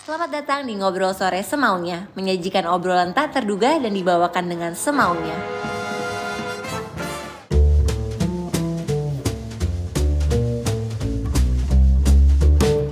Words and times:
Selamat 0.00 0.32
datang 0.32 0.64
di 0.64 0.80
Ngobrol 0.80 1.12
Sore 1.12 1.44
Semaunya, 1.44 2.08
menyajikan 2.16 2.64
obrolan 2.72 3.12
tak 3.12 3.36
terduga 3.36 3.76
dan 3.76 3.92
dibawakan 3.92 4.48
dengan 4.48 4.72
semaunya. 4.72 5.36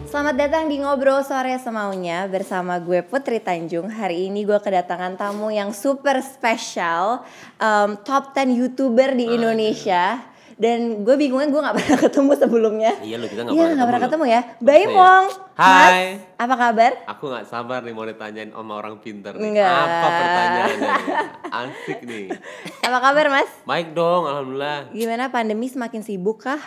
Selamat 0.04 0.36
datang 0.36 0.68
di 0.68 0.76
Ngobrol 0.84 1.24
Sore 1.24 1.56
Semaunya 1.56 2.28
bersama 2.28 2.76
gue 2.76 3.00
Putri 3.00 3.40
Tanjung. 3.40 3.88
Hari 3.88 4.28
ini 4.28 4.44
gue 4.44 4.60
kedatangan 4.60 5.16
tamu 5.16 5.48
yang 5.48 5.72
super 5.72 6.20
spesial, 6.20 7.24
um, 7.56 7.96
top 8.04 8.36
10 8.36 8.52
YouTuber 8.52 9.16
di 9.16 9.32
Indonesia. 9.32 10.36
Dan 10.58 11.06
gue 11.06 11.14
bingungnya 11.14 11.46
gue 11.46 11.60
gak 11.60 11.76
pernah 11.78 11.98
ketemu 12.00 12.32
sebelumnya. 12.34 12.92
Iya, 12.98 13.16
lu 13.16 13.26
kita 13.26 13.40
nggak 13.40 13.54
Iya, 13.54 13.62
pernah 13.62 13.74
nggak 13.74 13.88
pernah 13.88 14.02
ketemu 14.02 14.24
ya. 14.26 14.40
Baim 14.58 14.82
Saya. 14.84 14.98
Wong. 14.98 15.24
Hai. 15.54 15.70
Mas, 15.70 15.94
apa 16.36 16.54
kabar? 16.56 16.92
Aku 17.08 17.24
nggak 17.26 17.46
sabar 17.46 17.80
nih 17.80 17.92
mau 17.92 18.02
ditanyain 18.02 18.50
sama 18.50 18.72
orang 18.74 18.94
pinter 18.98 19.32
nih. 19.32 19.42
Enggak. 19.44 19.70
Apa 19.70 20.08
pertanyaannya? 20.12 20.92
Asik 21.48 21.98
nih. 22.04 22.26
Apa 22.86 22.98
kabar 23.00 23.26
Mas? 23.28 23.50
Baik 23.64 23.88
dong, 23.92 24.22
alhamdulillah. 24.24 24.90
Gimana 24.90 25.24
pandemi 25.28 25.66
semakin 25.66 26.00
sibuk 26.00 26.42
kah? 26.42 26.58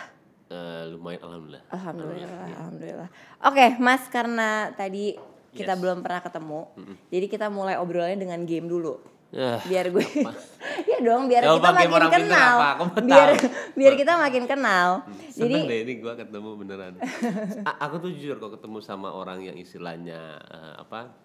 Eh, 0.48 0.82
lumayan 0.88 1.20
alhamdulillah. 1.20 1.62
Alhamdulillah, 1.68 2.28
alhamdulillah. 2.54 3.08
Oke, 3.42 3.76
Mas, 3.76 4.04
karena 4.06 4.72
tadi 4.72 5.16
kita 5.52 5.72
Yes. 5.72 5.80
belum 5.80 6.00
pernah 6.00 6.20
ketemu, 6.20 6.60
jadi 7.08 7.26
kita 7.28 7.46
mulai 7.48 7.76
obrolannya 7.76 8.16
dengan 8.16 8.40
game 8.42 8.64
dulu. 8.64 8.96
Eh, 9.32 9.60
Biar 9.64 9.88
gue, 9.88 10.04
ya 10.92 10.98
dong, 11.00 11.24
biar 11.24 11.40
kita 11.40 11.72
makin 11.72 11.88
orang 11.96 12.12
kenal. 12.12 12.56
Biar, 13.00 13.28
biar 13.80 13.92
kita 13.96 14.12
makin 14.20 14.44
kenal. 14.44 14.88
Seneng 15.32 15.64
Jadi, 15.64 15.72
deh 15.72 15.78
ini 15.88 15.92
gua 16.04 16.12
ketemu 16.20 16.50
beneran. 16.52 17.00
A- 17.68 17.78
aku 17.88 18.04
tuh 18.04 18.10
jujur 18.12 18.36
kok 18.36 18.60
ketemu 18.60 18.84
sama 18.84 19.08
orang 19.08 19.40
yang 19.40 19.56
istilahnya 19.56 20.36
eh, 20.36 20.74
apa 20.76 21.16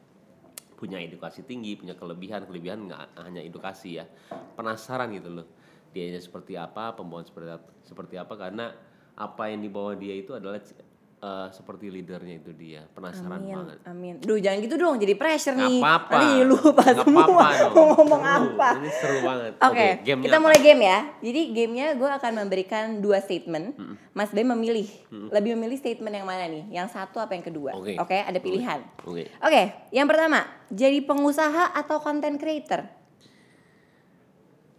punya 0.79 1.03
edukasi 1.03 1.43
tinggi, 1.43 1.75
punya 1.75 1.99
kelebihan, 1.99 2.47
kelebihan 2.47 2.87
nggak 2.87 3.27
hanya 3.27 3.43
edukasi 3.43 3.99
ya. 3.99 4.07
Penasaran 4.55 5.11
gitu 5.11 5.43
loh. 5.43 5.47
Dianya 5.91 6.23
seperti 6.23 6.55
apa, 6.55 6.95
pembawaan 6.95 7.27
seperti 7.27 7.59
apa, 7.59 7.67
seperti 7.83 8.15
apa 8.15 8.33
karena 8.39 8.71
apa 9.19 9.43
yang 9.51 9.67
dibawa 9.67 9.99
dia 9.99 10.15
itu 10.15 10.31
adalah 10.31 10.63
eh, 11.17 11.47
seperti 11.49 11.89
leadernya 11.89 12.35
itu 12.37 12.51
dia. 12.53 12.85
Penasaran 12.93 13.41
amin, 13.41 13.55
banget. 13.57 13.77
amin. 13.89 14.13
Duh, 14.21 14.37
jangan 14.37 14.57
gitu 14.61 14.75
dong, 14.77 14.95
jadi 15.01 15.13
pressure 15.17 15.57
Nggak 15.57 15.69
nih. 15.69 15.81
apa-apa. 15.81 16.11
Nanti 16.13 16.25
jadi 16.29 16.45
lupa 16.45 16.81
Nggak 16.81 16.95
semua 17.01 17.25
mau 17.25 17.85
ngomong 17.97 18.21
Seru. 18.21 18.37
apa. 18.53 18.69
Ini 18.77 18.89
seru 18.93 19.17
banget. 19.25 19.51
Oke, 19.57 19.87
gamenya 20.05 20.25
kita 20.29 20.37
apa? 20.37 20.45
mulai 20.45 20.59
game 20.61 20.81
ya. 20.85 20.99
Jadi 21.25 21.41
gamenya 21.53 21.87
gue 21.97 22.09
akan 22.09 22.31
memberikan 22.45 22.85
dua 23.01 23.17
statement. 23.19 23.67
Mas 24.13 24.29
Bay 24.33 24.45
memilih, 24.45 24.89
lebih 25.29 25.53
memilih 25.57 25.77
statement 25.77 26.13
yang 26.13 26.25
mana 26.25 26.45
nih? 26.45 26.65
Yang 26.69 26.93
satu 26.93 27.17
apa 27.17 27.33
yang 27.33 27.45
kedua? 27.45 27.73
Oke. 27.77 27.97
Oke, 27.97 28.17
ada 28.17 28.37
pilihan. 28.37 28.81
Oke. 29.05 29.29
Oke, 29.41 29.61
yang 29.89 30.09
pertama, 30.09 30.45
jadi 30.69 31.01
pengusaha 31.01 31.73
atau 31.73 32.01
content 32.01 32.37
creator? 32.37 32.81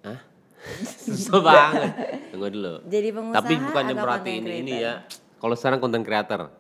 Hah? 0.02 0.18
Susah 1.06 1.38
banget. 1.38 1.90
Tunggu 2.34 2.50
dulu. 2.50 2.74
Jadi 2.86 3.08
pengusaha 3.14 3.38
Tapi 3.42 3.54
bukannya 3.58 3.94
atau 3.94 4.04
berarti 4.06 4.30
ini 4.38 4.52
ini 4.62 4.74
ya. 4.82 4.94
Kalau 5.38 5.54
sekarang 5.54 5.78
konten 5.78 6.02
creator. 6.02 6.50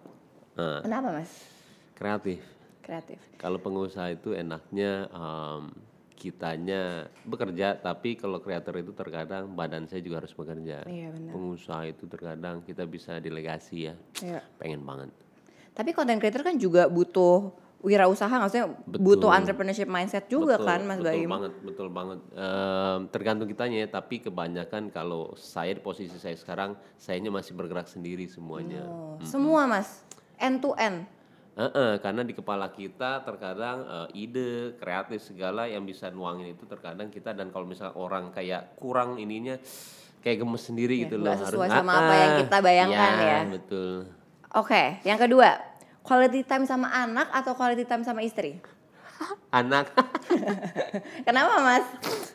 Nah, 0.54 0.82
Kenapa 0.82 1.14
mas? 1.14 1.30
kreatif. 1.94 2.38
Kreatif. 2.82 3.18
Kalau 3.36 3.58
pengusaha 3.58 4.14
itu 4.14 4.32
enaknya 4.32 5.10
em, 5.10 5.62
kitanya 6.14 7.06
bekerja, 7.22 7.78
tapi 7.78 8.14
kalau 8.14 8.38
kreator 8.42 8.74
itu 8.78 8.90
terkadang 8.94 9.50
badan 9.54 9.86
saya 9.86 10.02
juga 10.02 10.22
harus 10.22 10.34
bekerja. 10.34 10.86
Iya, 10.86 11.10
benar. 11.14 11.30
Pengusaha 11.34 11.82
itu 11.86 12.06
terkadang 12.06 12.62
kita 12.62 12.86
bisa 12.86 13.18
delegasi 13.18 13.90
ya. 13.90 13.94
Iya. 14.22 14.40
Pengen 14.58 14.82
banget. 14.82 15.10
Tapi 15.74 15.94
content 15.94 16.18
creator 16.18 16.42
kan 16.42 16.58
juga 16.58 16.90
butuh 16.90 17.54
wirausaha, 17.78 18.30
maksudnya 18.32 18.74
Betul. 18.84 19.00
butuh 19.00 19.30
entrepreneurship 19.30 19.86
mindset 19.86 20.26
juga 20.26 20.58
Betul, 20.58 20.66
kan 20.66 20.80
mas 20.82 20.98
betul 20.98 21.06
Baim? 21.06 21.28
banget, 21.30 21.52
betul 21.62 21.88
banget. 21.88 22.18
Em, 22.32 23.00
tergantung 23.08 23.46
kitanya 23.46 23.78
ya, 23.78 23.88
tapi 23.88 24.18
kebanyakan 24.18 24.90
kalau 24.90 25.30
saya 25.34 25.72
di 25.72 25.80
posisi 25.80 26.18
saya 26.18 26.34
sekarang, 26.34 26.74
sayanya 26.96 27.30
masih 27.30 27.54
bergerak 27.54 27.86
sendiri 27.86 28.26
semuanya. 28.26 28.82
Oh, 28.82 29.22
Semua 29.22 29.64
mas, 29.64 30.02
end 30.36 30.58
to 30.58 30.74
end. 30.74 31.06
Heeh, 31.54 31.98
karena 31.98 32.22
di 32.22 32.34
kepala 32.34 32.70
kita 32.70 33.22
terkadang 33.22 33.82
eh, 33.82 34.26
ide, 34.26 34.74
kreatif 34.78 35.22
segala 35.22 35.66
yang 35.66 35.82
bisa 35.82 36.06
nuangin 36.08 36.54
itu 36.54 36.66
terkadang 36.66 37.10
kita 37.10 37.30
dan 37.30 37.50
kalau 37.50 37.66
misalnya 37.66 37.94
orang 37.94 38.30
kayak 38.30 38.74
kurang 38.74 39.18
ininya 39.18 39.58
kayak 40.18 40.38
gemes 40.38 40.62
sendiri 40.62 40.98
Ya, 40.98 41.02
gitu 41.06 41.16
loh. 41.18 41.34
sesuai 41.34 41.66
sama 41.68 41.90
Ah, 41.90 41.98
apa 42.02 42.14
yang 42.14 42.32
kita 42.36 42.56
bayangkan 42.58 43.10
ya. 43.18 43.38
betul. 43.48 43.94
Oke, 44.50 45.02
yang 45.02 45.18
kedua, 45.18 45.60
quality 46.08 46.40
time 46.48 46.64
sama 46.64 46.88
anak 46.88 47.28
atau 47.28 47.52
quality 47.52 47.84
time 47.84 48.00
sama 48.00 48.24
istri? 48.24 48.56
Anak 49.52 49.92
Kenapa 51.26 51.60
mas? 51.60 51.84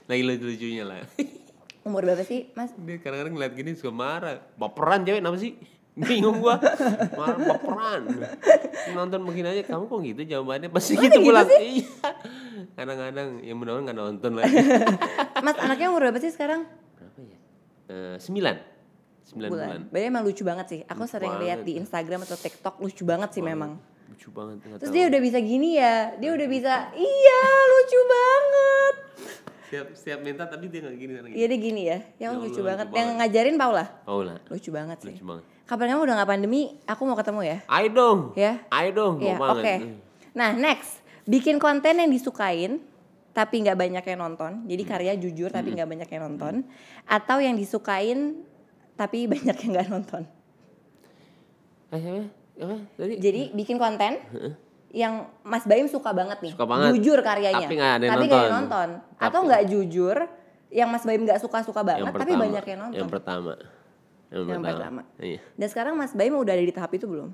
lagi 0.05 0.21
lucu-lucunya 0.21 0.83
lah. 0.85 1.01
Umur 1.87 2.05
berapa 2.05 2.21
sih 2.21 2.53
mas? 2.53 2.69
Dia 2.77 3.01
kadang-kadang 3.01 3.33
ngeliat 3.33 3.53
gini 3.57 3.73
suka 3.73 3.89
marah. 3.89 4.37
Baperan 4.55 5.01
cewek 5.01 5.25
kenapa 5.25 5.41
sih? 5.41 5.57
Bingung 5.93 6.41
gua. 6.41 6.57
Marah 7.17 7.37
baperan. 7.37 8.01
Nonton 8.93 9.21
mungkin 9.25 9.45
aja 9.45 9.61
kamu 9.65 9.83
kok 9.89 9.99
gitu 10.05 10.21
jawabannya 10.25 10.69
pasti 10.69 10.93
gitu 10.97 11.17
pulang. 11.21 11.45
Iya. 11.49 11.89
Kadang-kadang 12.77 13.41
ya 13.41 13.53
mudah-mudahan 13.57 13.83
nggak 13.89 13.97
nonton 13.97 14.31
lagi. 14.37 14.55
Mas 15.45 15.57
anaknya 15.59 15.87
umur 15.89 16.07
berapa 16.09 16.19
sih 16.21 16.33
sekarang? 16.33 16.65
Berapa 16.97 17.19
ya? 17.21 17.37
Eh, 17.89 18.15
sembilan. 18.17 18.72
Sembilan 19.23 19.49
bulan. 19.49 19.67
Bulan. 19.67 19.81
Berarti 19.87 20.05
emang 20.05 20.23
lucu 20.23 20.43
banget 20.43 20.65
sih. 20.67 20.79
Aku 20.83 21.01
Lucu 21.01 21.11
sering 21.11 21.33
lihat 21.39 21.59
banget. 21.59 21.67
di 21.67 21.73
Instagram 21.79 22.19
atau 22.21 22.37
TikTok 22.37 22.75
lucu 22.77 23.03
banget 23.03 23.29
sih 23.31 23.41
memang. 23.41 23.71
Lucu 24.09 24.29
banget. 24.29 24.55
nggak 24.61 24.77
Terus 24.77 24.89
tahu. 24.89 24.97
dia 24.97 25.05
udah 25.07 25.21
bisa 25.23 25.39
gini 25.39 25.69
ya, 25.73 25.95
dia 26.15 26.31
udah 26.31 26.47
bisa, 26.47 26.73
iya 26.93 27.41
lucu 27.65 27.99
banget. 28.03 28.95
Siap, 29.63 29.87
siap 29.97 30.19
minta 30.21 30.45
tapi 30.45 30.69
dia 30.69 30.85
nggak 30.85 30.95
gini. 30.95 31.11
nggak 31.15 31.33
Iya 31.33 31.45
dia 31.49 31.59
gini 31.59 31.81
ya, 31.83 31.97
yang 32.21 32.31
Ya 32.31 32.39
lucu 32.39 32.61
Allah, 32.61 32.69
banget. 32.69 32.85
lucu 32.85 32.97
Yang 32.99 33.09
ngajarin 33.17 33.55
Paula, 33.57 33.85
lah. 34.05 34.37
lucu 34.45 34.69
banget 34.69 34.97
sih. 35.01 35.15
Lucu 35.17 35.25
banget. 35.25 35.45
Kapan 35.63 35.87
kamu 35.89 36.01
udah 36.03 36.15
gak 36.19 36.29
pandemi, 36.29 36.61
aku 36.83 37.01
mau 37.07 37.15
ketemu 37.15 37.41
ya. 37.41 37.57
Ayo 37.65 37.87
dong. 37.89 38.19
Ya. 38.35 38.59
Ayo 38.69 38.89
dong. 38.91 39.13
Mau 39.17 39.31
oke. 39.31 39.63
banget. 39.63 39.95
Nah, 40.35 40.51
next, 40.51 40.99
bikin 41.23 41.55
konten 41.55 41.97
yang 41.97 42.11
disukain 42.11 42.83
tapi 43.31 43.63
nggak 43.63 43.73
banyak 43.73 44.03
yang 44.05 44.19
nonton. 44.21 44.67
Jadi 44.67 44.83
karya 44.83 45.13
jujur 45.17 45.49
tapi 45.49 45.73
nggak 45.73 45.89
banyak 45.89 46.09
yang 46.11 46.21
nonton. 46.27 46.67
Atau 47.07 47.41
yang 47.41 47.55
disukain 47.55 48.43
tapi 48.93 49.25
banyak 49.31 49.55
yang 49.55 49.71
nggak 49.71 49.89
nonton. 49.89 50.23
Eh? 51.91 52.25
Tadi? 52.95 53.13
Jadi 53.17 53.41
bikin 53.51 53.77
konten 53.77 54.17
yang 54.89 55.25
Mas 55.41 55.65
Baim 55.65 55.85
suka 55.85 56.13
banget 56.13 56.37
nih, 56.39 56.53
Suka 56.53 56.65
banget. 56.65 56.93
jujur 56.93 57.17
karyanya, 57.19 57.65
Tapi 57.65 57.75
nggak 57.75 57.91
ada 57.91 58.03
yang 58.03 58.13
tapi 58.13 58.25
nonton. 58.27 58.49
nonton. 58.51 58.89
Atau 59.17 59.29
Tapi- 59.33 59.47
nggak 59.49 59.63
jujur, 59.67 60.17
yang 60.69 60.89
Mas 60.89 61.03
Baim 61.03 61.21
nggak 61.21 61.39
suka-suka 61.39 61.81
banget, 61.81 62.01
yang 62.01 62.13
tapi 62.13 62.21
pertama. 62.23 62.43
banyak 62.43 62.63
yang 62.63 62.79
nonton. 62.79 62.99
Yang 62.99 63.09
pertama. 63.09 63.53
Yang, 64.29 64.37
Yang 64.39 64.47
pertama. 64.55 64.69
pertama. 64.71 65.01
Iya. 65.19 65.39
Dan 65.53 65.67
sekarang 65.69 65.93
Mas 65.93 66.13
Baim 66.13 66.33
udah 66.33 66.53
ada 66.53 66.61
di 66.61 66.73
tahap 66.73 66.91
itu 66.91 67.05
belum? 67.05 67.29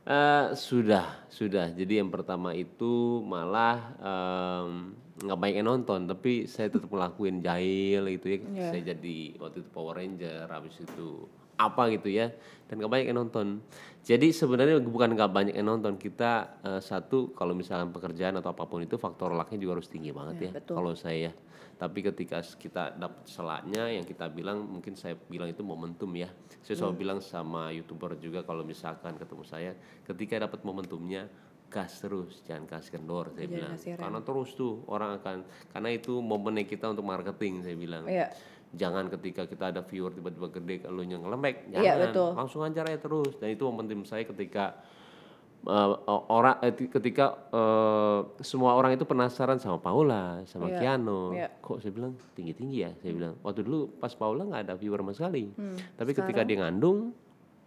Eh, 0.00 0.46
sudah, 0.56 1.06
sudah. 1.28 1.70
Jadi 1.70 1.98
yang 1.98 2.08
pertama 2.08 2.50
itu 2.50 2.92
malah 3.22 3.78
em, 4.00 4.94
nggak 5.20 5.38
banyak 5.38 5.56
yang 5.60 5.68
nonton, 5.68 6.08
tapi 6.08 6.48
saya 6.48 6.72
tetap 6.72 6.88
ngelakuin 6.88 7.44
jahil 7.44 8.08
gitu 8.08 8.26
ya. 8.26 8.38
Iya. 8.40 8.68
Saya 8.72 8.82
jadi 8.96 9.18
waktu 9.36 9.56
itu 9.60 9.70
Power 9.70 9.94
Ranger, 10.00 10.48
habis 10.48 10.80
itu 10.80 11.28
apa 11.60 11.92
gitu 11.92 12.08
ya, 12.08 12.32
dan 12.66 12.80
nggak 12.80 12.88
banyak 12.88 13.06
yang 13.12 13.20
nonton. 13.20 13.60
Jadi 14.00 14.32
sebenarnya 14.32 14.80
bukan 14.80 15.12
nggak 15.12 15.28
banyak 15.28 15.54
yang 15.60 15.68
nonton, 15.68 16.00
kita 16.00 16.56
eh, 16.64 16.80
satu 16.80 17.36
kalau 17.36 17.52
misalnya 17.52 17.84
pekerjaan 17.92 18.40
atau 18.40 18.56
apa 18.56 18.64
pun 18.64 18.80
itu 18.80 18.96
faktor 18.96 19.36
lucknya 19.36 19.60
juga 19.60 19.76
harus 19.76 19.92
tinggi 19.92 20.08
banget 20.08 20.34
Iya, 20.40 20.50
ya. 20.56 20.60
Kalau 20.64 20.96
saya, 20.96 21.36
tapi 21.76 22.00
ketika 22.00 22.40
kita 22.40 22.96
dapat 22.96 23.28
selaknya, 23.28 23.92
yang 23.92 24.08
kita 24.08 24.32
bilang 24.32 24.64
mungkin 24.64 24.96
saya 24.96 25.20
bilang 25.28 25.52
itu 25.52 25.60
momentum 25.60 26.08
ya. 26.16 26.32
Saya 26.64 26.80
selalu 26.80 26.94
Hmm. 26.96 27.02
bilang 27.04 27.18
sama 27.20 27.68
youtuber 27.76 28.16
juga 28.16 28.40
kalau 28.40 28.64
misalkan 28.64 29.20
ketemu 29.20 29.44
saya, 29.44 29.76
ketika 30.08 30.40
dapat 30.40 30.64
momentumnya 30.64 31.28
gas 31.70 32.02
terus, 32.02 32.42
jangan 32.42 32.66
kasih 32.66 32.98
kendor 32.98 33.30
saya 33.30 33.46
Jangan 33.46 33.54
bilang. 33.54 33.72
kasih 33.78 33.90
rem. 33.94 34.02
Karena 34.02 34.20
terus 34.20 34.50
tuh 34.52 34.74
orang 34.90 35.10
akan, 35.22 35.36
karena 35.70 35.88
itu 35.94 36.12
momennya 36.18 36.66
kita 36.66 36.90
untuk 36.90 37.06
marketing 37.06 37.62
saya 37.62 37.76
bilang. 37.78 38.04
Iya. 38.04 38.26
Jangan 38.70 39.06
ketika 39.08 39.46
kita 39.46 39.70
ada 39.70 39.82
viewer 39.82 40.10
tiba-tiba 40.10 40.50
gede 40.50 40.74
kalau 40.84 41.02
yang 41.02 41.22
ngelembek, 41.22 41.70
Iya, 41.70 41.94
jangan. 41.94 41.98
betul. 42.06 42.28
Langsung 42.34 42.60
aja 42.62 42.80
aja 42.82 42.98
terus. 42.98 43.32
Dan 43.38 43.48
itu 43.50 43.62
momentum 43.66 44.02
saya 44.02 44.22
ketika 44.22 44.78
uh, 45.66 45.94
orang 46.30 46.56
eh, 46.62 46.72
ketika 46.72 47.50
uh, 47.50 48.20
semua 48.40 48.74
orang 48.74 48.94
itu 48.94 49.02
penasaran 49.02 49.58
sama 49.58 49.78
Paula, 49.78 50.42
sama 50.46 50.70
Iya, 50.70 50.78
Kiano. 50.78 51.34
iya. 51.34 51.50
Kok 51.58 51.82
saya 51.82 51.92
bilang 51.92 52.14
tinggi-tinggi 52.34 52.78
ya? 52.78 52.90
Saya 52.98 53.12
bilang 53.12 53.34
waktu 53.42 53.62
dulu 53.62 53.90
pas 53.98 54.14
Paula 54.14 54.46
nggak 54.46 54.62
ada 54.66 54.74
viewer 54.74 55.02
sama 55.02 55.12
sekali. 55.12 55.50
Hmm, 55.50 55.76
Tapi 55.94 56.10
ketika 56.14 56.42
dia 56.42 56.62
ngandung 56.62 57.10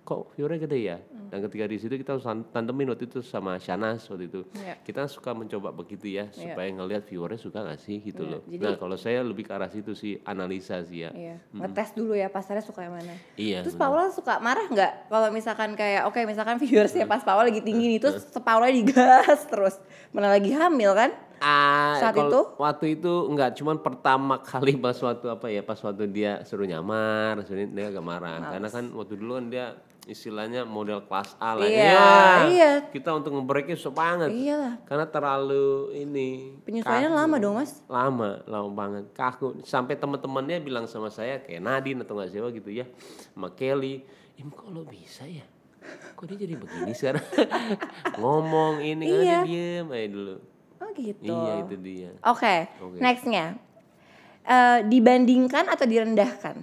kok 0.04 0.32
viewernya 0.32 0.60
gede 0.62 0.80
ya 0.82 0.98
Hmm. 1.00 1.32
dan 1.32 1.40
ketika 1.42 1.66
di 1.66 1.78
situ 1.78 1.94
kita 1.96 2.14
harus 2.14 2.22
tan- 2.22 2.46
tandemin 2.46 2.88
waktu 2.88 3.06
itu 3.06 3.20
sama 3.20 3.56
Shanas 3.56 4.04
waktu 4.06 4.28
itu 4.28 4.42
Iya. 4.54 4.76
kita 4.82 5.08
suka 5.08 5.32
mencoba 5.32 5.72
begitu 5.72 6.06
ya 6.10 6.28
supaya 6.30 6.68
ngelihat 6.68 7.04
viewernya 7.04 7.38
suka 7.38 7.64
gak 7.64 7.80
sih 7.80 8.00
gitu 8.02 8.22
Iya, 8.22 8.30
loh 8.30 8.42
jadi- 8.46 8.60
nah 8.62 8.76
kalau 8.76 8.96
saya 8.96 9.20
lebih 9.22 9.44
ke 9.44 9.52
arah 9.52 9.68
situ 9.68 9.92
sih 9.94 10.20
analisa 10.22 10.80
sih 10.82 11.02
ya 11.02 11.12
Iya, 11.12 11.36
ngetes 11.52 11.94
dulu 11.94 12.14
ya 12.14 12.28
pasarnya 12.28 12.62
suka 12.62 12.84
yang 12.84 12.94
mana. 12.94 13.16
iya 13.34 13.60
Terus. 13.62 13.74
Paula 13.74 14.08
suka 14.10 14.38
marah 14.38 14.66
nggak 14.66 14.92
kalau 15.08 15.28
misalkan 15.30 15.72
kayak 15.74 16.04
oke 16.04 16.20
misalkan 16.22 16.60
viewersnya 16.60 17.06
pas 17.06 17.24
Paula 17.24 17.46
lagi 17.46 17.60
tinggi 17.60 17.88
nih 17.90 18.00
terus 18.00 18.28
Paula 18.38 18.68
digas 18.68 19.40
terus 19.48 19.80
mana 20.12 20.28
lagi 20.30 20.52
hamil 20.52 20.92
kan? 20.94 21.12
Ah, 21.40 22.00
Saat 22.00 22.16
itu? 22.18 22.40
waktu 22.56 22.86
itu 22.94 23.14
enggak 23.26 23.52
cuman 23.54 23.76
pertama 23.78 24.40
kali 24.40 24.76
pas 24.78 24.96
waktu 24.98 25.28
apa 25.28 25.48
ya 25.48 25.60
pas 25.60 25.76
waktu 25.78 26.08
dia 26.08 26.40
suruh 26.42 26.64
nyamar 26.64 27.40
suruh 27.42 27.64
dia 27.66 27.88
agak 27.90 28.00
marah 28.02 28.40
karena 28.50 28.68
kan 28.68 28.84
waktu 28.90 29.16
dulu 29.16 29.36
kan 29.36 29.48
dia 29.48 29.66
istilahnya 30.06 30.64
model 30.64 31.00
kelas 31.02 31.36
A 31.38 31.54
lah 31.54 31.64
Iya, 31.64 31.80
Ya, 31.80 32.04
iya. 32.46 32.72
kita 32.86 33.14
untuk 33.14 33.32
ngebreaknya 33.32 33.74
susah 33.74 33.94
banget 33.94 34.30
Iyalah, 34.30 34.84
karena 34.84 35.06
terlalu 35.06 35.66
ini 35.96 36.60
penyesuaiannya 36.62 37.08
kaku. 37.08 37.20
lama 37.20 37.36
dong 37.38 37.56
mas. 37.56 37.72
lama 37.88 38.30
lama 38.44 38.70
banget 38.70 39.06
kaku 39.12 39.46
sampai 39.62 39.96
teman-temannya 39.96 40.60
bilang 40.60 40.86
sama 40.86 41.08
saya 41.08 41.40
kayak 41.40 41.60
Nadine 41.60 42.02
atau 42.02 42.14
nggak 42.14 42.30
siapa 42.30 42.52
gitu 42.52 42.70
ya 42.70 42.86
sama 43.30 43.48
Kelly 43.50 44.04
im 44.36 44.50
kok 44.50 44.68
lo 44.68 44.84
bisa 44.84 45.24
ya 45.24 45.48
kok 46.14 46.26
dia 46.26 46.38
jadi 46.38 46.54
begini 46.54 46.92
sekarang 46.92 47.24
ngomong 48.20 48.80
ini 48.80 49.04
kan 49.06 49.16
Iya. 49.16 49.24
dia 49.24 49.40
diem 49.46 49.88
aja 49.90 50.08
dulu 50.10 50.36
Oh 50.78 50.90
gitu. 50.94 51.24
iya 51.24 51.54
itu 51.60 51.76
dia 51.78 52.10
Oke, 52.22 52.56
Oke. 52.78 52.98
nextnya 53.00 53.56
Eh, 54.44 54.84
dibandingkan 54.84 55.66
atau 55.66 55.88
direndahkan? 55.88 56.60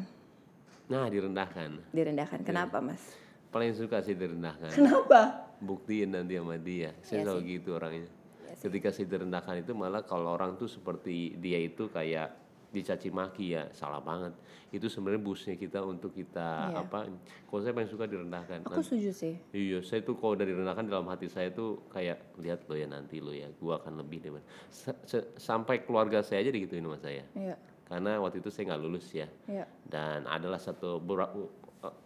nah 0.87 1.07
direndahkan 1.07 1.81
Direndahkan. 1.89 2.45
Kenapa 2.45 2.77
mas? 2.79 3.01
Paling 3.51 3.75
suka 3.75 3.99
sih 4.01 4.15
direndahkan 4.15 4.71
Kenapa? 4.71 5.51
buktiin 5.59 6.15
nanti 6.15 6.39
sama 6.39 6.57
dia 6.57 6.95
saya 7.01 7.21
Iya 7.21 7.25
selalu 7.27 7.41
gitu 7.51 7.71
orangnya 7.75 8.09
ketika 8.57 8.89
saya 8.89 9.07
direndahkan 9.09 9.55
itu 9.59 9.73
malah 9.73 10.03
kalau 10.03 10.33
orang 10.33 10.55
tuh 10.55 10.67
seperti 10.67 11.35
dia 11.35 11.59
itu 11.59 11.87
kayak 11.87 12.39
dicaci 12.71 13.11
maki 13.11 13.51
ya 13.51 13.67
salah 13.71 13.99
banget 13.99 14.31
itu 14.71 14.87
sebenarnya 14.87 15.19
busnya 15.19 15.55
kita 15.55 15.83
untuk 15.83 16.15
kita 16.15 16.71
Iya. 16.71 16.79
apa 16.81 16.99
kalau 17.45 17.61
saya 17.61 17.75
paling 17.75 17.91
suka 17.91 18.07
direndahkan 18.07 18.63
Aku 18.63 18.79
setuju 18.79 19.11
sih. 19.11 19.35
Iya, 19.51 19.83
saya 19.83 20.01
tuh 20.01 20.15
kalau 20.15 20.39
dari 20.39 20.55
direndahkan 20.55 20.87
dalam 20.87 21.11
hati 21.11 21.27
saya 21.27 21.51
tuh 21.51 21.83
kayak 21.91 22.39
lihat 22.39 22.63
lo 22.65 22.79
ya 22.79 22.87
nanti 22.87 23.19
lo 23.19 23.35
ya, 23.35 23.51
gua 23.59 23.83
akan 23.83 23.99
lebih 23.99 24.23
deh. 24.23 24.31
Sa- 24.71 24.95
sa- 25.03 25.27
sampai 25.35 25.83
keluarga 25.83 26.23
saya 26.23 26.47
aja 26.47 26.55
digituin 26.55 26.87
sama 26.87 26.95
saya. 26.97 27.27
Iya, 27.35 27.59
Karena 27.83 28.23
waktu 28.23 28.39
itu 28.39 28.47
saya 28.49 28.71
nggak 28.71 28.79
lulus 28.81 29.11
ya. 29.11 29.27
iya. 29.51 29.67
Dan 29.83 30.31
adalah 30.31 30.63
satu 30.63 31.03
beberapa 31.03 31.35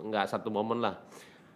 nggak 0.01 0.27
satu 0.27 0.49
momen 0.49 0.81
lah. 0.81 0.97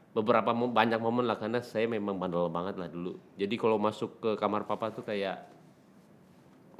Beberapa 0.08 0.50
banyak 0.50 0.98
momen 0.98 1.24
lah 1.24 1.36
karena 1.36 1.60
saya 1.60 1.84
memang 1.84 2.16
bandel 2.16 2.48
banget 2.48 2.74
lah 2.74 2.88
dulu. 2.88 3.16
Jadi 3.34 3.54
kalau 3.54 3.76
masuk 3.76 4.18
ke 4.18 4.30
kamar 4.34 4.64
papa 4.64 4.88
tuh 4.88 5.02
kayak 5.02 5.44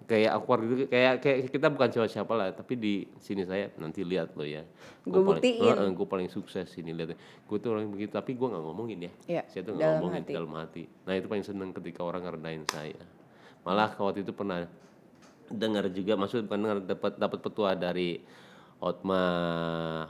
kayak 0.08 0.32
awkward 0.32 0.64
gitu 0.64 0.84
kayak 0.88 1.20
kayak 1.20 1.52
kita 1.52 1.69
bukan 1.69 1.92
siapa-siapa 1.92 2.32
lah 2.32 2.48
tapi 2.50 2.75
di 2.75 2.92
sini 3.19 3.44
saya 3.44 3.69
nanti 3.76 4.00
lihat 4.00 4.32
lo 4.32 4.40
ya 4.40 4.64
Gua 5.04 5.20
paling- 5.20 5.36
buktiin. 5.36 5.92
Gue 5.92 6.08
paling 6.08 6.28
sukses 6.28 6.64
sini 6.64 6.96
lihat 6.96 7.12
gue 7.19 7.58
tuh 7.60 7.69
orang 7.69 7.92
begitu 7.92 8.08
tapi 8.08 8.32
gue 8.32 8.48
nggak 8.48 8.62
ngomongin 8.62 9.04
ya 9.04 9.12
Iya, 9.28 9.42
saya 9.46 9.62
tuh 9.62 9.76
nggak 9.76 9.90
ngomongin 9.94 10.22
hati. 10.25 10.32
dalam 10.32 10.52
hati 10.54 10.82
nah 11.04 11.12
itu 11.12 11.28
paling 11.28 11.44
seneng 11.44 11.76
ketika 11.76 12.00
orang 12.00 12.25
ngerendahin 12.25 12.64
saya 12.64 12.96
malah 13.60 13.92
waktu 13.92 14.25
itu 14.25 14.32
pernah 14.32 14.64
dengar 15.46 15.84
juga 15.92 16.16
maksud 16.16 16.40
bukan 16.42 16.56
dengar 16.58 16.78
dapat 16.86 17.12
dapat 17.14 17.38
petua 17.42 17.70
dari 17.72 18.25
Hotma 18.78 19.22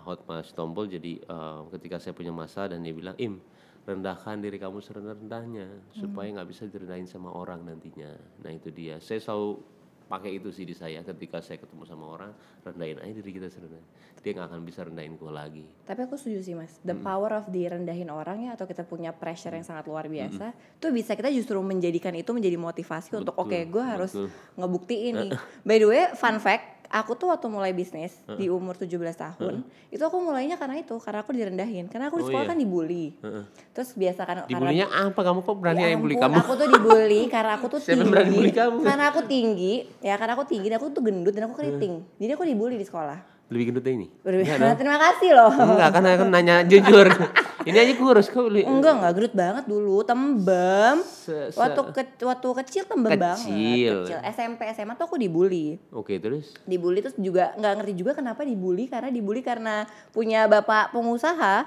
Hotma 0.04 0.44
Stompol 0.44 0.92
jadi 0.92 1.20
eh, 1.20 1.60
ketika 1.76 1.96
saya 1.96 2.12
punya 2.12 2.32
masa 2.32 2.68
dan 2.68 2.84
dia 2.84 2.92
bilang 2.92 3.16
im 3.16 3.40
rendahkan 3.88 4.36
diri 4.44 4.60
kamu 4.60 4.84
serendah-rendahnya 4.84 5.96
supaya 5.96 6.28
nggak 6.28 6.48
bisa 6.52 6.68
direndahin 6.68 7.08
sama 7.08 7.32
orang 7.32 7.64
nantinya. 7.64 8.12
Nah 8.44 8.52
itu 8.52 8.68
dia. 8.68 9.00
Saya 9.00 9.16
selalu 9.16 9.64
pakai 10.08 10.40
itu 10.40 10.48
sih 10.52 10.64
di 10.64 10.72
saya 10.72 11.04
ketika 11.04 11.40
saya 11.44 11.60
ketemu 11.60 11.84
sama 11.84 12.04
orang 12.08 12.32
rendahin 12.64 12.96
aja 13.00 13.12
diri 13.20 13.32
kita 13.36 13.48
serendah 13.52 13.84
dia 14.24 14.32
nggak 14.34 14.48
akan 14.50 14.60
bisa 14.66 14.80
rendahin 14.82 15.14
gue 15.14 15.30
lagi. 15.30 15.64
Tapi 15.86 16.00
aku 16.04 16.18
setuju 16.18 16.40
sih 16.42 16.54
mas, 16.56 16.80
the 16.82 16.96
power 16.96 17.38
of 17.38 17.46
direndahin 17.48 18.10
orang 18.10 18.50
ya 18.50 18.58
atau 18.58 18.66
kita 18.66 18.82
punya 18.82 19.14
pressure 19.14 19.54
yang 19.54 19.62
sangat 19.62 19.86
luar 19.86 20.10
biasa, 20.10 20.52
tuh 20.82 20.90
bisa 20.90 21.14
kita 21.14 21.30
justru 21.30 21.56
menjadikan 21.62 22.12
itu 22.18 22.28
menjadi 22.34 22.58
motivasi 22.58 23.14
untuk 23.14 23.36
oke 23.38 23.56
gue 23.56 23.84
harus 23.84 24.10
betul. 24.12 24.28
ngebuktiin 24.58 25.14
nih. 25.16 25.30
By 25.68 25.76
the 25.78 25.86
way, 25.86 26.02
fun 26.18 26.42
fact, 26.42 26.77
aku 26.88 27.12
tuh 27.14 27.28
waktu 27.28 27.46
mulai 27.46 27.70
bisnis 27.70 28.16
di 28.34 28.48
umur 28.48 28.74
17 28.74 28.90
tahun, 29.14 29.60
itu 29.88 30.00
aku 30.00 30.16
mulainya 30.18 30.56
karena 30.56 30.76
itu, 30.76 30.96
karena 30.96 31.20
aku 31.20 31.30
direndahin, 31.30 31.84
karena 31.86 32.08
aku 32.08 32.18
di 32.18 32.24
Oh, 32.24 32.28
sekolah 32.28 32.44
iya. 32.44 32.50
kan 32.50 32.58
dibully. 32.58 33.06
Terus 33.70 33.90
biasa 33.92 34.20
kan 34.22 34.36
karena 34.42 34.48
dibulinya 34.48 34.86
apa 34.90 35.20
kamu 35.22 35.40
kok 35.40 35.56
berani 35.56 35.78
Ya 35.78 35.88
yang 35.92 36.00
bully 36.00 36.16
kamu 36.16 36.34
Aku 36.34 36.52
tuh 36.54 36.68
dibully 36.68 37.20
karena 37.28 37.52
aku 37.54 37.66
tuh 37.68 37.80
Siapa 37.80 38.02
tinggi. 38.02 38.32
bully 38.32 38.50
kamu? 38.50 38.78
Karena 38.82 39.04
aku 39.08 39.20
tinggi, 39.24 39.74
ya 40.00 40.14
karena 40.16 40.32
aku 40.34 40.44
tinggi 40.44 40.66
dan 40.66 40.76
aku 40.76 40.88
tuh 40.90 41.02
gendut 41.02 41.32
dan 41.32 41.44
aku 41.46 41.54
keriting. 41.56 41.94
Jadi 42.16 42.30
aku 42.32 42.44
dibully 42.44 42.74
di 42.74 42.84
sekolah. 42.84 43.37
Lebih 43.48 43.64
gendut 43.66 43.86
ini 43.86 44.06
Nah, 44.58 44.76
terima 44.76 44.98
kasih 44.98 45.30
loh. 45.32 45.48
enggak 45.48 45.90
kan 45.90 46.04
aku 46.04 46.24
nanya 46.24 46.56
jujur 46.62 47.08
ini 47.68 47.74
aja 47.74 47.94
kurus 47.94 48.28
kok 48.28 48.44
beli 48.44 48.62
Enggak, 48.62 48.96
enggak 48.96 49.12
gendut 49.14 49.34
banget 49.34 49.64
dulu, 49.64 50.00
tembem. 50.02 50.96
Se- 51.00 51.48
se- 51.48 51.58
Waktu 51.58 51.80
ke- 51.90 52.22
waktu 52.22 52.48
kecil 52.58 52.82
tembem 52.84 53.12
banget. 53.14 53.40
Kecil. 53.42 53.96
Kecil. 54.04 54.18
SMP, 54.26 54.60
SMA 54.70 54.94
tuh 54.94 55.04
aku 55.04 55.16
dibully. 55.16 55.76
oke 55.90 56.12
terus 56.14 56.52
Dibully 56.62 57.00
terus 57.00 57.16
juga 57.16 57.52
nggak 57.54 57.72
ngerti 57.74 57.92
juga 57.94 58.12
kenapa 58.12 58.40
dibully 58.42 58.84
karena 58.84 59.08
dibully 59.08 59.40
karena 59.40 59.84
punya 60.10 60.44
bapak 60.44 60.92
pengusaha. 60.92 61.64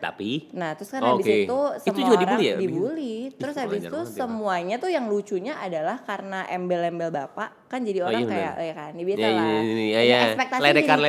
Tapi 0.00 0.48
Nah, 0.52 0.72
terus 0.72 0.88
kan 0.88 1.00
Oh, 1.04 1.14
habis 1.14 1.28
oke. 1.28 1.36
itu 1.44 1.44
Itu 1.44 1.82
semua 1.82 1.96
juga 1.98 2.08
orang 2.08 2.20
dibully 2.24 2.46
ya? 2.46 2.56
dibully. 2.56 3.16
Terus 3.36 3.54
Ih, 3.54 3.60
habis 3.60 3.80
itu 3.84 3.98
ya, 4.00 4.08
semuanya 4.08 4.76
tuh 4.80 4.88
yang 4.88 5.06
lucunya 5.06 5.54
adalah 5.56 6.00
karena 6.00 6.48
embel-embel 6.48 7.12
bapak 7.12 7.68
kan 7.70 7.80
jadi 7.84 8.02
Oh, 8.02 8.08
orang 8.08 8.24
iya 8.24 8.26
kayak 8.26 8.52
ya 8.58 8.74
kan, 8.74 8.92
ya 8.96 9.04
biasa 9.06 9.20
Iya, 9.20 9.30
lah. 9.30 9.44
iya, 9.44 9.60
iya, 9.60 9.76
iya, 9.86 10.00
iya. 10.02 10.18
ekspektasi 10.26 10.60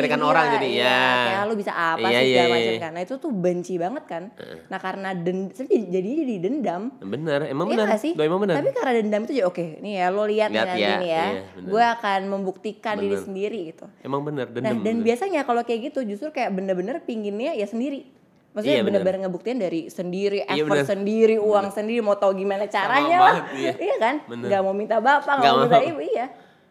tinggi 0.06 0.21
orang 0.21 0.45
lah, 0.45 0.53
jadi, 0.53 0.68
iya. 0.69 0.83
ya. 0.85 1.01
Kayak 1.25 1.41
lu 1.41 1.53
bisa 1.57 1.71
apa 1.73 1.97
Iya, 2.03 2.09
sih 2.12 2.27
iya, 2.27 2.35
segala 2.38 2.45
iya, 2.45 2.59
macam 2.62 2.75
kan. 2.77 2.91
Nah, 2.91 3.01
itu 3.01 3.15
tuh 3.18 3.31
benci 3.31 3.73
banget 3.81 4.03
kan. 4.06 4.23
Nah, 4.69 4.79
karena 4.83 5.09
den 5.17 5.38
jadi 5.50 5.77
jadi 5.89 6.35
dendam. 6.38 6.81
bener 7.01 7.39
emang 7.47 7.65
bener 7.65 7.88
sih? 7.97 8.13
Loh, 8.13 8.24
emang 8.27 8.39
bener 8.44 8.56
Tapi 8.59 8.69
karena 8.71 8.91
dendam 8.94 9.21
itu 9.25 9.33
jadi 9.33 9.45
oke, 9.47 9.65
nih 9.81 9.94
ya 9.97 10.06
lo 10.12 10.24
lihat 10.27 10.50
nih 10.51 10.59
nanti 10.62 10.81
ya, 10.83 11.00
ya. 11.01 11.25
gue 11.57 11.83
akan 11.97 12.19
membuktikan 12.29 12.95
diri 13.00 13.17
sendiri 13.17 13.59
gitu. 13.74 13.85
emang 14.03 14.21
bener 14.21 14.45
Nah, 14.51 14.53
dendam 14.53 14.77
dan 14.83 14.95
bener. 15.00 15.06
biasanya 15.07 15.41
kalau 15.44 15.63
kayak 15.63 15.91
gitu 15.91 16.03
justru 16.06 16.29
kayak 16.29 16.51
bener-bener 16.53 17.00
pinginnya 17.01 17.56
ya 17.56 17.65
sendiri. 17.65 18.20
Maksudnya 18.51 18.74
Iya, 18.74 18.83
bener. 18.83 19.00
bener-bener 19.00 19.19
ngebuktiin 19.25 19.57
dari 19.57 19.81
sendiri, 19.88 20.39
Iya, 20.42 20.59
effort 20.59 20.75
bener. 20.77 20.88
sendiri, 20.89 21.36
uang 21.38 21.68
sendiri, 21.69 22.00
mau 22.00 22.13
tahu 22.13 22.36
gimana 22.36 22.68
caranya 22.68 23.18
lah. 23.18 23.36
banget, 23.48 23.75
iya. 23.80 23.95
kan? 23.98 24.15
Bener. 24.25 24.48
Gak 24.50 24.62
mau 24.62 24.74
minta 24.74 24.98
bapak, 24.98 25.24
gak 25.24 25.39
Nggak 25.39 25.53
mau 25.53 25.63
minta 25.65 25.80
ibu, 25.81 26.01
iya. 26.01 26.27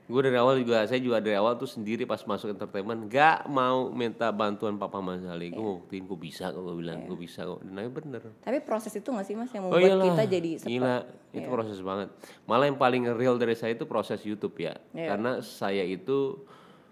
gue 0.06 0.20
dari 0.20 0.34
awal 0.34 0.58
juga 0.58 0.82
saya 0.84 0.98
juga 0.98 1.18
dari 1.18 1.32
awal 1.32 1.54
tuh 1.54 1.70
sendiri 1.70 2.02
pas 2.02 2.18
masuk 2.18 2.50
entertainment 2.50 3.06
gak 3.06 3.46
mau 3.46 3.88
minta 3.88 4.26
bantuan 4.28 4.74
papa 4.74 4.98
mas 4.98 5.22
Ali 5.22 5.48
gue 5.48 5.62
mau 5.62 5.78
buktiin 5.78 6.02
gue 6.02 6.18
bisa 6.18 6.50
kok 6.50 6.58
gue 6.58 6.74
bilang 6.74 7.06
gue 7.06 7.14
bisa 7.14 7.46
kok 7.46 7.62
dan 7.62 7.78
akhirnya 7.78 7.94
bener 7.94 8.22
Tapi 8.36 8.58
proses 8.60 8.90
itu 8.90 9.06
gak 9.06 9.22
sih 9.22 9.32
mas 9.32 9.48
yang 9.48 9.64
Oh 9.64 9.70
membuat 9.70 9.86
iyalah, 9.86 10.06
kita 10.10 10.24
jadi 10.28 10.50
cepet? 10.58 10.66
gila, 10.68 10.96
itu 11.30 11.46
proses 11.48 11.78
banget. 11.78 12.08
Malah 12.42 12.66
yang 12.66 12.74
paling 12.76 13.02
real 13.14 13.38
dari 13.38 13.54
saya 13.54 13.70
itu 13.70 13.86
proses 13.86 14.18
YouTube 14.20 14.58
ya, 14.58 14.74
Iya. 14.90 15.14
karena 15.14 15.30
saya 15.40 15.86
itu 15.86 16.42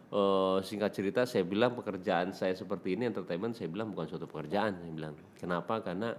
eh, 0.09 0.59
singkat 0.63 0.91
cerita 0.91 1.21
saya 1.25 1.45
bilang 1.45 1.73
pekerjaan 1.73 2.33
saya 2.33 2.53
seperti 2.53 2.97
ini 2.97 3.07
entertainment 3.07 3.53
saya 3.53 3.69
bilang 3.69 3.93
bukan 3.93 4.09
suatu 4.09 4.25
pekerjaan 4.25 4.81
saya 4.81 4.93
bilang. 4.93 5.15
Kenapa? 5.37 5.81
Karena 5.81 6.13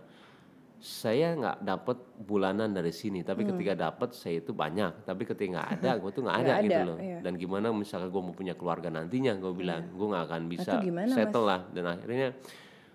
saya 0.80 1.36
nggak 1.36 1.58
dapat 1.60 1.98
bulanan 2.24 2.72
dari 2.72 2.96
sini, 2.96 3.20
tapi 3.20 3.44
ketika 3.44 3.76
dapat 3.76 4.16
saya 4.16 4.40
itu 4.40 4.56
banyak, 4.56 5.04
tapi 5.04 5.28
ketika 5.28 5.60
nggak 5.60 5.70
ada, 5.76 5.92
gue 6.00 6.12
tuh 6.16 6.24
nggak 6.24 6.38
ada, 6.40 6.40
Hmm. 6.40 6.48
Nggak 6.48 6.64
gitu 6.64 6.80
ada, 6.80 6.88
loh. 6.88 6.98
iya. 7.04 7.20
Dan 7.20 7.34
gimana 7.36 7.68
misalkan 7.76 8.08
gue 8.08 8.22
mau 8.24 8.32
punya 8.32 8.56
keluarga 8.56 8.88
nantinya, 8.88 9.36
gue 9.36 9.52
bilang 9.52 9.92
gue 9.92 10.08
nggak 10.08 10.24
akan 10.32 10.42
bisa 10.48 10.80
gimana, 10.80 11.12
settle 11.12 11.44
lah. 11.44 11.68
Dan 11.76 11.84
akhirnya 11.84 12.32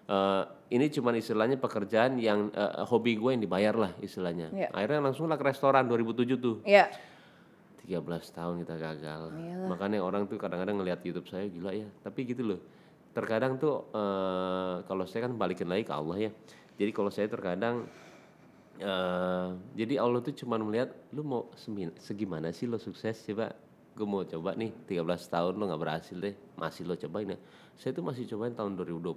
eh, 0.09 0.43
ini 0.73 0.87
cuma 0.89 1.13
istilahnya 1.13 1.61
pekerjaan 1.61 2.17
yang 2.17 2.49
eh, 2.57 2.89
hobi 2.89 3.21
gue 3.21 3.37
yang 3.37 3.43
dibayar 3.45 3.77
lah 3.77 3.93
istilahnya. 4.01 4.49
Iya. 4.49 4.69
Akhirnya 4.73 5.05
langsung 5.05 5.29
lah 5.29 5.37
ke 5.37 5.45
restoran 5.45 5.85
2007 5.85 6.41
tuh. 6.41 6.65
Iya. 6.65 6.89
13 7.85 8.01
tahun 8.33 8.55
kita 8.65 8.75
gagal. 8.81 9.23
Iyalah. 9.37 9.69
Makanya 9.69 9.99
orang 10.01 10.25
tuh 10.25 10.41
kadang-kadang 10.41 10.81
ngelihat 10.81 11.05
YouTube 11.05 11.29
saya 11.29 11.47
gila 11.47 11.71
ya. 11.71 11.89
Tapi 12.01 12.21
gitu 12.25 12.43
loh. 12.43 12.61
Terkadang 13.13 13.61
tuh 13.61 13.87
eh, 13.93 14.77
kalau 14.89 15.05
saya 15.05 15.29
kan 15.29 15.37
balikin 15.37 15.69
lagi 15.69 15.85
ke 15.85 15.95
Allah 15.95 16.29
ya. 16.29 16.31
Jadi 16.75 16.91
kalau 16.91 17.13
saya 17.13 17.31
terkadang 17.31 17.87
eh 18.75 19.49
jadi 19.79 20.03
Allah 20.03 20.19
tuh 20.19 20.35
cuma 20.35 20.59
melihat 20.59 20.91
lu 21.15 21.23
mau 21.23 21.47
segimana 22.03 22.51
sih 22.51 22.67
lo 22.67 22.75
sukses 22.83 23.23
coba 23.23 23.55
gue 23.95 24.03
mau 24.03 24.27
coba 24.27 24.59
nih 24.59 24.75
13 24.91 25.07
tahun 25.07 25.55
lo 25.55 25.71
nggak 25.71 25.83
berhasil 25.87 26.19
deh 26.19 26.35
masih 26.59 26.83
lo 26.83 26.99
cobain 26.99 27.31
ya 27.31 27.39
saya 27.79 27.95
tuh 27.95 28.03
masih 28.03 28.27
cobain 28.27 28.51
tahun 28.51 28.75
2020 28.75 29.15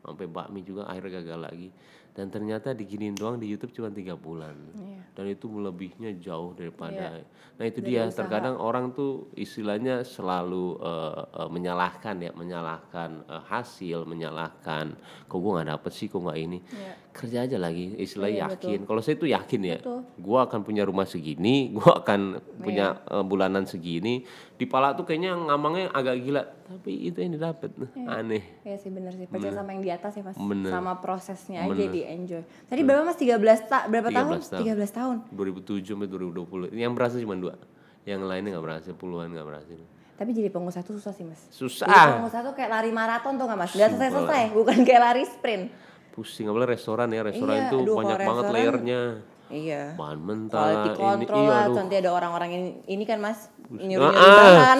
sampai 0.00 0.26
bakmi 0.28 0.64
juga 0.64 0.88
akhirnya 0.88 1.20
gagal 1.20 1.40
lagi 1.44 1.68
dan 2.14 2.26
ternyata 2.28 2.70
diginiin 2.70 3.12
doang 3.12 3.36
di 3.36 3.46
YouTube 3.46 3.70
cuma 3.72 3.90
tiga 3.90 4.14
bulan. 4.14 4.54
Iya. 4.72 5.02
dan 5.14 5.30
itu 5.30 5.46
melebihnya 5.46 6.10
jauh 6.16 6.50
daripada 6.52 7.14
Iya. 7.14 7.26
nah 7.54 7.64
itu 7.64 7.78
Dari 7.78 7.90
dia. 7.92 8.02
usaha. 8.04 8.18
terkadang 8.18 8.56
orang 8.56 8.90
tuh 8.90 9.30
istilahnya 9.34 10.02
selalu 10.02 10.74
eh, 10.76 11.14
eh, 11.36 11.48
menyalahkan 11.48 12.16
ya 12.20 12.30
menyalahkan 12.32 13.10
eh, 13.24 13.42
hasil 13.44 14.02
menyalahkan 14.04 14.94
kok 15.24 15.36
gue 15.36 15.50
nggak 15.52 15.70
dapet 15.70 15.92
sih 15.92 16.06
kok 16.06 16.18
nggak 16.20 16.38
ini? 16.40 16.58
Iya. 16.64 16.94
kerja 17.14 17.38
aja 17.46 17.58
lagi 17.58 17.94
istilahnya 17.94 18.42
Iya, 18.44 18.54
yakin. 18.58 18.80
kalau 18.84 18.98
saya 18.98 19.14
tuh 19.14 19.30
yakin 19.30 19.60
ya 19.64 19.78
gue 20.16 20.38
akan 20.40 20.60
punya 20.62 20.82
rumah 20.82 21.06
segini 21.06 21.70
gue 21.72 21.90
akan 21.94 22.20
punya 22.58 22.98
eh, 23.04 23.22
bulanan 23.22 23.64
segini. 23.64 24.26
Di 24.54 24.66
pala 24.66 24.94
tuh 24.94 25.02
kayaknya 25.04 25.34
ngamangnya 25.36 25.90
agak 25.90 26.14
gila 26.20 26.42
tapi 26.64 27.06
itu 27.06 27.18
yang 27.18 27.34
didapat 27.34 27.70
aneh. 28.00 28.62
Iya 28.62 28.76
sih 28.76 28.88
bener 28.88 29.10
sih, 29.12 29.26
percaya 29.26 29.50
sama 29.52 29.74
yang 29.74 29.82
di 29.82 29.90
atas 29.90 30.14
ya 30.14 30.22
mas. 30.22 30.34
Bener. 30.36 30.70
Sama 30.70 30.98
prosesnya 30.98 31.58
aja 31.62 31.70
Bener. 31.70 31.90
di 31.90 32.00
enjoy. 32.06 32.42
Tadi 32.64 32.80
berapa 32.80 33.02
mas? 33.02 33.16
13, 33.16 33.34
ta 33.64 33.84
berapa 33.84 34.08
tahun? 34.08 34.38
13 34.38 34.50
tahun. 34.50 34.62
13 34.76 34.90
tahun 34.92 35.16
2007 35.30 35.90
sampai 35.90 36.08
2020 36.08 36.72
yang 36.74 36.92
berhasil 36.92 37.18
cuma 37.18 37.34
dua. 37.34 37.54
Yang 38.02 38.20
lainnya 38.22 38.50
nggak 38.52 38.64
berhasil 38.64 38.92
puluhan 38.92 39.30
nggak 39.30 39.46
berhasil. 39.46 39.80
Tapi 40.14 40.30
jadi 40.30 40.46
pengusaha 40.46 40.80
tuh 40.80 40.94
susah 40.94 41.10
sih 41.10 41.22
mas. 41.22 41.40
Jadi 41.44 41.58
susah 41.58 41.86
pengusaha 41.88 42.42
tuh 42.42 42.54
kayak 42.54 42.70
lari 42.70 42.90
maraton 42.90 43.34
tuh 43.34 43.44
gak 43.44 43.58
mas? 43.58 43.70
Gak 43.72 43.90
selesai-selesai, 43.90 44.54
bukan 44.54 44.78
kayak 44.82 45.02
lari 45.02 45.22
sprint. 45.24 45.64
Pusing 46.10 46.46
apalagi 46.46 46.70
restoran 46.70 47.08
ya. 47.08 47.20
Restoran 47.20 47.54
Iya, 47.56 47.66
itu 47.66 47.78
aduh, 47.80 47.94
banyak 47.96 48.18
banget 48.20 48.30
restoran- 48.44 48.54
layernya. 48.54 49.00
Iya. 49.44 49.82
Bahan 49.94 50.18
mentah 50.18 50.56
Quality 50.56 50.78
lah, 50.78 50.86
ini 50.86 51.24
control 51.26 51.42
iya 51.42 51.56
aduh. 51.60 51.74
nanti 51.76 51.94
ada 51.96 52.10
orang-orang 52.12 52.50
ini, 52.50 52.68
ini 52.88 53.04
kan 53.04 53.18
mas? 53.18 53.50
Ah, 53.66 53.74
Nyuruh-nyuruh 53.74 54.14
ah. 54.14 54.78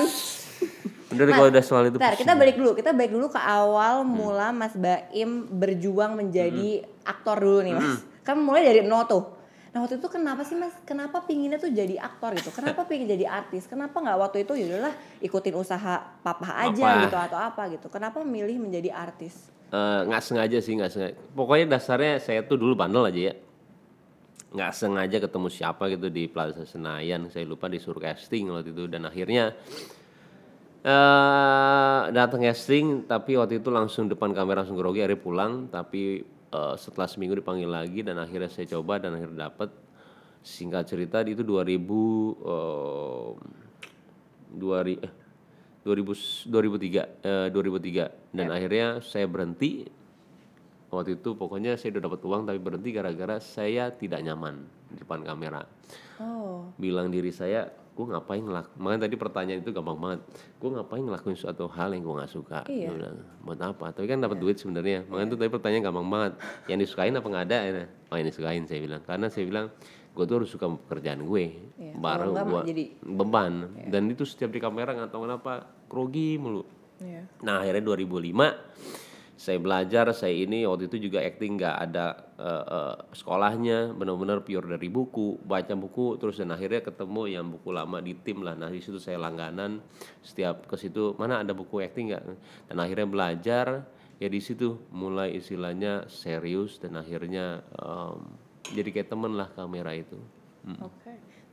Bener 1.15 1.33
kalau 1.33 1.49
udah 1.49 1.65
soal 1.65 1.83
itu 1.87 1.97
Bentar, 1.97 2.15
kita 2.15 2.35
balik 2.35 2.55
dulu. 2.55 2.71
Kita 2.73 2.91
balik 2.91 3.11
dulu 3.11 3.27
ke 3.29 3.39
awal 3.39 4.03
Hmm. 4.03 4.11
mula 4.11 4.49
Mas 4.51 4.75
Baim 4.75 5.31
berjuang 5.49 6.15
menjadi 6.15 6.71
aktor 7.03 7.39
dulu 7.39 7.61
nih, 7.63 7.73
Mas. 7.73 8.03
Kan 8.21 8.39
mulai 8.39 8.63
dari 8.63 8.83
nol 8.83 9.05
tuh. 9.05 9.25
Nah 9.71 9.83
waktu 9.83 9.99
itu 9.99 10.07
kenapa 10.07 10.43
sih 10.43 10.55
Mas? 10.55 10.71
Kenapa 10.83 11.19
pinginnya 11.21 11.57
tuh 11.57 11.69
jadi 11.69 11.99
aktor 11.99 12.35
gitu? 12.35 12.51
Kenapa 12.51 12.83
pingin 12.89 13.07
jadi 13.09 13.27
artis? 13.27 13.65
Kenapa 13.65 13.99
nggak 13.99 14.19
waktu 14.21 14.39
itu 14.43 14.55
yaudahlah 14.57 14.93
ikutin 15.19 15.55
usaha 15.55 15.95
papa 16.21 16.47
aja 16.61 16.79
Papa. 16.85 17.03
gitu 17.03 17.17
atau 17.21 17.39
apa 17.41 17.63
gitu? 17.69 17.87
Kenapa 17.89 18.19
memilih 18.21 18.59
menjadi 18.61 18.91
artis? 18.91 19.51
Eh, 19.67 20.01
nggak 20.05 20.23
sengaja 20.23 20.59
sih 20.59 20.79
nggak 20.79 20.87
sengaja 20.89 21.15
pokoknya 21.35 21.67
dasarnya 21.69 22.23
saya 22.23 22.47
tuh 22.47 22.55
dulu 22.55 22.79
bandel 22.79 23.03
aja 23.03 23.21
ya 23.27 23.35
nggak 24.55 24.71
sengaja 24.71 25.19
ketemu 25.19 25.49
siapa 25.51 25.91
gitu 25.91 26.07
di 26.07 26.31
Plaza 26.31 26.63
Senayan 26.63 27.27
saya 27.27 27.43
lupa 27.43 27.67
disuruh 27.67 27.99
casting 27.99 28.47
waktu 28.49 28.71
itu 28.71 28.87
dan 28.87 29.03
akhirnya 29.03 29.51
eh 30.85 32.01
datang 32.13 32.45
casting 32.45 33.09
tapi 33.09 33.41
waktu 33.41 33.65
itu 33.65 33.73
langsung 33.73 34.05
depan 34.05 34.37
kamera 34.37 34.61
langsung 34.61 34.77
grogi 34.77 35.01
akhirnya 35.01 35.21
pulang. 35.25 35.53
Tapi 35.73 36.21
eh, 36.53 36.75
setelah 36.77 37.09
seminggu 37.09 37.41
dipanggil 37.41 37.69
lagi 37.73 38.05
dan 38.05 38.21
akhirnya 38.21 38.53
saya 38.53 38.69
coba 38.77 39.01
dan 39.01 39.17
akhirnya 39.17 39.49
dapet. 39.49 39.73
Singkat 40.45 40.85
cerita 40.85 41.25
itu 41.25 41.41
2000 41.41 41.73
eh, 42.45 43.29
2000 44.61 45.09
eh, 45.09 45.13
2000 45.85 46.53
2003 46.53 47.25
eh, 47.25 47.49
2003 47.49 48.37
dan 48.37 48.47
akhirnya 48.53 49.01
saya 49.01 49.25
berhenti. 49.25 49.89
Waktu 50.93 51.19
itu 51.19 51.35
pokoknya 51.35 51.75
saya 51.75 51.99
udah 51.99 52.07
dapat 52.07 52.21
uang 52.23 52.43
tapi 52.47 52.61
berhenti 52.63 52.95
gara-gara 52.95 53.43
saya 53.43 53.91
tidak 53.91 54.23
nyaman 54.23 54.63
di 54.95 55.03
depan 55.03 55.27
kamera. 55.27 55.67
Oh, 56.23 56.71
bilang 56.79 57.11
diri 57.11 57.35
saya 57.35 57.67
gue 57.95 58.07
ngapain 58.11 58.43
ngelak 58.43 58.75
makanya 58.75 59.07
tadi 59.07 59.15
pertanyaan 59.15 59.61
itu 59.63 59.71
gampang 59.71 59.99
banget. 60.03 60.21
Gue 60.59 60.71
ngapain 60.75 60.99
ngelakuin 60.99 61.39
suatu 61.39 61.71
hal 61.71 61.95
yang 61.95 62.03
gue 62.03 62.15
nggak 62.19 62.33
suka? 62.35 62.67
Iya. 62.67 62.91
Bilang, 62.91 63.23
buat 63.47 63.61
apa? 63.63 63.95
Tapi 63.95 64.07
kan 64.11 64.19
dapat 64.19 64.43
duit 64.43 64.59
sebenarnya. 64.59 65.07
Makanya 65.07 65.29
itu 65.31 65.37
tadi 65.39 65.51
pertanyaan 65.55 65.83
gampang 65.87 66.09
banget. 66.11 66.33
Yang 66.67 66.79
disukain 66.91 67.15
apa 67.15 67.27
nggak 67.31 67.45
ada? 67.47 67.59
Ya 67.63 67.85
oh 68.11 68.17
yang 68.19 68.27
disukain 68.27 68.63
saya 68.67 68.81
bilang. 68.83 69.03
Karena 69.07 69.27
saya 69.31 69.47
bilang 69.47 69.67
gue 70.15 70.25
tuh 70.27 70.35
harus 70.43 70.51
suka 70.51 70.67
pekerjaan 70.67 71.23
gue. 71.23 71.45
Iya, 71.79 71.95
baru 71.95 72.35
gue 72.35 72.61
jadi- 72.67 72.91
beban. 73.03 73.53
Dan 73.87 74.11
itu 74.11 74.27
setiap 74.27 74.51
di 74.51 74.59
kamera 74.59 74.91
nggak 74.91 75.15
tahu 75.15 75.31
kenapa 75.31 75.71
grogi 75.87 76.35
mulu. 76.35 76.67
Iya. 76.99 77.31
Nah 77.47 77.63
akhirnya 77.63 77.83
2005 77.83 79.04
saya 79.45 79.61
belajar, 79.61 80.09
saya 80.17 80.33
ini 80.33 80.65
waktu 80.65 80.89
itu 80.89 81.13
juga 81.13 81.21
acting 81.21 81.61
nggak 81.61 81.77
ada 81.77 82.17
eh, 82.41 82.65
eh, 82.65 82.97
sekolahnya, 83.13 83.93
benar-benar 83.93 84.41
pure 84.41 84.65
dari 84.65 84.89
buku, 84.89 85.37
baca 85.45 85.77
buku, 85.77 86.17
terus 86.17 86.41
dan 86.41 86.57
akhirnya 86.57 86.81
ketemu 86.81 87.23
yang 87.29 87.45
buku 87.53 87.69
lama 87.69 88.01
di 88.01 88.17
tim 88.17 88.41
lah. 88.41 88.57
Nah 88.57 88.73
di 88.73 88.81
situ 88.81 88.97
saya 88.97 89.21
langganan, 89.21 89.85
setiap 90.25 90.65
ke 90.65 90.81
situ 90.81 91.13
mana 91.21 91.45
ada 91.45 91.53
buku 91.53 91.85
acting 91.85 92.17
nggak? 92.17 92.25
Dan 92.73 92.77
akhirnya 92.81 93.05
belajar, 93.05 93.67
ya 94.17 94.29
di 94.33 94.41
situ 94.41 94.81
mulai 94.89 95.37
istilahnya 95.37 96.09
serius 96.09 96.81
dan 96.81 96.97
akhirnya 96.97 97.61
em, 97.77 98.25
jadi 98.73 98.89
kayak 98.97 99.13
temen 99.13 99.37
lah 99.37 99.53
kamera 99.53 99.93
itu. 99.93 100.17
Hmm. 100.65 100.89
Oke. 100.89 101.04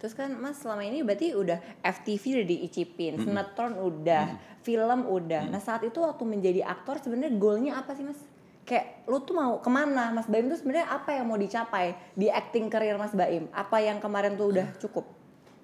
Terus 0.01 0.17
kan 0.17 0.33
Mas 0.33 0.57
selama 0.57 0.81
ini 0.81 1.05
berarti 1.05 1.37
udah 1.37 1.61
FTV 1.85 2.41
udah 2.41 2.47
diicipin, 2.49 3.21
sinetron 3.21 3.77
udah, 3.77 4.33
film 4.65 5.05
udah. 5.05 5.45
Nah 5.45 5.61
saat 5.61 5.85
itu 5.85 6.01
waktu 6.01 6.25
menjadi 6.25 6.65
aktor 6.65 6.97
sebenarnya 6.97 7.37
goalnya 7.37 7.77
apa 7.77 7.93
sih 7.93 8.01
Mas? 8.01 8.17
Kayak 8.65 9.05
lu 9.05 9.21
tuh 9.21 9.37
mau 9.37 9.61
ke 9.61 9.69
mana 9.69 10.09
Mas 10.09 10.25
Baim 10.25 10.49
tuh 10.49 10.57
sebenarnya 10.57 10.89
apa 10.89 11.13
yang 11.13 11.29
mau 11.29 11.37
dicapai 11.37 11.93
di 12.17 12.33
acting 12.33 12.73
career 12.73 12.97
Mas 12.97 13.13
Baim? 13.13 13.45
Apa 13.53 13.77
yang 13.77 14.01
kemarin 14.01 14.33
tuh 14.33 14.49
udah 14.49 14.73
cukup? 14.81 15.05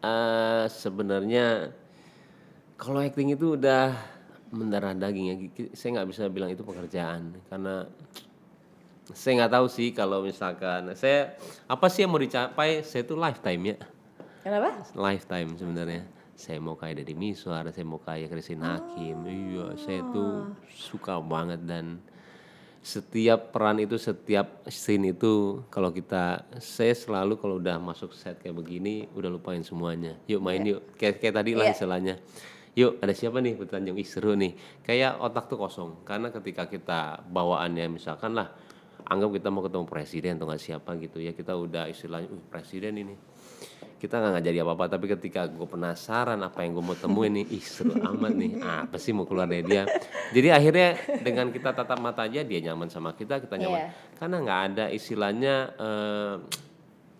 Eh 0.05 0.69
sebenarnya 0.69 1.73
kalau 2.77 3.01
acting 3.01 3.33
itu 3.33 3.57
udah 3.57 3.89
mendarah 4.53 4.93
daging 4.93 5.25
ya. 5.33 5.35
Saya 5.73 5.97
nggak 5.97 6.13
bisa 6.13 6.29
bilang 6.29 6.53
itu 6.53 6.61
pekerjaan 6.61 7.33
karena 7.49 7.89
saya 9.17 9.33
nggak 9.41 9.53
tahu 9.57 9.65
sih 9.65 9.89
kalau 9.97 10.21
misalkan 10.21 10.93
saya 10.93 11.33
apa 11.65 11.89
sih 11.89 12.05
yang 12.05 12.13
mau 12.13 12.21
dicapai 12.21 12.85
saya 12.85 13.01
itu 13.01 13.17
lifetime 13.17 13.73
ya 13.73 13.96
Kenapa? 14.47 14.71
lifetime 14.95 15.59
sebenarnya. 15.59 16.07
Saya 16.37 16.63
mau 16.63 16.79
kayak 16.79 17.03
Deddy 17.03 17.19
Miswar 17.19 17.67
saya 17.67 17.83
mau 17.83 17.99
kayak 17.99 18.31
Christine 18.31 18.63
Hakim. 18.63 19.27
Iya 19.27 19.75
saya 19.75 19.99
tuh 20.07 20.55
suka 20.71 21.19
banget 21.19 21.59
dan 21.67 21.99
setiap 22.79 23.51
peran 23.51 23.83
itu 23.83 23.99
setiap 23.99 24.63
scene 24.71 25.11
itu 25.11 25.59
kalau 25.67 25.91
kita 25.91 26.47
saya 26.63 26.95
selalu 26.95 27.35
kalau 27.35 27.59
udah 27.59 27.75
masuk 27.75 28.15
set 28.15 28.39
kayak 28.39 28.55
begini 28.55 29.11
udah 29.11 29.27
lupain 29.27 29.59
semuanya. 29.67 30.15
Yuk 30.31 30.39
main 30.39 30.63
yuk. 30.63 30.95
Kayak 30.95 31.19
kayak 31.19 31.35
tadi 31.43 31.51
lah 31.51 31.67
Iya. 31.67 31.73
istilahnya. 31.75 32.15
Yuk 32.77 33.03
ada 33.03 33.11
siapa 33.11 33.43
nih 33.43 33.59
bertanjung 33.59 33.99
ih 33.99 34.07
seru 34.07 34.31
nih. 34.39 34.55
Kayak 34.79 35.19
otak 35.19 35.51
tuh 35.51 35.59
kosong. 35.59 36.07
Karena 36.07 36.31
ketika 36.31 36.71
kita 36.71 37.19
bawaannya 37.27 37.91
misalkan 37.91 38.31
lah 38.31 38.53
anggap 39.07 39.35
kita 39.35 39.47
mau 39.51 39.63
ketemu 39.63 39.85
presiden 39.87 40.31
atau 40.39 40.47
nggak 40.47 40.61
siapa 40.61 40.91
gitu 40.99 41.23
ya 41.23 41.31
kita 41.31 41.55
udah 41.55 41.87
istilahnya 41.87 42.27
"Uh, 42.27 42.43
presiden 42.51 42.93
ini 42.99 43.15
kita 43.97 44.21
nggak 44.21 44.45
jadi 44.45 44.61
apa-apa 44.61 44.93
tapi 44.93 45.09
ketika 45.09 45.49
gue 45.49 45.65
penasaran 45.65 46.37
apa 46.45 46.61
yang 46.61 46.77
gue 46.77 46.85
mau 46.85 46.93
temuin 46.93 47.33
nih 47.33 47.45
ih 47.57 47.63
seru 47.65 47.97
amat 47.97 48.33
nih. 48.37 48.51
Apa 48.61 49.01
sih 49.01 49.09
mau 49.09 49.25
keluar 49.25 49.49
dari 49.49 49.65
dia? 49.65 49.89
Jadi 50.29 50.53
akhirnya 50.53 50.93
dengan 51.25 51.49
kita 51.49 51.73
tatap 51.73 51.97
mata 51.97 52.29
aja 52.29 52.45
dia 52.45 52.59
nyaman 52.61 52.93
sama 52.93 53.17
kita 53.17 53.41
kita 53.41 53.57
nyaman. 53.57 53.79
Iya. 53.81 53.89
karena 54.21 54.35
nggak 54.45 54.59
ada 54.69 54.85
istilahnya 54.93 55.55
eh, 55.81 56.35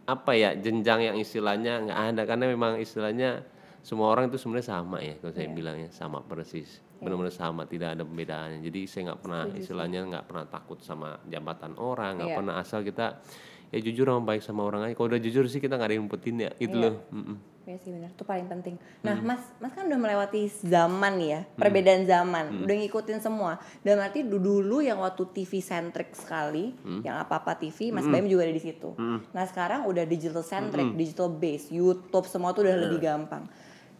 apa 0.06 0.32
ya 0.38 0.54
jenjang 0.54 1.02
yang 1.02 1.18
istilahnya 1.18 1.74
nggak 1.90 2.00
ada. 2.14 2.22
Karena 2.30 2.46
memang 2.46 2.78
istilahnya 2.78 3.42
semua 3.82 4.14
orang 4.14 4.30
itu 4.30 4.38
sebenarnya 4.38 4.68
sama 4.78 5.02
ya 5.02 5.18
kalau 5.18 5.34
saya 5.34 5.50
bilangnya 5.50 5.90
sama 5.90 6.22
persis. 6.22 6.86
Benar-benar 6.98 7.30
sama 7.34 7.66
tidak 7.66 7.94
ada 7.94 8.02
perbedaannya 8.02 8.62
jadi 8.62 8.80
saya 8.90 9.02
nggak 9.14 9.20
pernah 9.22 9.44
istilahnya 9.54 10.00
nggak 10.10 10.26
pernah 10.26 10.46
takut 10.46 10.78
sama 10.82 11.22
jabatan 11.26 11.74
orang 11.78 12.18
nggak 12.18 12.30
Iya. 12.34 12.38
pernah 12.42 12.56
asal 12.58 12.82
kita 12.82 13.22
ya 13.70 13.80
jujur 13.82 14.06
sama 14.08 14.22
baik 14.24 14.42
sama 14.42 14.62
orang 14.64 14.88
aja. 14.88 14.94
Kalau 14.96 15.08
udah 15.12 15.22
jujur 15.22 15.46
sih 15.48 15.60
kita 15.60 15.76
nggak 15.76 15.88
ada 15.88 15.96
yang 15.96 16.04
ngumpetin 16.08 16.36
ya. 16.40 16.52
Itu 16.58 16.78
Iya. 16.78 16.84
loh. 16.90 16.96
Mm-mm. 17.12 17.38
Iya 17.68 17.84
sih 17.84 17.92
benar, 17.92 18.16
itu 18.16 18.24
paling 18.24 18.48
penting. 18.48 18.80
Nah, 19.04 19.20
Mas, 19.20 19.44
Mas 19.60 19.76
kan 19.76 19.92
udah 19.92 20.00
melewati 20.00 20.48
zaman 20.48 21.20
ya, 21.20 21.44
perbedaan 21.60 22.08
zaman, 22.08 22.64
udah 22.64 22.76
ngikutin 22.80 23.20
semua. 23.20 23.60
Dan 23.84 24.00
du- 24.24 24.40
dulu 24.40 24.80
yang 24.80 25.04
waktu 25.04 25.28
TV 25.36 25.60
centric 25.60 26.16
sekali, 26.16 26.72
yang 27.04 27.20
apa-apa 27.20 27.60
TV, 27.60 27.92
Mas 27.92 28.08
Baim 28.08 28.24
juga 28.24 28.48
ada 28.48 28.56
di 28.56 28.64
situ. 28.64 28.96
Nah, 29.36 29.44
sekarang 29.44 29.84
udah 29.84 30.08
digital 30.08 30.48
centric, 30.48 30.96
digital 30.96 31.28
base, 31.28 31.68
YouTube 31.68 32.24
semua 32.32 32.56
tuh 32.56 32.64
udah 32.64 32.88
lebih 32.88 33.04
gampang. 33.04 33.44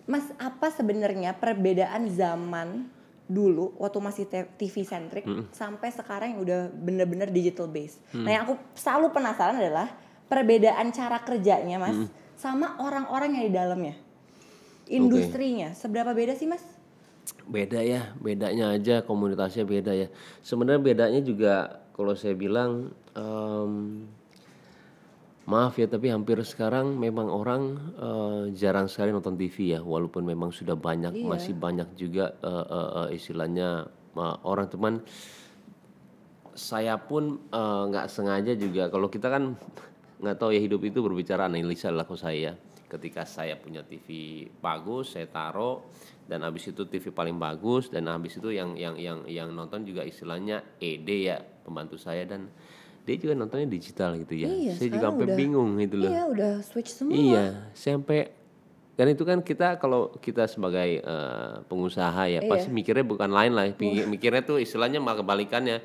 Mas, 0.08 0.32
apa 0.40 0.72
sebenarnya 0.72 1.36
perbedaan 1.36 2.08
zaman 2.08 2.88
dulu 3.28 3.76
waktu 3.76 4.00
masih 4.00 4.24
TV 4.56 4.88
centric 4.88 5.28
sampai 5.52 5.92
sekarang 5.92 6.36
yang 6.36 6.42
udah 6.42 6.60
bener-bener 6.72 7.28
digital 7.28 7.68
base. 7.68 8.00
Nah, 8.16 8.32
yang 8.32 8.44
aku 8.48 8.56
selalu 8.74 9.12
penasaran 9.12 9.60
adalah 9.60 9.92
perbedaan 10.32 10.92
cara 10.96 11.20
kerjanya, 11.24 11.76
Mas, 11.80 12.08
sama 12.40 12.80
orang-orang 12.80 13.36
yang 13.36 13.46
di 13.52 13.54
dalamnya. 13.54 13.96
Industrinya, 14.88 15.76
seberapa 15.76 16.16
beda 16.16 16.34
sih, 16.40 16.48
Mas? 16.48 16.64
beda 17.48 17.80
ya 17.84 18.16
bedanya 18.20 18.76
aja 18.76 19.04
komunitasnya 19.04 19.64
beda 19.68 19.92
ya 19.96 20.08
sebenarnya 20.44 20.80
bedanya 20.84 21.22
juga 21.24 21.84
kalau 21.96 22.16
saya 22.16 22.36
bilang 22.36 22.92
em, 23.16 24.04
maaf 25.48 25.80
ya 25.80 25.88
tapi 25.88 26.12
hampir 26.12 26.36
sekarang 26.44 27.00
memang 27.00 27.32
orang 27.32 27.80
eh, 27.96 28.44
jarang 28.52 28.92
sekali 28.92 29.16
nonton 29.16 29.40
TV 29.40 29.72
ya 29.72 29.80
walaupun 29.80 30.28
memang 30.28 30.52
sudah 30.52 30.76
banyak 30.76 31.24
masih 31.24 31.56
banyak 31.56 31.88
juga 31.96 32.36
eh, 32.44 32.66
eh, 32.68 33.08
istilahnya 33.16 33.88
eh, 34.16 34.36
orang. 34.44 34.68
Teman 34.68 34.94
saya 36.52 37.00
pun 37.00 37.48
nggak 37.54 38.12
sengaja 38.12 38.54
juga. 38.60 38.92
Kalau 38.92 39.08
kita 39.08 39.32
kan 39.32 39.56
nggak 40.22 40.36
tahu 40.36 40.52
ya 40.52 40.60
hidup 40.60 40.84
itu 40.84 41.00
berbicara 41.00 41.48
analisa 41.48 41.88
lah 41.94 42.04
kalau 42.04 42.20
saya 42.20 42.52
ketika 42.88 43.28
saya 43.28 43.60
punya 43.60 43.84
TV 43.84 44.48
bagus 44.64 45.12
saya 45.12 45.28
taruh 45.28 45.84
dan 46.24 46.40
habis 46.48 46.72
itu 46.72 46.88
TV 46.88 47.12
paling 47.12 47.36
bagus 47.36 47.92
dan 47.92 48.08
habis 48.08 48.40
itu 48.40 48.52
yang 48.52 48.76
yang 48.80 48.96
yang 48.96 49.28
yang 49.28 49.52
nonton 49.52 49.84
juga 49.84 50.04
istilahnya 50.04 50.60
ED 50.80 51.08
ya 51.08 51.40
pembantu 51.40 51.96
saya. 51.96 52.28
Dan 52.28 52.52
dia 53.08 53.16
juga 53.18 53.34
nontonnya 53.34 53.64
digital 53.66 54.20
gitu 54.20 54.36
ya 54.36 54.52
Iya, 54.52 54.74
saya 54.76 54.90
juga 54.90 55.08
sampai 55.08 55.26
bingung 55.32 55.80
gitu 55.80 55.96
loh 55.98 56.12
Iya 56.12 56.24
udah 56.28 56.52
switch 56.60 56.92
semua. 56.92 57.16
Iya, 57.16 57.44
sampai 57.72 58.36
dan 58.94 59.08
itu 59.08 59.24
kan 59.24 59.40
kita 59.40 59.78
kalau 59.78 60.12
kita 60.18 60.44
sebagai 60.46 61.00
eh, 61.00 61.54
pengusaha 61.64 62.28
ya 62.28 62.40
Iya. 62.40 62.46
pasti 62.46 62.68
mikirnya 62.68 63.02
bukan 63.04 63.30
lain 63.30 63.54
lah, 63.54 63.72
Pi- 63.72 64.04
mikirnya 64.06 64.42
tuh 64.42 64.58
istilahnya 64.58 64.98
malah 64.98 65.22
kebalikannya. 65.22 65.80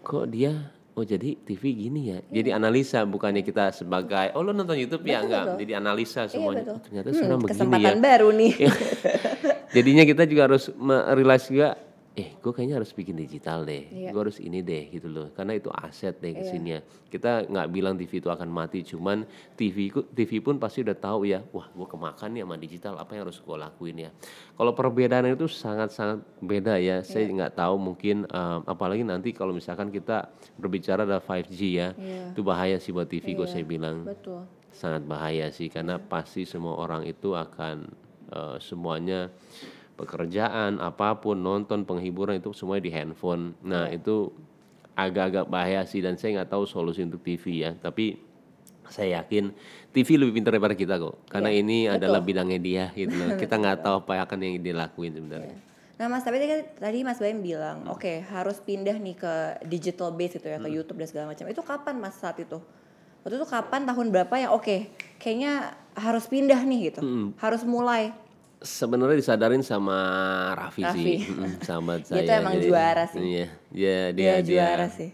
Kok 0.00 0.26
dia 0.26 0.52
oh 0.90 1.04
jadi 1.04 1.36
TV 1.36 1.62
gini 1.78 2.00
ya. 2.08 2.18
Jadi 2.26 2.50
analisa 2.50 3.04
bukannya 3.04 3.40
kita 3.40 3.70
sebagai 3.70 4.32
oh 4.32 4.40
lo 4.40 4.50
nonton 4.50 4.74
YouTube 4.74 5.04
ya 5.04 5.06
Iya. 5.06 5.14
Betul, 5.14 5.26
enggak, 5.28 5.44
betul. 5.44 5.58
jadi 5.60 5.72
analisa 5.76 6.20
semuanya. 6.26 6.64
betul. 6.64 6.72
Oh, 6.72 6.80
ternyata 6.82 7.06
Hmm, 7.06 7.14
sekarang 7.14 7.38
begini 7.38 7.44
ya. 7.44 7.52
kesempatan 7.54 7.96
baru 8.00 8.28
nih. 8.32 8.52
Jadinya 9.76 10.04
kita 10.04 10.22
juga 10.24 10.42
harus 10.44 10.64
realize 11.12 11.46
juga 11.46 11.68
eh 12.16 12.32
gue 12.34 12.48
kayaknya 12.48 12.80
harus 12.80 12.90
bikin 12.90 13.12
digital 13.12 13.62
deh 13.62 13.84
Iya. 13.86 14.08
gue 14.08 14.20
harus 14.24 14.40
ini 14.40 14.60
deh 14.60 14.88
gitu 14.88 15.04
loh 15.06 15.28
karena 15.30 15.52
itu 15.52 15.68
aset 15.68 16.16
deh 16.16 16.32
ke 16.32 16.42
sininya 16.42 16.80
kita 17.06 17.44
nggak 17.44 17.68
bilang 17.68 17.92
TV 17.94 18.18
itu 18.18 18.32
akan 18.32 18.48
mati 18.48 18.80
cuman 18.80 19.28
TV 19.52 19.92
TV 20.10 20.40
pun 20.40 20.56
pasti 20.56 20.80
udah 20.80 20.96
tahu 20.96 21.28
ya 21.28 21.44
wah 21.52 21.68
gue 21.68 21.84
kemakan 21.84 22.32
nih 22.32 22.42
sama 22.42 22.56
digital 22.56 22.96
apa 22.96 23.12
yang 23.12 23.28
harus 23.28 23.36
gue 23.36 23.52
lakuin 23.54 23.96
ya 24.00 24.10
kalau 24.52 24.72
perbedaan 24.72 25.28
itu 25.28 25.44
sangat 25.44 25.92
sangat 25.92 26.24
beda 26.40 26.80
ya 26.80 27.04
saya 27.04 27.28
nggak 27.28 27.52
tahu 27.52 27.76
mungkin 27.76 28.24
um, 28.26 28.64
apalagi 28.64 29.04
nanti 29.04 29.30
kalau 29.30 29.52
misalkan 29.52 29.92
kita 29.92 30.32
berbicara 30.56 31.04
ada 31.04 31.20
5G 31.20 31.60
ya 31.70 31.88
Iya. 31.92 32.32
itu 32.32 32.40
bahaya 32.40 32.80
sih 32.80 32.90
buat 32.90 33.06
TV 33.06 33.34
gue 33.34 33.44
Iya. 33.44 33.52
saya 33.52 33.64
bilang 33.64 34.08
Betul. 34.08 34.40
sangat 34.72 35.04
bahaya 35.04 35.52
sih 35.52 35.68
karena 35.68 36.00
pasti 36.00 36.48
semua 36.48 36.80
orang 36.80 37.04
itu 37.04 37.36
akan 37.36 37.92
eh, 38.26 38.56
semuanya 38.58 39.28
pekerjaan 39.96 40.78
apa 40.78 41.16
pun 41.18 41.40
nonton 41.40 41.88
penghiburan 41.88 42.38
itu 42.38 42.52
semuanya 42.52 42.84
di 42.84 42.92
handphone. 42.92 43.56
Nah 43.64 43.88
itu 43.88 44.30
agak-agak 44.96 45.48
bahaya 45.48 45.84
sih 45.88 46.04
dan 46.04 46.20
saya 46.20 46.40
nggak 46.40 46.52
tahu 46.52 46.68
solusi 46.68 47.04
untuk 47.04 47.24
TV 47.24 47.64
ya. 47.64 47.72
Tapi 47.76 48.16
saya 48.86 49.20
yakin 49.20 49.50
TV 49.90 50.20
lebih 50.20 50.40
pintar 50.40 50.54
daripada 50.54 50.76
kita 50.76 50.94
kok. 51.00 51.26
Karena 51.26 51.50
Iya, 51.50 51.60
ini 51.64 51.78
betul. 51.88 51.96
adalah 51.98 52.20
bidangnya 52.22 52.60
dia 52.60 52.84
gitu 52.94 53.14
loh. 53.18 53.34
Kita 53.42 53.58
nggak 53.58 53.82
tahu 53.82 53.94
apa 54.06 54.22
akan 54.28 54.38
yang 54.38 54.62
dia 54.62 54.76
lakuin 54.76 55.12
sebenarnya 55.16 55.58
Nah 55.96 56.12
Mas, 56.12 56.28
tapi 56.28 56.36
tadi, 56.36 56.60
tadi 56.76 56.98
Mas 57.08 57.16
Baim 57.16 57.40
bilang, 57.40 57.88
oke 57.88 58.20
harus 58.28 58.60
pindah 58.60 59.00
nih 59.00 59.16
ke 59.16 59.32
digital 59.64 60.12
base 60.12 60.36
itu 60.36 60.44
ya, 60.44 60.60
ke 60.60 60.68
YouTube 60.68 61.00
dan 61.00 61.08
segala 61.08 61.26
macam. 61.32 61.48
Itu 61.48 61.64
kapan 61.64 61.96
Mas 61.96 62.20
saat 62.20 62.36
itu? 62.36 62.60
Waktu 63.24 63.40
itu 63.40 63.48
kapan 63.48 63.88
tahun 63.88 64.12
berapa 64.12 64.34
yang 64.36 64.52
oke, 64.52 64.92
kayaknya 65.16 65.72
harus 65.96 66.28
pindah 66.28 66.60
nih 66.68 66.92
gitu, 66.92 67.32
harus 67.40 67.64
mulai. 67.64 68.12
Sebenarnya 68.58 69.16
disadarin 69.16 69.60
sama 69.60 69.98
Raffi, 70.54 70.82
Raffi. 70.82 71.02
sih 71.02 71.18
Dia 71.66 71.78
saya. 72.02 72.22
tuh 72.22 72.34
emang 72.36 72.56
juara 72.58 73.04
sih. 73.06 73.20
iya 73.20 73.46
dia 73.68 73.96
dia 74.10 74.12
Dia 74.12 74.34
dia, 74.34 74.42
juara 74.42 74.86
sih. 74.88 75.10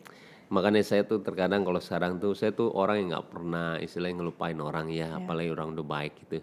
makanya 0.49 0.81
saya 0.81 1.03
tuh 1.03 1.19
terkadang 1.19 1.63
kalau 1.63 1.79
sekarang 1.79 2.17
tuh 2.17 2.33
saya 2.33 2.53
tuh 2.53 2.71
orang 2.71 3.01
yang 3.01 3.09
nggak 3.13 3.27
pernah 3.29 3.69
istilahnya 3.79 4.21
ngelupain 4.21 4.57
orang 4.57 4.87
ya 4.89 5.09
Iya. 5.09 5.19
apalagi 5.19 5.49
orang 5.49 5.73
udah 5.73 5.87
baik 5.87 6.13
gitu. 6.21 6.39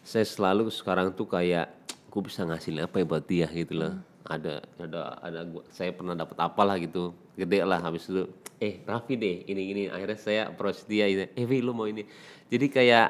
Saya 0.00 0.24
selalu 0.24 0.68
sekarang 0.68 1.12
tuh 1.12 1.24
kayak 1.24 1.68
gue 2.08 2.22
bisa 2.22 2.42
ngasilin 2.42 2.84
apa 2.84 2.96
ya 2.96 3.04
buat 3.04 3.24
dia? 3.24 3.46
gitu 3.46 3.74
loh. 3.74 3.92
Hmm. 3.92 4.12
ada 4.24 4.54
ada 4.80 5.20
ada 5.20 5.40
gua, 5.44 5.60
saya 5.68 5.92
pernah 5.92 6.16
dapat 6.16 6.32
apalah 6.38 6.80
gitu. 6.80 7.12
Gede 7.34 7.60
lah 7.60 7.76
habis 7.76 8.08
itu 8.08 8.24
eh 8.56 8.80
Raffi 8.82 9.14
deh 9.14 9.44
ini 9.44 9.62
ini. 9.70 9.82
Akhirnya 9.86 10.16
saya 10.16 10.42
approach 10.48 10.84
dia 10.84 11.04
gitu. 11.04 11.28
Eh 11.30 11.44
Vi 11.44 11.60
lu 11.60 11.72
mau 11.72 11.84
ini. 11.84 12.08
Jadi 12.48 12.66
kayak 12.66 13.08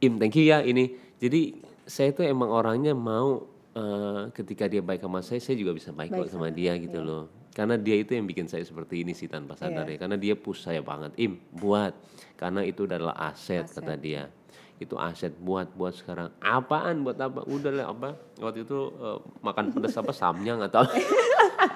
Im 0.00 0.18
thank 0.18 0.34
you 0.34 0.42
ya 0.44 0.58
ini. 0.60 0.90
Jadi 1.16 1.62
saya 1.88 2.12
tuh 2.12 2.28
emang 2.28 2.52
orangnya 2.52 2.92
mau 2.92 3.48
eh, 3.72 4.28
ketika 4.36 4.68
dia 4.68 4.84
baik 4.84 5.00
sama 5.00 5.24
saya 5.24 5.40
saya 5.40 5.56
juga 5.56 5.72
bisa 5.72 5.88
baik, 5.90 6.12
kok 6.12 6.28
sama 6.28 6.52
dia 6.52 6.76
gitu 6.76 7.00
loh. 7.00 7.32
Karena 7.56 7.74
dia 7.74 7.98
itu 7.98 8.14
yang 8.14 8.28
bikin 8.28 8.46
saya 8.46 8.62
seperti 8.62 9.02
ini 9.02 9.16
sih 9.16 9.26
tanpa 9.26 9.58
sadar 9.58 9.82
ya. 9.88 9.98
Karena 9.98 10.14
dia 10.14 10.38
push 10.38 10.62
saya 10.62 10.78
banget. 10.78 11.16
Im 11.18 11.42
buat. 11.50 11.90
Karena 12.38 12.62
itu 12.62 12.86
adalah 12.86 13.18
aset, 13.18 13.66
kata 13.66 13.98
dia. 13.98 14.30
Itu 14.78 14.94
aset. 14.94 15.34
Buat 15.34 15.74
buat 15.74 15.90
sekarang. 15.90 16.30
Apaan? 16.38 17.02
Buat 17.02 17.18
apa? 17.18 17.42
Udah 17.50 17.72
lah 17.74 17.90
apa? 17.90 18.14
Waktu 18.38 18.62
itu 18.62 18.78
eh, 18.94 19.18
makan 19.42 19.74
pedas 19.74 19.96
apa? 19.98 20.14
Samyang 20.14 20.62
atau 20.70 20.86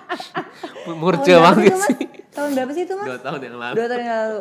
murce 1.03 1.35
banget 1.35 1.75
itu, 1.75 1.79
sih. 1.83 2.07
Tahun 2.31 2.51
berapa 2.55 2.73
sih 2.73 2.85
itu 2.87 2.95
Mas? 2.95 3.07
dua 3.11 3.19
tahun 3.19 3.41
yang 3.43 3.57
lalu. 3.59 3.75
Dua 3.75 3.87
tahun 3.91 4.03
yang 4.07 4.15
lalu. 4.23 4.41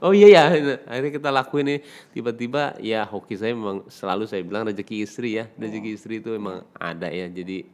Oh 0.00 0.12
iya 0.12 0.28
ya, 0.28 0.42
akhirnya 0.84 1.12
kita 1.16 1.28
lakuin 1.32 1.64
nih. 1.66 1.80
Tiba-tiba 2.12 2.76
ya 2.84 3.08
hoki 3.08 3.34
saya 3.36 3.56
memang 3.56 3.88
selalu 3.88 4.28
saya 4.28 4.44
bilang 4.44 4.68
rezeki 4.68 4.96
istri 5.04 5.40
ya. 5.40 5.48
Rezeki 5.56 5.90
istri 5.96 6.20
itu 6.20 6.36
memang 6.36 6.64
ada 6.76 7.08
ya. 7.08 7.28
Jadi 7.32 7.64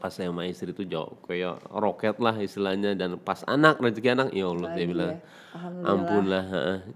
pas 0.00 0.12
saya 0.12 0.32
sama 0.32 0.48
istri 0.48 0.72
itu 0.72 0.84
jauh 0.84 1.16
kayak 1.24 1.60
roket 1.72 2.16
lah 2.20 2.36
istilahnya. 2.36 2.92
Dan 2.92 3.16
pas 3.20 3.40
anak 3.48 3.80
rezeki 3.80 4.08
anak 4.12 4.28
ya 4.36 4.52
Allah 4.52 4.68
saya 4.72 4.84
Lagi 4.84 4.92
bilang 4.92 5.12
ampun 5.82 6.24
lah 6.28 6.44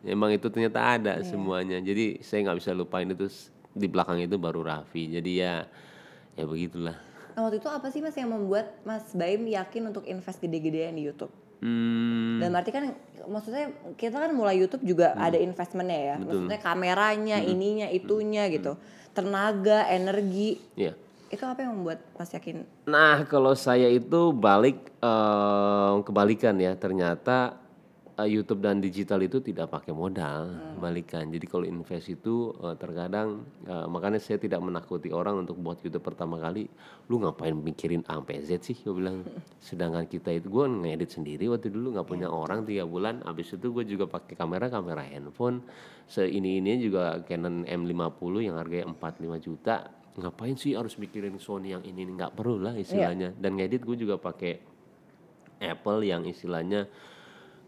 emang 0.04 0.30
itu 0.36 0.46
ternyata 0.52 0.78
ada 1.00 1.20
semuanya. 1.24 1.80
Jadi 1.80 2.20
saya 2.20 2.48
nggak 2.48 2.58
bisa 2.60 2.70
lupain 2.76 3.08
itu. 3.08 3.28
Di 3.74 3.90
belakang 3.90 4.22
itu 4.22 4.38
baru 4.38 4.62
Raffi. 4.62 5.10
Jadi 5.18 5.42
ya 5.42 5.66
ya 6.38 6.44
begitulah. 6.46 6.94
Nah 7.34 7.50
waktu 7.50 7.58
itu 7.58 7.66
apa 7.66 7.90
sih 7.90 7.98
Mas 7.98 8.14
yang 8.14 8.30
membuat 8.30 8.70
Mas 8.86 9.10
Baim 9.10 9.42
yakin 9.50 9.90
untuk 9.90 10.06
invest 10.06 10.38
gede-gedean 10.38 10.94
di 10.94 11.10
YouTube? 11.10 11.34
Hmm, 11.64 12.44
Dan 12.44 12.48
berarti 12.52 12.70
kan 12.70 12.84
maksudnya 13.24 13.72
kita 13.96 14.20
kan 14.20 14.30
mulai 14.36 14.60
YouTube 14.60 14.84
juga 14.84 15.16
ada 15.16 15.40
investmentnya 15.40 16.00
ya. 16.12 16.16
Maksudnya 16.20 16.60
kameranya, 16.60 17.40
ininya, 17.40 17.88
itunya 17.88 18.52
gitu. 18.52 18.76
Tenaga, 19.16 19.88
energi. 19.88 20.60
ya 20.76 20.92
Itu 21.32 21.48
apa 21.48 21.64
yang 21.64 21.80
membuat 21.80 22.04
Mas 22.14 22.30
yakin? 22.30 22.68
Nah, 22.84 23.24
kalau 23.26 23.56
saya 23.56 23.88
itu 23.88 24.30
balik 24.36 24.92
eh, 25.00 25.94
kebalikan 26.04 26.54
ya. 26.60 26.76
Ternyata 26.76 27.63
eh, 28.14 28.28
YouTube 28.30 28.62
dan 28.62 28.78
digital 28.78 29.18
itu 29.22 29.42
tidak 29.42 29.74
pakai 29.74 29.90
modal, 29.90 30.54
balikan. 30.78 31.26
Jadi 31.30 31.46
kalau 31.50 31.66
invest 31.66 32.10
itu 32.12 32.54
eh, 32.62 32.76
terkadang 32.78 33.42
eh, 33.66 33.86
makanya 33.90 34.22
saya 34.22 34.38
tidak 34.38 34.62
menakuti 34.62 35.10
orang 35.10 35.42
untuk 35.42 35.58
buat 35.58 35.82
YouTube 35.82 36.04
pertama 36.06 36.38
kali. 36.38 36.70
Lu 37.10 37.18
ngapain 37.18 37.54
mikirin 37.54 38.06
A 38.06 38.18
sampai 38.18 38.42
Z 38.46 38.62
sih? 38.62 38.76
Gue 38.78 38.94
bilang. 39.02 39.26
Sedangkan 39.58 40.06
kita 40.06 40.30
itu 40.30 40.46
gue 40.46 40.64
ngedit 40.66 41.10
sendiri 41.10 41.50
waktu 41.50 41.74
dulu 41.74 41.98
nggak 41.98 42.06
punya 42.06 42.30
orang 42.30 42.62
tiga 42.62 42.86
bulan. 42.86 43.24
Abis 43.26 43.58
itu 43.58 43.74
gue 43.74 43.84
juga 43.84 44.06
pakai 44.06 44.38
kamera 44.38 44.70
kamera 44.70 45.02
handphone. 45.02 45.66
Seini 46.04 46.60
ini 46.60 46.78
juga 46.78 47.18
Canon 47.24 47.64
M50 47.64 48.34
yang 48.44 48.56
harganya 48.60 48.92
45 48.92 49.46
juta 49.46 49.88
ngapain 50.14 50.54
sih 50.54 50.78
harus 50.78 50.94
mikirin 50.94 51.42
Sony 51.42 51.74
yang 51.74 51.82
ini 51.82 52.06
nggak 52.06 52.38
perlu 52.38 52.62
lah 52.62 52.78
istilahnya 52.78 53.34
dan 53.34 53.58
ngedit 53.58 53.82
gue 53.82 53.98
juga 53.98 54.14
pakai 54.14 54.62
Apple 55.58 56.06
yang 56.06 56.22
istilahnya 56.22 56.86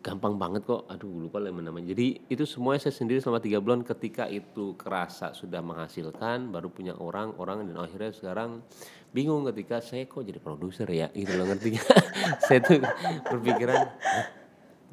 gampang 0.06 0.38
banget 0.38 0.62
kok. 0.62 0.86
Aduh 0.86 1.26
lupa 1.26 1.42
lah 1.42 1.50
namanya. 1.50 1.90
Jadi 1.90 2.30
itu 2.30 2.46
semuanya 2.46 2.86
saya 2.86 2.94
sendiri 2.94 3.18
selama 3.18 3.42
tiga 3.42 3.58
bulan 3.58 3.82
ketika 3.82 4.30
itu 4.30 4.78
kerasa 4.78 5.34
sudah 5.34 5.58
menghasilkan 5.58 6.54
baru 6.54 6.70
punya 6.70 6.94
orang 6.94 7.34
orang 7.42 7.66
dan 7.66 7.74
akhirnya 7.82 8.14
sekarang 8.14 8.62
bingung 9.10 9.42
ketika 9.50 9.82
saya 9.82 10.06
kok 10.06 10.22
jadi 10.22 10.38
produser 10.38 10.86
ya 10.86 11.10
gitu 11.10 11.34
loh 11.34 11.50
ngerti 11.50 11.74
nggak? 11.74 11.98
saya 12.46 12.58
tuh 12.62 12.78
berpikiran 13.26 13.82
"Hah, 13.82 14.26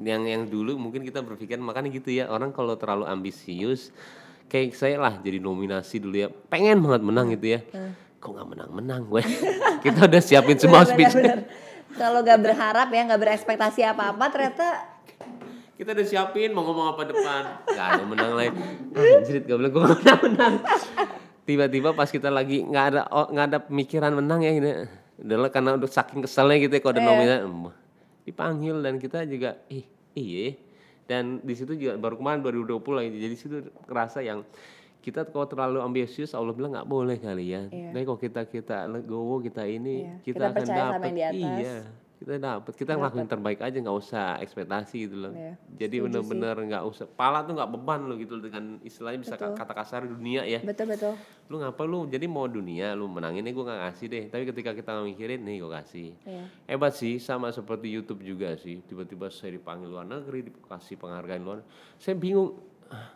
yang 0.02 0.26
yang 0.26 0.50
dulu 0.50 0.74
mungkin 0.74 1.06
kita 1.06 1.22
berpikir 1.22 1.62
makanya 1.62 1.94
gitu 1.94 2.10
ya 2.10 2.26
orang 2.26 2.50
kalau 2.50 2.74
terlalu 2.74 3.06
ambisius 3.06 3.94
kayak 4.50 4.74
saya 4.74 4.98
lah 4.98 5.22
jadi 5.22 5.38
nominasi 5.38 6.02
dulu 6.02 6.26
ya 6.26 6.28
pengen 6.50 6.82
banget 6.82 7.02
menang 7.06 7.30
gitu 7.30 7.54
ya. 7.54 7.62
Kok 8.18 8.30
nggak 8.34 8.48
menang-menang 8.50 9.00
gue 9.06 9.22
kita 9.86 10.10
udah 10.10 10.22
siapin 10.24 10.58
semua 10.58 10.82
speech. 10.82 11.14
Kalau 11.94 12.26
gak 12.26 12.42
berharap 12.42 12.90
ya, 12.90 13.06
gak 13.06 13.22
berekspektasi 13.22 13.86
apa-apa, 13.86 14.26
ternyata 14.34 14.93
kita 15.74 15.90
udah 15.90 16.06
siapin 16.06 16.54
mau 16.54 16.62
ngomong 16.62 16.94
apa 16.94 17.02
depan. 17.10 17.42
Nggak 17.66 17.86
ada 17.98 18.04
menang 18.06 18.32
lagi 18.38 18.50
anjrit 18.94 19.42
gak 19.42 19.58
boleh 19.58 19.70
gue 19.74 19.82
menang 19.90 20.20
menang. 20.22 20.54
Tiba-tiba 21.44 21.88
pas 21.92 22.08
kita 22.08 22.30
lagi 22.30 22.62
nggak 22.62 22.84
ada 22.94 23.00
oh, 23.10 23.26
nggak 23.28 23.46
ada 23.50 23.58
pemikiran 23.66 24.12
menang 24.14 24.40
ya 24.46 24.52
ini 24.54 24.70
adalah 25.18 25.50
karena 25.50 25.74
udah 25.74 25.90
saking 25.90 26.22
keselnya 26.22 26.56
gitu 26.62 26.72
ya 26.78 26.80
kalau 26.80 26.94
ada 26.94 27.02
nominasi 27.02 27.42
em, 27.42 27.58
dipanggil. 28.22 28.76
Dan 28.80 28.94
kita 29.02 29.26
juga 29.26 29.58
ih 29.66 29.84
iya. 30.14 30.54
Dan 31.04 31.42
di 31.42 31.52
situ 31.58 31.74
juga 31.74 31.98
baru 31.98 32.16
kemarin 32.22 32.40
2020 32.40 32.80
lagi 32.94 33.08
jadi 33.18 33.34
situ 33.36 33.56
kerasa 33.84 34.22
yang 34.24 34.46
kita 35.04 35.28
kalau 35.28 35.44
terlalu 35.44 35.84
ambisius 35.84 36.32
Allah 36.32 36.56
bilang 36.56 36.72
nggak 36.72 36.88
boleh 36.88 37.18
kali 37.18 37.50
ya. 37.50 37.66
Iya. 37.68 37.90
Tapi 37.92 38.04
kalau 38.06 38.20
kita 38.22 38.40
kita 38.46 38.78
legowo 38.88 39.42
kita 39.42 39.66
ini 39.66 40.06
Iya, 40.06 40.14
kita, 40.22 40.36
kita 40.38 40.44
akan 40.48 40.54
percaya 40.54 40.80
sama 40.80 40.94
dapat 40.96 41.10
yang 41.10 41.14
di 41.34 41.42
atas. 41.42 41.60
iya 41.60 41.78
kita 42.24 42.40
dapat 42.40 42.72
kita 42.72 42.96
ngelakuin 42.96 43.28
terbaik 43.28 43.60
aja 43.60 43.76
nggak 43.76 43.98
usah 44.00 44.40
ekspektasi 44.40 44.96
gitu 45.04 45.28
loh. 45.28 45.32
Iya, 45.36 45.60
jadi 45.76 46.08
bener-bener 46.08 46.56
nggak 46.56 46.84
usah 46.88 47.04
pala 47.04 47.44
tuh 47.44 47.52
nggak 47.52 47.68
beban 47.68 48.08
lo 48.08 48.16
gitu 48.16 48.40
dengan 48.40 48.80
istilahnya 48.80 49.20
bisa 49.20 49.36
Betul. 49.36 49.52
kata 49.60 49.72
kasar 49.76 50.08
dunia 50.08 50.40
ya. 50.48 50.64
Betul 50.64 50.88
betul. 50.88 51.12
Lu 51.52 51.60
ngapa 51.60 51.84
lu? 51.84 52.08
Jadi 52.08 52.24
mau 52.24 52.48
dunia 52.48 52.96
lu 52.96 53.12
menangin 53.12 53.44
nih 53.44 53.52
gue 53.52 53.64
nggak 53.68 53.80
kasih 53.92 54.06
deh. 54.08 54.24
Tapi 54.32 54.42
ketika 54.48 54.72
kita 54.72 55.04
mikirin 55.04 55.44
nih 55.44 55.60
gue 55.60 55.70
kasih. 55.70 56.08
Iya. 56.24 56.44
hebat 56.64 56.96
sih 56.96 57.20
sama 57.20 57.52
seperti 57.52 57.92
YouTube 57.92 58.24
juga 58.24 58.56
sih. 58.56 58.80
Tiba-tiba 58.88 59.28
saya 59.28 59.52
dipanggil 59.52 59.92
luar 59.92 60.08
negeri 60.08 60.48
dikasih 60.48 60.96
penghargaan 60.96 61.42
luar 61.44 61.60
saya 62.00 62.16
bingung 62.16 62.56
Ah, 62.88 63.08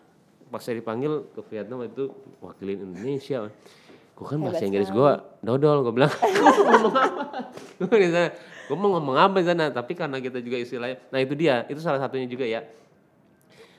pas 0.49 0.65
saya 0.65 0.81
dipanggil 0.81 1.29
ke 1.33 1.41
Vietnam 1.53 1.85
itu 1.85 2.09
wakilin 2.41 2.89
Indonesia. 2.93 3.53
Gue 4.17 4.27
kan 4.27 4.41
bahasa 4.43 4.65
Inggris 4.65 4.91
gue 4.91 5.13
dodol 5.45 5.87
gue 5.87 5.93
bilang. 5.95 6.11
"Gua 6.19 6.51
ngomong 6.51 6.95
apa? 6.99 7.25
Gue 7.79 7.97
di 8.01 8.09
sana 8.11 8.33
gue 8.69 8.77
mau 8.77 8.93
ngomong 8.95 9.17
apa 9.17 9.41
di 9.41 9.47
sana 9.49 9.73
tapi 9.73 9.97
karena 9.97 10.21
kita 10.21 10.39
juga 10.39 10.61
istilahnya 10.61 11.01
nah 11.09 11.19
itu 11.19 11.33
dia 11.33 11.65
itu 11.67 11.81
salah 11.81 11.97
satunya 11.99 12.29
juga 12.29 12.45
ya 12.45 12.61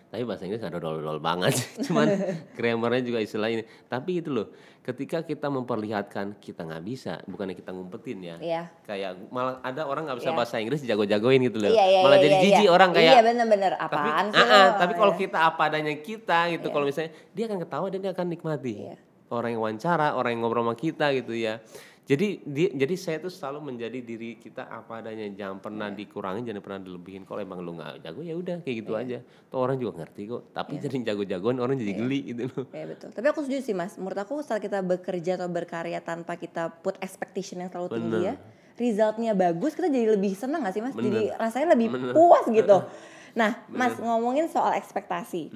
tapi 0.10 0.25
bahasa 0.25 0.41
Inggris 0.49 0.58
nggak 0.58 0.73
dodol-dodol 0.82 1.21
banget 1.21 1.54
cuman 1.86 2.10
grammarnya 2.58 3.06
juga 3.06 3.21
istilah 3.21 3.54
ini 3.54 3.62
tapi 3.86 4.17
itu 4.17 4.34
loh 4.34 4.49
ketika 4.82 5.21
kita 5.21 5.54
memperlihatkan 5.54 6.41
kita 6.41 6.65
nggak 6.65 6.82
bisa 6.82 7.21
bukannya 7.30 7.54
kita 7.54 7.69
ngumpetin 7.69 8.17
ya 8.25 8.36
Iya. 8.41 8.63
kayak 8.89 9.30
malah 9.30 9.62
ada 9.62 9.86
orang 9.86 10.10
nggak 10.10 10.17
bisa 10.17 10.34
Iya. 10.34 10.38
bahasa 10.41 10.56
Inggris 10.58 10.82
jago-jagoin 10.82 11.38
gitu 11.45 11.62
loh 11.62 11.69
Iya, 11.69 11.86
iya, 11.86 12.02
malah 12.02 12.17
iya, 12.17 12.25
jadi 12.25 12.36
iya, 12.36 12.41
jijik 12.41 12.65
iya. 12.65 12.73
orang 12.73 12.89
kayak 12.89 13.13
Iya 13.13 13.21
bener-bener 13.21 13.71
tapi 13.78 13.86
apaan 13.86 14.25
ah, 14.25 14.34
sih 14.34 14.41
ah, 14.41 14.49
lo? 14.49 14.69
tapi 14.82 14.93
kalau 14.97 15.13
kita 15.13 15.38
apa 15.45 15.62
adanya 15.69 15.93
kita 16.02 16.39
gitu 16.58 16.67
kalau 16.73 16.86
misalnya 16.89 17.12
dia 17.38 17.45
akan 17.45 17.60
ketawa 17.62 17.86
dan 17.93 17.99
dia 18.02 18.12
akan 18.17 18.28
nikmati 18.34 18.73
Iya. 18.82 18.95
orang 19.30 19.49
yang 19.54 19.62
wawancara 19.62 20.08
orang 20.17 20.30
yang 20.34 20.41
ngobrol 20.41 20.65
sama 20.65 20.73
kita 20.73 21.06
gitu 21.13 21.38
ya 21.38 21.62
jadi 22.10 22.41
dia, 22.41 22.74
jadi 22.74 22.95
saya 22.98 23.17
tuh 23.22 23.30
selalu 23.30 23.69
menjadi 23.69 24.02
diri 24.02 24.41
kita 24.41 24.65
apa 24.65 24.98
adanya 24.98 25.30
jangan 25.30 25.62
pernah 25.62 25.93
Iya. 25.93 26.02
dikurangin 26.02 26.41
jangan 26.41 26.63
pernah 26.65 26.82
dilebihin. 26.82 27.22
Kalau 27.22 27.38
emang 27.38 27.62
lu 27.62 27.78
nggak 27.78 28.02
jago 28.02 28.26
ya 28.26 28.34
udah 28.34 28.58
kayak 28.65 28.78
gitu 28.82 28.93
aja. 28.98 29.22
Tuh 29.22 29.62
orang 29.62 29.78
juga 29.78 30.02
ngerti 30.02 30.22
kok. 30.26 30.41
Tapi 30.50 30.82
jadi 30.82 31.13
jago-jagoan 31.13 31.62
orang 31.62 31.78
jadi 31.78 31.93
geli 31.93 32.19
gitu. 32.34 32.50
Loh 32.50 32.65
Iya 32.74 32.86
betul. 32.89 33.10
Tapi 33.13 33.26
aku 33.30 33.39
setuju 33.45 33.62
sih 33.62 33.76
mas. 33.78 33.93
Menurut 34.02 34.17
aku 34.26 34.41
saat 34.41 34.58
kita 34.58 34.82
bekerja 34.82 35.38
atau 35.38 35.54
berkarya 35.54 36.02
tanpa 36.02 36.34
kita 36.34 36.74
put 36.82 36.98
expectation 36.98 37.62
yang 37.62 37.69
terlalu 37.69 38.02
tinggi 38.02 38.19
ya, 38.26 38.34
resultnya 38.82 39.38
bagus, 39.38 39.78
kita 39.78 39.93
jadi 39.93 40.17
lebih 40.17 40.34
senang 40.34 40.65
gak 40.65 40.74
sih 40.74 40.82
mas? 40.82 40.98
Jadi 40.98 41.30
rasanya 41.38 41.78
lebih 41.78 41.93
puas 42.17 42.50
gitu. 42.50 42.78
Nah, 43.38 43.62
mas 43.69 43.93
ngomongin 44.02 44.50
soal 44.50 44.74
ekspektasi, 44.74 45.54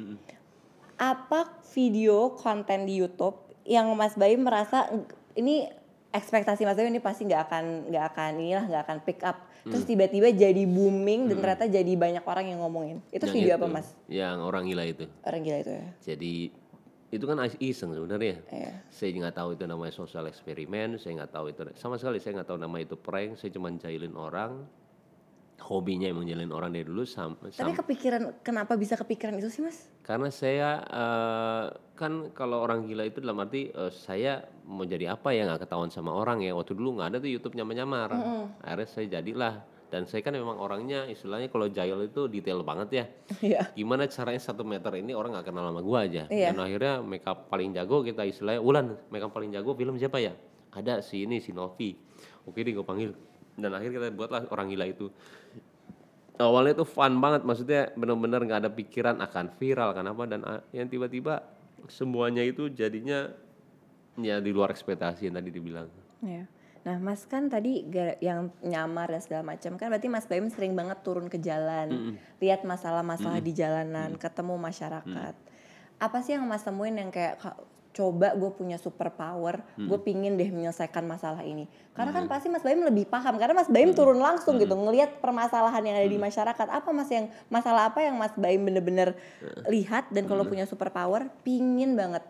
apa 0.94 1.50
video 1.74 2.38
konten 2.38 2.86
di 2.86 3.02
YouTube 3.02 3.34
yang 3.66 3.90
Mas 3.98 4.14
Baim 4.14 4.46
merasa 4.46 4.94
ini 5.34 5.66
ekspektasi 6.14 6.64
Mas 6.64 6.78
Baim 6.78 6.94
ini 6.94 7.02
pasti 7.02 7.26
nggak 7.26 7.42
akan 7.50 7.64
nggak 7.90 8.06
akan 8.14 8.32
inilah 8.38 8.66
nggak 8.70 8.84
akan 8.86 8.98
pick 9.02 9.20
up, 9.26 9.38
terus 9.66 9.84
tiba-tiba 9.84 10.30
jadi 10.30 10.64
booming 10.64 11.28
dan 11.28 11.38
ternyata 11.42 11.66
jadi 11.66 11.92
banyak 11.98 12.22
orang 12.24 12.46
yang 12.48 12.62
ngomongin. 12.62 13.02
Itu 13.10 13.26
Yang 13.26 13.34
video 13.34 13.50
itu, 13.50 13.60
apa 13.60 13.68
mas? 13.68 13.88
yang 14.06 14.38
orang 14.40 14.70
gila 14.70 14.86
itu 14.86 15.06
Orang 15.26 15.42
gila 15.42 15.58
itu 15.60 15.72
ya. 15.74 15.86
jadi 16.06 16.34
itu 17.14 17.26
kan 17.30 17.38
iseng 17.62 17.94
sebenarnya 17.94 18.42
Iya. 18.50 18.74
saya 18.90 19.10
nggak 19.14 19.38
tahu 19.38 19.50
itu 19.54 19.64
namanya 19.66 19.94
sosial 19.94 20.26
eksperimen 20.26 20.98
saya 20.98 21.22
nggak 21.22 21.32
tahu 21.32 21.46
itu 21.50 21.62
sama 21.78 21.98
sekali 21.98 22.18
saya 22.18 22.42
nggak 22.42 22.50
tahu 22.50 22.58
nama 22.58 22.78
itu 22.78 22.98
prank 22.98 23.38
saya 23.38 23.54
cuma 23.54 23.70
jahilin 23.70 24.18
orang 24.18 24.66
hobinya 25.64 26.06
emang 26.06 26.24
jahilin 26.24 26.52
orang 26.52 26.70
dari 26.70 26.84
dulu 26.84 27.04
sam, 27.04 27.40
sam- 27.48 27.64
Tapi 27.64 27.72
kepikiran 27.74 28.44
kenapa 28.44 28.76
bisa 28.76 28.94
kepikiran 28.94 29.36
itu 29.36 29.48
sih 29.48 29.62
mas? 29.62 29.88
karena 30.04 30.28
saya 30.28 30.84
eh, 30.84 31.66
kan 31.94 32.30
kalau 32.32 32.60
orang 32.60 32.84
gila 32.84 33.04
itu 33.04 33.18
dalam 33.18 33.40
arti 33.40 33.68
eh, 33.68 33.88
saya 33.90 34.44
mau 34.64 34.84
jadi 34.84 35.12
apa 35.12 35.32
ya 35.32 35.46
nggak 35.46 35.64
ketahuan 35.64 35.88
sama 35.88 36.12
orang 36.12 36.40
ya. 36.40 36.52
Waktu 36.52 36.74
dulu 36.74 37.00
nggak 37.00 37.08
ada 37.08 37.18
tuh 37.18 37.30
YouTube 37.30 37.56
nyamar-nyamar. 37.56 38.10
Akhirnya 38.60 38.86
saya 38.86 39.08
jadilah. 39.10 39.56
Dan 39.88 40.04
saya 40.04 40.20
kan 40.20 40.34
memang 40.34 40.58
orangnya 40.58 41.06
istilahnya 41.06 41.48
kalau 41.48 41.70
jahil 41.70 42.02
itu 42.02 42.26
detail 42.26 42.60
banget 42.62 42.90
ya. 42.92 43.06
Iya. 43.46 43.62
gimana 43.72 44.04
caranya 44.06 44.42
satu 44.42 44.66
meter 44.66 44.90
ini 44.96 45.14
orang 45.14 45.32
nggak 45.32 45.48
kenal 45.48 45.70
sama 45.70 45.80
gua 45.80 46.04
aja. 46.04 46.26
Iya. 46.28 46.50
dan 46.50 46.60
akhirnya 46.60 46.94
makeup 47.00 47.46
paling 47.46 47.72
jago 47.72 48.02
kita 48.02 48.26
istilahnya 48.26 48.58
Ulan 48.60 48.98
makeup 49.08 49.32
paling 49.32 49.54
jago 49.54 49.72
film 49.74 49.96
siapa 49.96 50.18
ya? 50.18 50.34
Ada 50.74 51.00
si 51.00 51.24
ini 51.24 51.38
si 51.38 51.54
Novi. 51.54 51.94
Oke 52.44 52.60
deh 52.60 52.74
gue 52.74 52.82
panggil 52.82 53.14
dan 53.58 53.72
akhirnya 53.74 53.94
kita 54.02 54.08
buatlah 54.14 54.50
orang 54.50 54.68
gila 54.74 54.86
itu. 54.90 55.08
Awalnya 56.42 56.74
tuh 56.82 56.90
fun 56.90 57.22
banget 57.22 57.46
maksudnya 57.46 57.94
benar-benar 57.94 58.42
nggak 58.42 58.60
ada 58.66 58.72
pikiran 58.74 59.22
akan 59.22 59.54
viral 59.54 59.94
kan 59.94 60.06
apa 60.10 60.24
dan 60.26 60.42
ah, 60.42 60.62
yang 60.74 60.90
tiba-tiba 60.90 61.46
semuanya 61.86 62.42
itu 62.42 62.74
jadinya 62.74 63.30
ya 64.18 64.42
di 64.42 64.50
luar 64.50 64.74
ekspektasi 64.74 65.30
yang 65.30 65.38
tadi 65.38 65.50
dibilang. 65.54 65.88
Iya. 66.26 66.50
Nah, 66.84 67.00
Mas 67.00 67.24
kan 67.24 67.48
tadi 67.48 67.80
yang 68.20 68.52
nyamar 68.60 69.08
dan 69.08 69.24
segala 69.24 69.56
macam 69.56 69.80
kan 69.80 69.88
berarti 69.88 70.12
Mas 70.12 70.28
Baim 70.28 70.52
sering 70.52 70.76
banget 70.76 71.00
turun 71.00 71.32
ke 71.32 71.40
jalan, 71.40 72.20
lihat 72.44 72.68
masalah-masalah 72.68 73.40
di 73.40 73.56
jalanan, 73.56 74.20
ketemu 74.20 74.60
masyarakat. 74.60 75.36
Apa 75.96 76.18
sih 76.20 76.36
yang 76.36 76.44
Mas 76.44 76.68
temuin 76.68 77.00
yang 77.00 77.08
kayak 77.08 77.40
"Kak, 77.40 77.56
coba 77.94 78.34
gue 78.34 78.52
punya 78.58 78.82
super 78.82 79.14
power, 79.14 79.62
gue 79.78 80.00
pingin 80.02 80.34
deh 80.34 80.50
menyelesaikan 80.50 81.06
masalah 81.06 81.46
ini. 81.46 81.70
Karena 81.94 82.10
kan 82.10 82.26
pasti 82.26 82.50
Mas 82.50 82.66
Baim 82.66 82.82
lebih 82.82 83.06
paham 83.06 83.38
karena 83.38 83.54
Mas 83.54 83.70
Baim 83.70 83.94
turun 83.94 84.18
langsung 84.18 84.58
gitu 84.58 84.74
ngelihat 84.74 85.22
permasalahan 85.22 85.86
yang 85.86 85.96
ada 86.02 86.10
di 86.10 86.18
masyarakat. 86.18 86.68
Apa 86.74 86.90
Mas 86.90 87.14
yang 87.14 87.30
masalah 87.54 87.94
apa 87.94 88.02
yang 88.02 88.18
Mas 88.18 88.34
Baim 88.34 88.66
bener-bener 88.66 89.14
lihat 89.70 90.10
dan 90.10 90.26
kalau 90.26 90.42
punya 90.44 90.66
super 90.66 90.90
power 90.90 91.30
pingin 91.46 91.94
banget. 91.94 92.26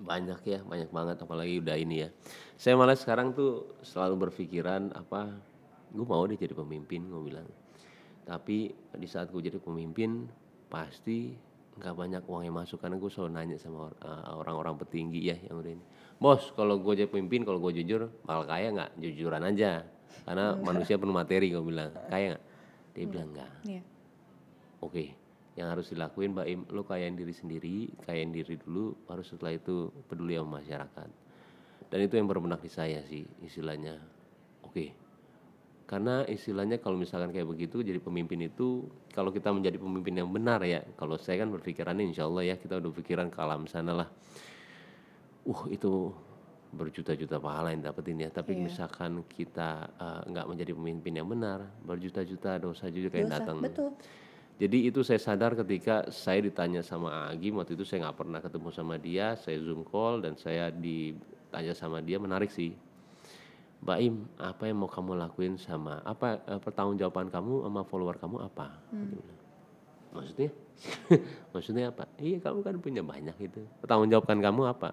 banyak 0.00 0.40
ya 0.48 0.60
banyak 0.64 0.88
banget 0.88 1.16
apalagi 1.20 1.60
udah 1.60 1.76
ini 1.76 2.08
ya. 2.08 2.08
Saya 2.56 2.74
malah 2.76 2.96
sekarang 2.96 3.36
tuh 3.36 3.76
selalu 3.84 4.28
berpikiran 4.28 4.96
apa 4.96 5.28
gue 5.92 6.06
mau 6.06 6.24
deh 6.24 6.40
jadi 6.40 6.56
pemimpin 6.56 7.04
gue 7.04 7.20
bilang. 7.20 7.48
Tapi 8.24 8.72
di 8.96 9.08
saat 9.08 9.28
gue 9.28 9.42
jadi 9.44 9.60
pemimpin 9.60 10.24
pasti 10.72 11.36
nggak 11.78 11.94
banyak 11.94 12.22
uang 12.26 12.42
yang 12.42 12.56
masuk 12.58 12.82
karena 12.82 12.98
gue 12.98 13.10
selalu 13.12 13.30
nanya 13.30 13.56
sama 13.60 13.92
eh, 14.02 14.32
orang-orang 14.34 14.74
petinggi 14.80 15.20
ya 15.30 15.36
yang 15.46 15.62
udah 15.62 15.72
ini. 15.76 15.84
Bos 16.20 16.52
kalau 16.52 16.76
gue 16.82 16.92
jadi 16.98 17.08
pemimpin 17.08 17.46
kalau 17.46 17.62
gue 17.62 17.80
jujur 17.80 18.10
bakal 18.26 18.44
kaya 18.50 18.68
nggak? 18.74 18.90
Jujuran 18.98 19.42
aja. 19.46 19.86
Karena 20.26 20.58
manusia 20.58 20.98
penuh 21.00 21.14
materi 21.14 21.48
gue 21.54 21.62
bilang. 21.62 21.94
Kaya 22.10 22.36
nggak? 22.36 22.44
Dia 22.92 23.04
bilang 23.06 23.28
nggak. 23.32 23.52
Iya. 23.64 23.82
Oke, 24.80 25.12
yang 25.60 25.68
harus 25.70 25.92
dilakuin 25.92 26.32
Mbak 26.32 26.46
Im, 26.48 26.60
lo 26.72 26.82
kayain 26.88 27.12
diri 27.12 27.36
sendiri, 27.36 27.92
kayain 28.08 28.32
diri 28.32 28.56
dulu, 28.56 28.96
baru 29.04 29.20
setelah 29.20 29.52
itu 29.56 29.92
peduli 30.08 30.36
sama 30.40 30.60
masyarakat. 30.60 31.08
Dan 31.90 31.98
itu 32.06 32.14
yang 32.16 32.28
berbenak 32.30 32.62
di 32.64 32.70
saya 32.72 33.04
sih 33.04 33.26
istilahnya. 33.44 33.98
Oke, 34.64 34.94
karena 35.90 36.22
istilahnya 36.30 36.78
kalau 36.78 36.94
misalkan 36.94 37.34
kayak 37.34 37.50
begitu 37.50 37.82
jadi 37.82 37.98
pemimpin 37.98 38.46
itu, 38.46 38.86
kalau 39.10 39.34
kita 39.34 39.50
menjadi 39.50 39.74
pemimpin 39.74 40.22
yang 40.22 40.30
benar 40.30 40.62
ya, 40.62 40.86
kalau 40.94 41.18
saya 41.18 41.42
kan 41.42 41.50
berpikirannya 41.50 42.14
insya 42.14 42.30
Allah 42.30 42.46
ya 42.46 42.54
kita 42.54 42.78
udah 42.78 42.94
pikiran 42.94 43.26
ke 43.26 43.38
alam 43.42 43.66
sana 43.66 44.06
lah. 44.06 44.08
Uh 45.42 45.66
itu 45.66 46.14
berjuta-juta 46.70 47.42
pahala 47.42 47.74
yang 47.74 47.82
dapetin 47.82 48.22
ya, 48.22 48.30
tapi 48.30 48.54
Iya. 48.54 48.70
misalkan 48.70 49.26
kita 49.26 49.90
eh, 49.98 50.20
nggak 50.30 50.46
menjadi 50.46 50.72
pemimpin 50.78 51.12
yang 51.18 51.26
benar, 51.26 51.66
berjuta-juta 51.82 52.62
dosa 52.62 52.86
juga 52.86 53.18
yang 53.18 53.26
Dosa, 53.26 53.42
datang. 53.42 53.58
betul. 53.58 53.90
Jadi 54.62 54.92
itu 54.92 55.00
saya 55.02 55.18
sadar 55.18 55.58
ketika 55.58 56.06
saya 56.14 56.38
ditanya 56.44 56.86
sama 56.86 57.32
Agim 57.34 57.58
waktu 57.58 57.74
itu 57.74 57.82
saya 57.82 58.06
nggak 58.06 58.18
pernah 58.22 58.38
ketemu 58.38 58.68
sama 58.70 58.94
dia, 58.94 59.34
saya 59.34 59.58
zoom 59.58 59.82
call 59.82 60.22
dan 60.22 60.38
saya 60.38 60.70
ditanya 60.70 61.74
sama 61.74 61.98
dia 61.98 62.22
menarik 62.22 62.52
sih. 62.54 62.76
Mbak 63.80 63.98
Im, 64.04 64.16
apa 64.36 64.62
yang 64.68 64.76
mau 64.84 64.90
kamu 64.92 65.16
lakuin 65.16 65.56
sama 65.56 66.04
apa 66.04 66.44
eh, 66.44 66.60
pertanggungjawaban 66.60 67.32
kamu 67.32 67.64
sama 67.64 67.80
follower 67.88 68.16
kamu 68.20 68.36
apa? 68.44 68.76
Bilang, 68.92 69.38
Maksudnya? 70.10 70.50
Maksudnya 71.54 71.84
apa? 71.94 72.04
Iya 72.20 72.38
kamu 72.44 72.60
kan 72.60 72.76
punya 72.82 73.00
banyak 73.00 73.36
itu. 73.40 73.62
Pertanggungjawabkan 73.80 74.38
kamu 74.42 74.62
apa? 74.68 74.90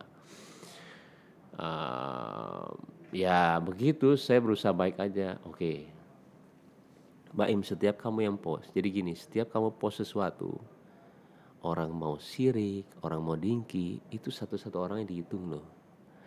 Eh, 1.58 2.68
ya 3.12 3.60
begitu, 3.60 4.16
saya 4.16 4.40
berusaha 4.40 4.72
baik 4.72 5.02
aja. 5.04 5.36
Oke, 5.44 5.90
Mbak 7.38 7.50
Im, 7.54 7.62
setiap 7.62 7.96
kamu 8.02 8.20
yang 8.26 8.38
post, 8.40 8.72
jadi 8.72 8.88
gini, 8.90 9.14
setiap 9.14 9.52
kamu 9.54 9.76
post 9.78 10.02
sesuatu, 10.02 10.58
orang 11.62 11.94
mau 11.94 12.16
sirik, 12.18 12.88
orang 13.04 13.22
mau 13.22 13.38
dingki, 13.38 14.02
itu 14.10 14.34
satu-satu 14.34 14.78
orang 14.80 15.04
yang 15.04 15.10
dihitung 15.12 15.46
loh. 15.52 15.66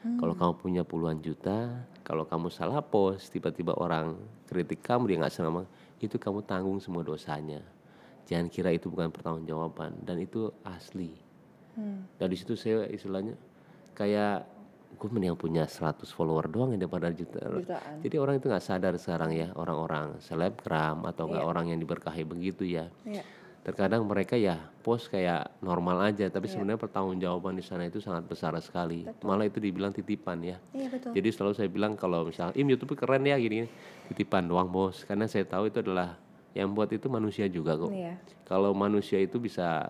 Kalau 0.00 0.32
kamu 0.32 0.52
punya 0.56 0.82
puluhan 0.82 1.20
juta, 1.20 1.84
kalau 2.00 2.24
kamu 2.24 2.48
salah 2.48 2.80
post, 2.80 3.28
tiba-tiba 3.36 3.76
orang 3.76 4.16
kritik 4.48 4.80
kamu 4.80 5.12
dia 5.12 5.16
nggak 5.20 5.34
senang, 5.34 5.68
itu 6.00 6.16
kamu 6.16 6.40
tanggung 6.48 6.80
semua 6.80 7.04
dosanya. 7.04 7.60
Jangan 8.24 8.48
kira 8.48 8.72
itu 8.72 8.88
bukan 8.88 9.12
pertanggungjawaban 9.12 10.00
dan 10.08 10.16
itu 10.16 10.48
asli. 10.64 11.12
Dan 12.16 12.26
di 12.28 12.36
situ 12.36 12.56
saya 12.56 12.84
istilahnya 12.88 13.36
kayak 13.92 14.44
gue 14.90 15.08
mending 15.08 15.36
punya 15.38 15.64
100 15.64 16.02
follower 16.12 16.48
doang 16.50 16.72
ya 16.74 16.78
daripada 16.80 17.08
juta. 17.12 17.40
Jutaan. 17.40 18.00
Jadi 18.04 18.16
orang 18.20 18.34
itu 18.40 18.46
nggak 18.50 18.64
sadar 18.64 18.92
sekarang 19.00 19.32
ya 19.32 19.48
orang-orang 19.56 20.18
selebgram 20.20 21.04
atau 21.08 21.28
nggak 21.30 21.44
Iya. 21.44 21.48
orang 21.48 21.64
yang 21.72 21.78
diberkahi 21.80 22.22
begitu 22.26 22.64
ya. 22.68 22.88
Iya. 23.06 23.22
Terkadang 23.60 24.08
mereka 24.08 24.40
ya 24.40 24.56
post 24.80 25.12
kayak 25.12 25.52
normal 25.60 26.00
aja 26.00 26.32
tapi 26.32 26.48
Iya. 26.48 26.56
sebenarnya 26.56 26.80
pertanggungjawaban 26.80 27.60
di 27.60 27.64
sana 27.64 27.84
itu 27.84 28.00
sangat 28.00 28.24
besar 28.24 28.56
sekali. 28.64 29.04
Malah 29.20 29.52
itu 29.52 29.60
dibilang 29.60 29.92
titipan 29.92 30.40
ya. 30.40 30.56
Iya 30.72 30.88
betul. 30.88 31.12
jadi 31.12 31.28
selalu 31.28 31.52
saya 31.52 31.68
bilang 31.68 31.92
kalau 31.92 32.24
misalnya 32.24 32.56
im 32.56 32.66
YouTube 32.72 32.96
keren 32.96 33.28
ya 33.28 33.36
gini 33.36 33.68
titipan 34.08 34.48
doang 34.48 34.72
bos. 34.72 35.04
Karena 35.04 35.28
saya 35.28 35.44
tahu 35.44 35.68
itu 35.68 35.84
adalah 35.84 36.16
yang 36.56 36.72
buat 36.72 36.88
itu 36.90 37.06
manusia 37.06 37.46
juga 37.46 37.76
kok. 37.76 37.92
Iya. 37.92 38.16
kalau 38.48 38.74
manusia 38.74 39.20
itu 39.22 39.38
bisa 39.38 39.86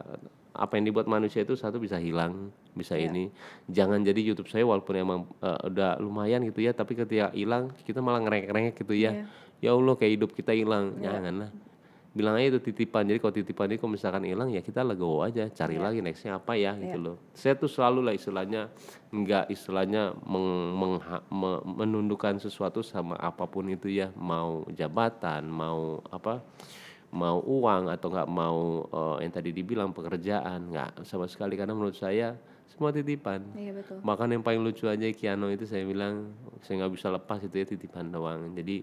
apa 0.51 0.77
yang 0.77 0.91
dibuat 0.93 1.09
manusia 1.09 1.41
itu 1.41 1.55
satu 1.55 1.79
bisa 1.79 1.97
hilang 1.97 2.51
bisa 2.75 2.99
ini. 2.99 3.31
Jangan 3.71 4.03
jadi 4.03 4.19
YouTube 4.19 4.51
saya 4.51 4.67
walaupun 4.67 4.95
emang 4.99 5.21
eh, 5.41 5.61
udah 5.71 6.03
lumayan 6.03 6.43
gitu 6.43 6.59
ya 6.61 6.75
tapi 6.75 6.99
ketika 6.99 7.31
hilang 7.31 7.71
kita 7.87 8.03
malah 8.03 8.19
ngerengek-ngerengek 8.27 8.75
gitu 8.83 8.99
ya. 8.99 9.25
Ya 9.63 9.71
Allah 9.73 9.95
kayak 9.95 10.13
hidup 10.19 10.31
kita 10.35 10.51
hilang. 10.51 10.99
Jangan 10.99 11.35
lah 11.47 11.51
bilang 12.11 12.35
aja 12.35 12.51
itu 12.51 12.61
titipan. 12.61 13.07
Jadi 13.07 13.19
kalau 13.19 13.35
titipan 13.35 13.67
ini 13.71 13.79
kalau 13.79 13.95
misalkan 13.95 14.27
hilang 14.27 14.51
ya 14.51 14.61
kita 14.61 14.83
legowo 14.83 15.23
aja. 15.23 15.47
Cari 15.47 15.79
lagi 15.79 16.03
nextnya 16.03 16.37
apa 16.37 16.59
ya 16.59 16.75
gitu 16.75 16.99
loh. 16.99 17.17
Saya 17.33 17.55
tuh 17.55 17.71
selalu 17.71 18.03
lah 18.03 18.15
istilahnya 18.15 18.67
nggak 19.09 19.47
istilahnya 19.49 20.15
meng- 20.27 20.75
mengha- 20.75 21.25
me- 21.31 21.63
menundukkan 21.63 22.39
sesuatu 22.39 22.83
sama 22.83 23.15
apa 23.15 23.47
pun 23.47 23.71
itu 23.71 23.87
ya. 23.87 24.11
Mau 24.13 24.67
jabatan 24.71 25.47
mau 25.47 26.03
apa 26.11 26.43
mau 27.11 27.43
uang 27.43 27.91
atau 27.91 28.07
nggak 28.07 28.29
mau 28.31 28.59
eh, 28.87 29.27
yang 29.27 29.33
tadi 29.35 29.51
dibilang 29.51 29.91
pekerjaan 29.91 30.71
nggak 30.71 31.07
sama 31.07 31.31
sekali. 31.31 31.55
Karena 31.55 31.75
menurut 31.75 31.95
saya 31.95 32.35
semua 32.67 32.91
titipan. 32.91 33.43
Iya 33.55 33.71
betul. 33.75 33.99
Bahkan 34.03 34.31
yang 34.31 34.43
paling 34.43 34.63
lucu 34.63 34.87
aja 34.87 35.07
Kiano 35.11 35.47
itu 35.47 35.63
saya 35.63 35.87
bilang 35.87 36.35
saya 36.63 36.83
nggak 36.83 36.93
bisa 36.95 37.07
lepas 37.11 37.39
itu 37.43 37.55
ya 37.55 37.67
titipan 37.67 38.11
doang. 38.11 38.51
Jadi 38.55 38.83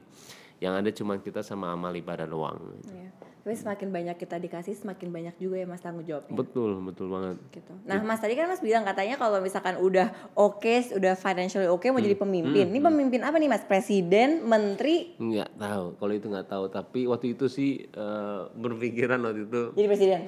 yang 0.57 0.73
ada 0.73 0.89
cuma 0.89 1.17
kita 1.17 1.41
sama 1.41 1.69
amal 1.69 1.93
ibadah 1.93 2.25
doang. 2.25 2.57
Iya. 2.83 3.09
Tapi 3.47 3.55
semakin 3.55 3.95
banyak 3.95 4.15
kita 4.19 4.35
dikasih, 4.35 4.75
semakin 4.75 5.07
banyak 5.07 5.35
juga 5.39 5.55
ya 5.55 5.63
mas 5.63 5.79
tanggung 5.79 6.03
jawabnya. 6.03 6.35
Betul, 6.35 6.83
betul 6.83 7.07
banget. 7.07 7.39
gitu. 7.47 7.71
Nah, 7.87 8.03
Mas 8.03 8.19
tadi 8.19 8.35
kan 8.35 8.43
Mas 8.43 8.59
bilang 8.59 8.83
katanya 8.83 9.15
kalau 9.15 9.39
misalkan 9.39 9.79
udah 9.79 10.11
oke, 10.35 10.67
udah 10.91 11.15
financially 11.15 11.63
oke 11.63 11.87
mau 11.87 12.03
jadi 12.03 12.19
pemimpin. 12.19 12.67
Ini 12.67 12.83
pemimpin 12.83 13.23
apa 13.23 13.39
nih 13.39 13.47
Mas? 13.47 13.63
Presiden, 13.63 14.43
menteri, 14.43 15.15
Nggak 15.15 15.55
tahu, 15.55 15.85
kalau 15.95 16.11
itu 16.11 16.27
nggak 16.27 16.47
tahu. 16.51 16.63
Tapi 16.67 16.99
waktu 17.07 17.39
itu 17.39 17.47
sih 17.47 17.87
eh, 17.87 18.41
berpikiran 18.51 19.23
waktu 19.23 19.47
itu, 19.47 19.61
jadi 19.79 19.87
presiden. 19.87 20.21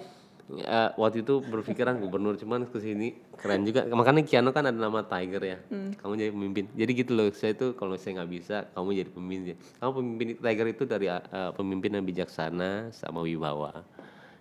Ya, 0.58 0.94
waktu 0.98 1.22
itu 1.22 1.42
berpikiran 1.46 2.02
gubernur 2.02 2.34
cuman 2.34 2.66
ke 2.66 2.82
sini 2.82 3.14
keren 3.38 3.66
juga. 3.66 3.86
Makanya 3.86 4.26
Kiano 4.26 4.50
kan 4.50 4.66
ada 4.66 4.78
nama 4.78 5.06
Tiger 5.06 5.42
ya. 5.46 5.58
Kamu 6.00 6.14
jadi 6.18 6.32
pemimpin. 6.34 6.66
Jadi 6.74 6.92
gitu 6.98 7.12
loh. 7.14 7.30
Saya 7.30 7.54
tuh 7.54 7.78
kalau 7.78 7.94
saya 7.96 8.22
nggak 8.22 8.32
bisa, 8.34 8.66
kamu 8.74 8.90
jadi 9.06 9.10
pemimpin. 9.14 9.56
Kamu 9.78 9.92
pemimpin 9.94 10.28
Tiger 10.42 10.68
itu 10.74 10.84
dari 10.90 11.08
eh, 11.10 11.52
pemimpin 11.54 11.94
yang 11.96 12.06
bijaksana 12.06 12.90
sama 12.90 13.22
wibawa. 13.22 13.86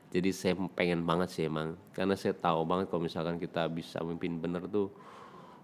Jadi 0.08 0.32
saya 0.32 0.56
pengen 0.72 1.04
banget 1.04 1.28
sih 1.28 1.44
emang, 1.44 1.76
karena 1.92 2.16
saya 2.16 2.32
tahu 2.32 2.64
banget 2.64 2.88
kalau 2.88 3.04
misalkan 3.04 3.36
kita 3.36 3.68
bisa 3.68 4.00
memimpin 4.00 4.40
bener 4.40 4.64
tuh 4.64 4.88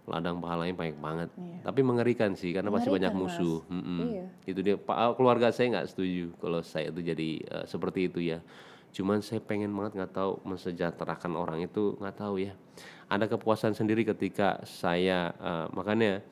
ladang 0.04 0.36
pahalanya 0.36 0.76
banyak 0.76 1.00
banget. 1.00 1.30
Tapi 1.64 1.80
mengerikan 1.80 2.36
sih 2.36 2.52
karena 2.52 2.68
pasti 2.68 2.92
banyak 2.92 3.08
Mengerikan, 3.08 3.40
Mas. 3.40 3.40
musuh. 3.40 3.64
Mm-mm. 3.72 4.00
Iya. 4.04 4.26
Itu 4.44 4.60
dia. 4.60 4.76
Pa- 4.76 5.16
keluarga 5.16 5.48
saya 5.48 5.72
nggak 5.72 5.88
setuju 5.88 6.36
kalau 6.36 6.60
saya 6.60 6.92
itu 6.92 7.00
jadi 7.00 7.28
eh, 7.40 7.64
seperti 7.64 8.12
itu 8.12 8.20
ya. 8.20 8.44
Cuman 8.94 9.18
saya 9.26 9.42
pengen 9.42 9.74
banget 9.74 9.98
nggak 9.98 10.14
tahu 10.14 10.38
mensejahterakan 10.46 11.34
orang 11.34 11.66
itu 11.66 11.98
nggak 11.98 12.14
tahu 12.14 12.38
ya. 12.38 12.54
Ada 13.10 13.26
kepuasan 13.26 13.74
sendiri 13.74 14.06
ketika 14.06 14.62
saya 14.62 15.34
eh, 15.34 15.66
makanya 15.74 16.22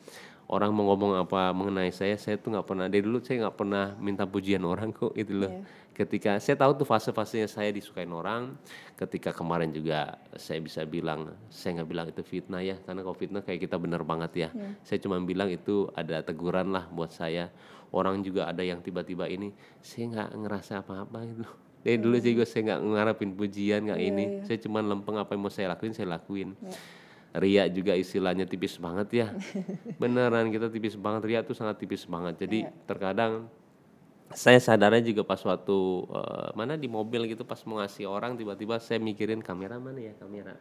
orang 0.46 0.70
mau 0.70 0.86
ngomong 0.94 1.26
apa 1.26 1.50
mengenai 1.50 1.90
saya, 1.90 2.14
saya 2.14 2.38
tuh 2.38 2.54
nggak 2.54 2.66
pernah 2.68 2.86
dari 2.86 3.02
dulu 3.02 3.18
saya 3.24 3.48
nggak 3.48 3.56
pernah 3.56 3.96
minta 3.98 4.22
pujian 4.28 4.62
orang 4.62 4.94
kok 4.94 5.10
itu 5.18 5.34
loh. 5.34 5.50
Ketika 5.92 6.40
saya 6.40 6.56
tahu 6.56 6.72
tuh 6.80 6.88
fase-fasenya 6.88 7.44
saya 7.50 7.68
disukain 7.68 8.08
orang, 8.08 8.56
ketika 8.96 9.28
kemarin 9.28 9.68
juga 9.68 10.16
saya 10.40 10.56
bisa 10.64 10.88
bilang 10.88 11.36
saya 11.52 11.82
nggak 11.82 11.88
bilang 11.88 12.06
itu 12.08 12.22
fitnah 12.24 12.64
ya, 12.64 12.80
karena 12.80 13.04
kalau 13.04 13.16
fitnah 13.18 13.42
kayak 13.44 13.68
kita 13.68 13.76
bener 13.76 14.00
banget 14.00 14.32
ya. 14.32 14.48
Saya 14.86 15.02
cuma 15.04 15.20
bilang 15.20 15.52
itu 15.52 15.92
ada 15.92 16.24
teguran 16.24 16.72
lah 16.72 16.88
buat 16.88 17.12
saya. 17.12 17.52
Orang 17.92 18.24
juga 18.24 18.48
ada 18.48 18.64
yang 18.64 18.80
tiba-tiba 18.80 19.28
ini 19.28 19.52
saya 19.84 20.08
nggak 20.08 20.30
ngerasa 20.32 20.80
apa-apa 20.80 21.18
gitu. 21.28 21.44
Dari 21.82 21.98
dulu 21.98 22.16
juga 22.22 22.46
saya 22.46 22.62
nggak 22.72 22.80
ngarepin 22.94 23.30
pujian 23.34 23.80
nggak 23.90 24.00
ini, 24.00 24.24
saya 24.46 24.58
cuma 24.62 24.78
lempeng 24.78 25.18
apa 25.18 25.34
yang 25.34 25.42
mau 25.42 25.50
saya 25.50 25.74
lakuin 25.74 25.90
saya 25.90 26.08
lakuin. 26.14 26.54
Ria 27.32 27.64
juga 27.66 27.96
istilahnya 27.96 28.44
tipis 28.44 28.76
banget 28.76 29.08
ya. 29.24 29.26
Beneran 30.00 30.52
kita 30.52 30.68
tipis 30.68 30.94
banget 30.94 31.22
Ria 31.26 31.40
tuh 31.42 31.56
sangat 31.56 31.80
tipis 31.80 32.04
banget. 32.04 32.44
Jadi 32.44 32.68
terkadang 32.84 33.48
saya 34.32 34.60
sadarnya 34.60 35.00
juga 35.04 35.24
pas 35.24 35.40
waktu 35.40 35.76
eh, 36.12 36.48
mana 36.56 36.76
di 36.76 36.88
mobil 36.88 37.28
gitu 37.28 37.44
pas 37.44 37.60
mau 37.68 37.80
ngasih 37.80 38.08
orang 38.08 38.36
tiba-tiba 38.36 38.80
saya 38.80 39.00
mikirin 39.00 39.40
kamera 39.40 39.80
mana 39.80 39.98
ya 40.00 40.14
kamera. 40.20 40.56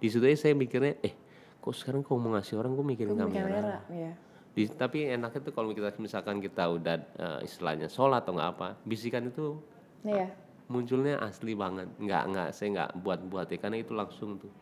Di 0.00 0.06
situ 0.08 0.24
aja 0.24 0.48
saya 0.48 0.54
mikirnya 0.56 1.00
eh 1.00 1.12
kok 1.60 1.74
sekarang 1.76 2.00
kalau 2.04 2.20
mau 2.20 2.30
ngasih 2.36 2.56
orang 2.56 2.72
gue 2.76 2.86
mikirin 2.86 3.16
kamera. 3.16 3.44
Kamera, 3.44 3.78
ya. 3.92 4.12
Di, 4.50 4.66
tapi 4.66 5.06
enaknya 5.08 5.40
tuh 5.46 5.54
kalau 5.54 5.70
kita 5.72 5.94
misalkan 5.96 6.40
kita 6.40 6.68
udah 6.68 6.96
eh, 7.16 7.40
istilahnya 7.48 7.88
sholat 7.88 8.24
atau 8.24 8.36
nggak 8.36 8.50
apa, 8.56 8.68
bisikan 8.84 9.28
itu 9.28 9.56
Iya. 10.00 10.32
Munculnya 10.70 11.18
asli 11.18 11.58
banget. 11.58 11.90
Nggak 11.98 12.22
nggak 12.30 12.48
saya 12.54 12.68
nggak 12.78 12.90
buat 13.02 13.20
buat 13.26 13.50
ya 13.50 13.58
karena 13.58 13.82
itu 13.82 13.92
langsung 13.92 14.38
tuh. 14.38 14.52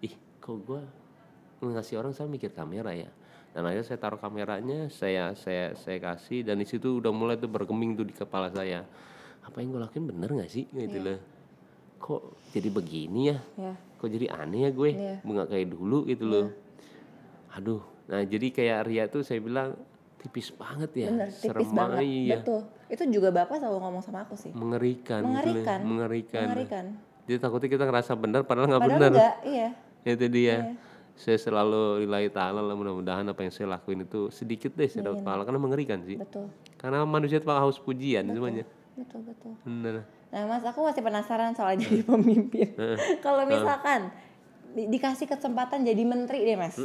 Ih 0.00 0.14
kok 0.38 0.56
gue 0.62 0.80
ngasih 1.66 1.98
orang 1.98 2.14
saya 2.14 2.30
mikir 2.30 2.54
kamera 2.54 2.94
ya. 2.94 3.10
Dan 3.50 3.66
akhirnya 3.66 3.82
saya 3.82 3.98
taruh 3.98 4.22
kameranya 4.22 4.86
saya 4.94 5.34
saya 5.34 5.74
saya 5.74 5.98
kasih 5.98 6.46
dan 6.46 6.62
di 6.62 6.66
situ 6.70 7.02
udah 7.02 7.10
mulai 7.10 7.34
tuh 7.34 7.50
bergeming 7.50 7.98
tuh 7.98 8.06
di 8.06 8.14
kepala 8.14 8.46
saya. 8.54 8.86
Apa 9.42 9.58
yang 9.58 9.74
gue 9.74 9.82
lakuin 9.82 10.06
bener 10.06 10.30
nggak 10.30 10.48
sih? 10.48 10.70
Gitu 10.70 10.98
loh. 11.02 11.18
Kok 11.98 12.54
jadi 12.54 12.70
begini 12.70 13.34
ya? 13.34 13.38
Ya. 13.58 13.74
kok 14.00 14.08
jadi 14.08 14.32
aneh 14.32 14.64
ya 14.64 14.70
gue? 14.72 14.90
Iya. 14.96 15.16
nggak 15.20 15.48
kayak 15.50 15.66
dulu 15.74 16.06
gitu 16.06 16.24
loh. 16.30 16.46
Aduh. 17.58 17.82
Nah 18.06 18.22
jadi 18.22 18.46
kayak 18.54 18.78
Ria 18.86 19.04
tuh 19.10 19.26
saya 19.26 19.42
bilang 19.42 19.74
tipis 20.20 20.52
banget 20.52 20.90
ya 20.94 21.08
Bener, 21.10 21.28
serem 21.32 21.64
tipis 21.64 21.70
banget. 21.74 22.00
iya. 22.06 22.38
Betul. 22.38 22.62
Itu 22.90 23.06
juga 23.06 23.30
Bapak 23.30 23.62
selalu 23.62 23.78
ngomong 23.78 24.02
sama 24.02 24.26
aku 24.26 24.34
sih. 24.34 24.50
mengerikan, 24.50 25.22
gitu 25.22 25.30
loh. 25.30 25.38
Mengerikan. 25.38 25.78
mengerikan 25.80 26.46
Mengerikan. 26.50 26.84
jadi 27.24 27.38
takutnya 27.38 27.68
kita 27.70 27.84
ngerasa 27.86 28.12
benar 28.18 28.42
padahal 28.42 28.66
nggak 28.66 28.82
Padahal 28.82 28.98
benar 28.98 29.10
enggak, 29.14 29.34
iya. 29.46 29.68
itu 30.02 30.26
dia 30.26 30.56
saya 31.14 31.36
selalu 31.36 32.02
lillahi 32.02 32.26
ta'ala 32.26 32.58
lah 32.58 32.74
mudah-mudahan 32.74 33.22
apa 33.22 33.40
yang 33.40 33.52
saya 33.52 33.70
lakuin 33.70 34.02
itu 34.02 34.32
sedikit 34.32 34.74
deh 34.74 34.88
saya 34.88 35.06
dapat 35.06 35.22
pahala 35.22 35.44
karena 35.44 35.60
mengerikan 35.60 36.00
sih 36.02 36.16
Betul. 36.16 36.48
karena 36.74 37.04
manusia 37.04 37.38
itu 37.38 37.46
haus 37.46 37.78
pujian 37.78 38.24
semuanya 38.26 38.64
Betul, 38.98 39.20
betul. 39.22 39.52
bener 39.62 40.02
Nah, 40.30 40.46
Mas, 40.46 40.62
aku 40.62 40.86
masih 40.86 41.02
penasaran 41.02 41.50
soal 41.52 41.74
jadi 41.74 42.06
pemimpin. 42.06 42.70
Kalau 43.26 43.42
misalkan 43.44 44.14
di- 44.70 44.86
dikasih 44.86 45.26
kesempatan 45.26 45.82
jadi 45.82 46.06
menteri 46.06 46.46
deh, 46.46 46.54
Mas. 46.54 46.78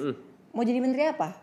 Mau 0.50 0.66
jadi 0.66 0.82
menteri 0.82 1.06
apa? 1.06 1.38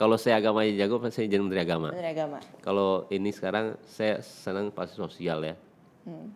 Kalau 0.00 0.16
saya 0.16 0.40
agamanya 0.40 0.72
jago 0.80 0.96
saya 1.12 1.28
jadi 1.28 1.44
menteri 1.44 1.60
agama 1.60 1.92
Menteri 1.92 2.08
agama. 2.16 2.38
kalau 2.64 3.04
ini 3.12 3.28
sekarang 3.30 3.76
saya 3.84 4.24
senang 4.24 4.72
pasti 4.72 4.96
sosial 4.96 5.44
ya 5.44 5.54
Hmm. 6.00 6.32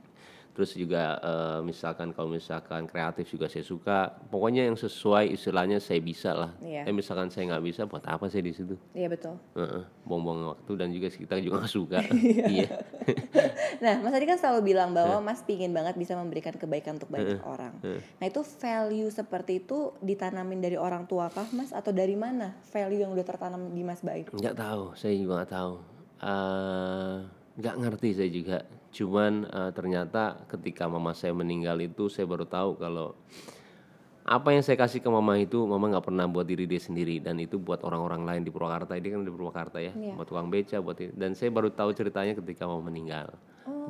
Terus 0.54 0.70
juga 0.78 1.18
eh, 1.18 1.60
misalkan 1.66 2.14
kalau 2.14 2.30
misalkan 2.30 2.86
kreatif 2.86 3.26
juga 3.26 3.50
saya 3.50 3.66
suka. 3.66 4.14
Pokoknya 4.30 4.70
yang 4.70 4.78
sesuai 4.78 5.34
istilahnya 5.34 5.82
saya 5.82 5.98
bisa 5.98 6.30
lah. 6.30 6.50
Iya. 6.62 6.86
eh 6.86 6.94
misalkan 6.94 7.28
saya 7.28 7.50
nggak 7.50 7.64
bisa 7.66 7.82
buat 7.90 8.06
apa 8.06 8.30
saya 8.30 8.46
di 8.46 8.54
situ? 8.54 8.78
Iya, 8.94 9.10
betul. 9.10 9.34
Heeh, 9.58 9.82
buang-buang 10.06 10.54
waktu 10.54 10.72
dan 10.78 10.88
juga 10.94 11.10
kita 11.10 11.34
juga 11.42 11.66
nggak 11.66 11.74
suka. 11.74 11.98
Iya. 12.54 12.70
Nah, 13.82 14.00
Mas 14.00 14.12
tadi 14.14 14.24
kan 14.24 14.38
selalu 14.38 14.60
bilang 14.74 14.94
bahwa 14.94 15.18
Mas 15.20 15.42
pingin 15.42 15.74
banget 15.74 15.98
bisa 15.98 16.14
memberikan 16.14 16.54
kebaikan 16.54 16.96
untuk 16.96 17.10
banyak 17.10 17.42
orang. 17.42 17.74
Nah, 18.22 18.26
itu 18.26 18.40
value 18.46 19.10
seperti 19.10 19.64
itu 19.64 19.92
ditanamin 20.00 20.62
dari 20.62 20.78
orang 20.78 21.04
tua 21.10 21.28
kah, 21.28 21.48
Mas? 21.50 21.74
Atau 21.74 21.90
dari 21.90 22.14
mana 22.14 22.54
value 22.70 23.02
yang 23.02 23.10
udah 23.10 23.26
tertanam 23.26 23.74
di 23.74 23.82
Mas 23.82 24.00
baik? 24.00 24.30
nggak 24.30 24.56
tahu. 24.56 24.94
Saya 24.94 25.14
juga 25.18 25.42
nggak 25.42 25.52
tahu. 25.52 25.74
Eh, 26.24 27.16
nggak 27.60 27.74
ngerti 27.80 28.08
saya 28.14 28.30
juga 28.30 28.56
cuman 28.94 29.50
eh, 29.50 29.70
ternyata 29.74 30.46
ketika 30.46 30.86
mama 30.86 31.10
saya 31.10 31.34
meninggal 31.34 31.82
itu 31.82 32.06
saya 32.06 32.30
baru 32.30 32.46
tahu 32.46 32.78
kalau 32.78 33.18
apa 34.24 34.56
yang 34.56 34.64
saya 34.64 34.80
kasih 34.80 35.04
ke 35.04 35.10
mama 35.12 35.36
itu 35.36 35.60
mama 35.68 35.92
nggak 35.92 36.08
pernah 36.08 36.24
buat 36.24 36.48
diri 36.48 36.64
dia 36.64 36.80
sendiri. 36.80 37.20
Dan 37.20 37.36
itu 37.44 37.60
buat 37.60 37.84
orang-orang 37.84 38.24
lain 38.24 38.42
di 38.48 38.48
Purwakarta. 38.48 38.96
Ini 38.96 39.08
kan 39.12 39.20
di 39.20 39.28
Purwakarta 39.28 39.84
ya 39.84 39.92
buat 39.92 40.24
tukang 40.24 40.48
beca 40.48 40.80
buat 40.80 40.96
ini. 40.96 41.12
dan 41.12 41.36
saya 41.36 41.52
baru 41.52 41.68
tahu 41.68 41.92
ceritanya 41.92 42.32
ketika 42.32 42.64
mama 42.64 42.88
meninggal. 42.88 43.36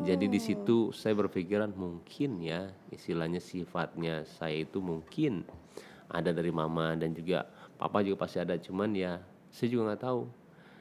Jadi 0.03 0.27
di 0.27 0.43
situ 0.43 0.91
saya 0.91 1.15
berpikiran 1.15 1.71
mungkin 1.71 2.43
ya 2.43 2.67
istilahnya 2.91 3.39
sifatnya 3.39 4.27
saya 4.27 4.67
itu 4.67 4.83
mungkin 4.83 5.47
ada 6.11 6.35
dari 6.35 6.51
mama 6.51 6.99
dan 6.99 7.15
juga 7.15 7.47
papa 7.79 8.03
juga 8.03 8.27
pasti 8.27 8.43
ada. 8.43 8.59
Cuman 8.59 8.91
ya 8.91 9.23
saya 9.55 9.71
juga 9.71 9.95
nggak 9.95 10.03
tahu. 10.03 10.27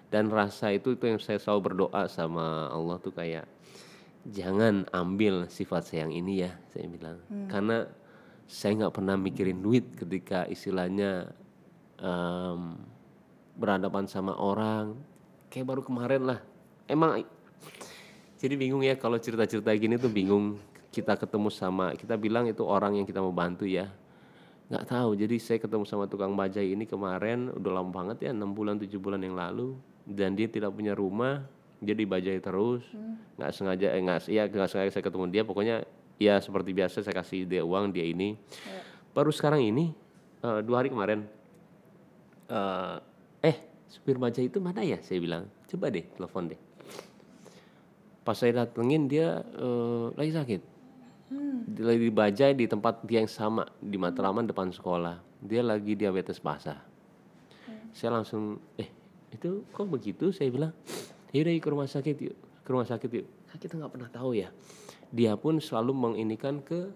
Dan 0.09 0.33
rasa 0.33 0.73
itu 0.73 0.97
itu 0.97 1.05
yang 1.09 1.21
saya 1.21 1.37
selalu 1.37 1.73
berdoa 1.73 2.09
sama 2.09 2.73
Allah 2.73 2.97
tuh 3.01 3.13
kayak 3.13 3.45
jangan 4.27 4.87
ambil 4.95 5.51
sifat 5.51 5.91
saya 5.91 6.07
yang 6.07 6.13
ini 6.15 6.47
ya 6.47 6.51
saya 6.71 6.87
bilang. 6.87 7.17
Karena 7.51 7.87
saya 8.47 8.71
nggak 8.85 8.95
pernah 8.95 9.15
mikirin 9.19 9.59
duit 9.59 9.95
ketika 9.95 10.47
istilahnya 10.47 11.31
em, 11.99 12.77
berhadapan 13.59 14.07
sama 14.07 14.35
orang. 14.35 14.95
Kayak 15.51 15.67
baru 15.75 15.81
kemarin 15.83 16.23
lah. 16.23 16.39
Emang 16.87 17.23
Jadi 18.43 18.59
bingung 18.59 18.83
ya 18.83 18.99
kalau 18.99 19.15
cerita-cerita 19.15 19.71
gini 19.71 19.95
tuh 19.95 20.11
bingung 20.11 20.59
kita 20.91 21.15
ketemu 21.15 21.47
sama 21.47 21.95
kita 21.95 22.19
bilang 22.19 22.43
itu 22.43 22.59
orang 22.67 22.99
yang 22.99 23.07
kita 23.07 23.23
mau 23.23 23.31
bantu 23.31 23.63
ya. 23.63 23.87
Nggak 24.67 24.83
tahu 24.83 25.15
jadi 25.15 25.35
saya 25.39 25.63
ketemu 25.63 25.87
sama 25.87 26.11
tukang 26.11 26.35
bajai 26.35 26.75
ini 26.75 26.83
kemarin 26.83 27.55
udah 27.55 27.71
lama 27.71 27.87
banget 27.87 28.27
ya 28.27 28.35
enam 28.35 28.51
bulan 28.51 28.75
tujuh 28.83 28.99
bulan 28.99 29.23
yang 29.23 29.39
lalu. 29.39 29.79
Dan 30.03 30.35
dia 30.35 30.51
tidak 30.51 30.75
punya 30.75 30.91
rumah 30.91 31.47
jadi 31.83 32.03
bajai 32.07 32.39
terus. 32.39 32.83
Nggak 33.35 33.51
sengaja 33.53 33.87
eh, 33.93 34.01
nggak 34.01 34.19
ya 34.31 34.43
nggak 34.47 34.69
sengaja 34.71 34.89
saya 34.89 35.03
ketemu 35.03 35.25
dia. 35.29 35.43
Pokoknya 35.43 35.75
ya 36.17 36.39
seperti 36.39 36.71
biasa 36.71 37.03
saya 37.03 37.15
kasih 37.15 37.45
dia 37.45 37.61
uang 37.61 37.91
dia 37.91 38.07
ini. 38.07 38.39
Baru 39.13 39.29
sekarang 39.29 39.61
ini 39.61 39.93
eh, 40.41 40.59
dua 40.63 40.81
hari 40.81 40.89
kemarin 40.89 41.27
eh, 42.49 42.97
eh 43.45 43.57
supir 43.91 44.17
bajai 44.17 44.49
itu 44.49 44.57
mana 44.57 44.81
ya? 44.81 44.97
Saya 45.03 45.19
bilang 45.21 45.45
coba 45.69 45.91
deh 45.93 46.05
telepon 46.17 46.49
deh. 46.49 46.59
Pas 48.23 48.39
saya 48.39 48.63
datengin 48.63 49.05
dia 49.11 49.43
eh, 49.43 50.05
lagi 50.15 50.31
sakit. 50.33 50.61
Dia 51.63 51.83
lagi 51.89 51.99
di 52.05 52.13
bajai 52.13 52.51
di 52.53 52.65
tempat 52.69 53.01
dia 53.09 53.25
yang 53.25 53.31
sama 53.31 53.65
di 53.81 53.97
Matraman 53.97 54.45
depan 54.45 54.69
sekolah. 54.69 55.17
Dia 55.41 55.65
lagi 55.65 55.97
diabetes 55.97 56.37
basah. 56.37 56.77
Saya 57.93 58.21
langsung 58.21 58.61
eh 58.77 58.89
itu 59.33 59.65
kok 59.73 59.89
begitu? 59.89 60.29
Saya 60.29 60.53
bilang 60.53 60.73
yaudah 61.33 61.51
ke 61.57 61.67
rumah 61.67 61.89
sakit 61.89 62.15
yuk 62.29 62.35
ke 62.63 62.69
rumah 62.69 62.87
sakit 62.87 63.11
yuk 63.11 63.27
Nah, 63.53 63.61
kita 63.61 63.77
nggak 63.77 63.91
pernah 63.93 64.09
tahu 64.09 64.33
ya 64.33 64.49
dia 65.13 65.37
pun 65.37 65.61
selalu 65.61 65.93
menginikan 65.93 66.57
ke 66.61 66.89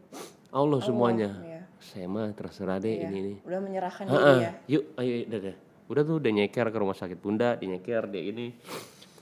Allah 0.50 0.82
semuanya 0.82 1.38
iya. 1.46 1.62
saya 1.78 2.10
mah 2.10 2.34
terserah 2.34 2.82
deh 2.82 2.98
Iya. 2.98 3.12
ini 3.12 3.18
ini 3.22 3.34
Udah 3.46 3.60
menyerahkan 3.62 4.04
diri 4.10 4.34
ya. 4.42 4.52
Yuk, 4.66 4.84
ayo, 4.98 5.14
udah, 5.30 5.40
udah. 5.44 5.56
Udah 5.88 6.02
tuh 6.04 6.16
udah 6.20 6.32
nyeker 6.36 6.68
ke 6.68 6.78
rumah 6.82 6.98
sakit 6.98 7.20
bunda, 7.22 7.56
dia 7.56 7.68
nyeker 7.72 8.12
dia 8.12 8.24
ini. 8.28 8.52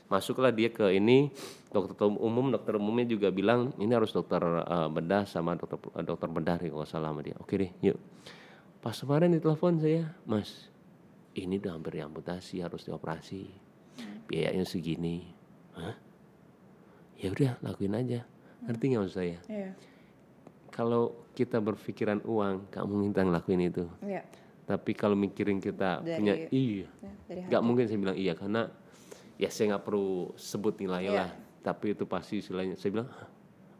Masuklah 0.09 0.49
dia 0.53 0.69
ke 0.69 0.93
ini 0.93 1.29
dokter 1.69 2.07
umum, 2.09 2.53
dokter 2.53 2.77
umumnya 2.77 3.05
juga 3.09 3.29
bilang 3.33 3.73
ini 3.81 3.89
harus 3.93 4.13
dokter 4.13 4.41
eh, 4.41 4.87
bedah 4.89 5.25
sama 5.29 5.57
dokter 5.57 5.77
dokter 6.01 6.29
bedah 6.29 6.57
nih 6.61 6.71
kalau 6.73 6.87
salah 6.87 7.13
sama 7.13 7.21
dia. 7.25 7.37
Oke 7.41 7.57
deh, 7.57 7.71
yuk. 7.85 7.97
Pas 8.81 8.93
kemarin 8.97 9.33
ditelepon 9.33 9.81
saya, 9.81 10.13
Mas, 10.29 10.69
ini 11.33 11.57
udah 11.57 11.73
hampir 11.73 11.97
diamputasi, 12.01 12.61
harus 12.61 12.85
dioperasi. 12.85 13.64
Biayanya 14.25 14.65
segini. 14.65 15.29
Hah? 15.73 15.95
Ya 17.15 17.29
udah, 17.31 17.51
lakuin 17.61 17.93
aja. 17.93 18.25
Ngerti 18.65 18.83
nggak 18.87 19.01
maksud 19.01 19.15
saya? 19.15 19.37
Iya. 19.47 19.69
Kalau 20.69 21.03
kita 21.31 21.59
berpikiran 21.59 22.19
uang, 22.23 22.67
gak 22.67 22.83
mungkin 22.83 23.11
kita 23.11 23.23
ngelakuin 23.23 23.61
itu. 23.63 23.85
Iya. 24.01 24.23
Tapi 24.65 24.91
kalau 24.91 25.13
mikirin 25.13 25.61
kita 25.61 26.01
Dari- 26.01 26.17
punya 26.17 26.33
iya, 26.49 26.89
Ya, 26.99 27.11
dari 27.29 27.39
nggak 27.45 27.61
mungkin 27.61 27.85
saya 27.85 27.99
bilang 28.01 28.17
iya 28.17 28.33
karena 28.33 28.65
ya 29.37 29.47
saya 29.47 29.77
nggak 29.77 29.85
perlu 29.85 30.33
sebut 30.35 30.81
nilainya 30.81 31.11
Iya. 31.11 31.19
lah. 31.21 31.29
Tapi 31.61 31.93
itu 31.93 32.03
pasti 32.05 32.41
istilahnya 32.41 32.73
saya 32.73 32.89
bilang 32.91 33.07
"Hah, 33.07 33.29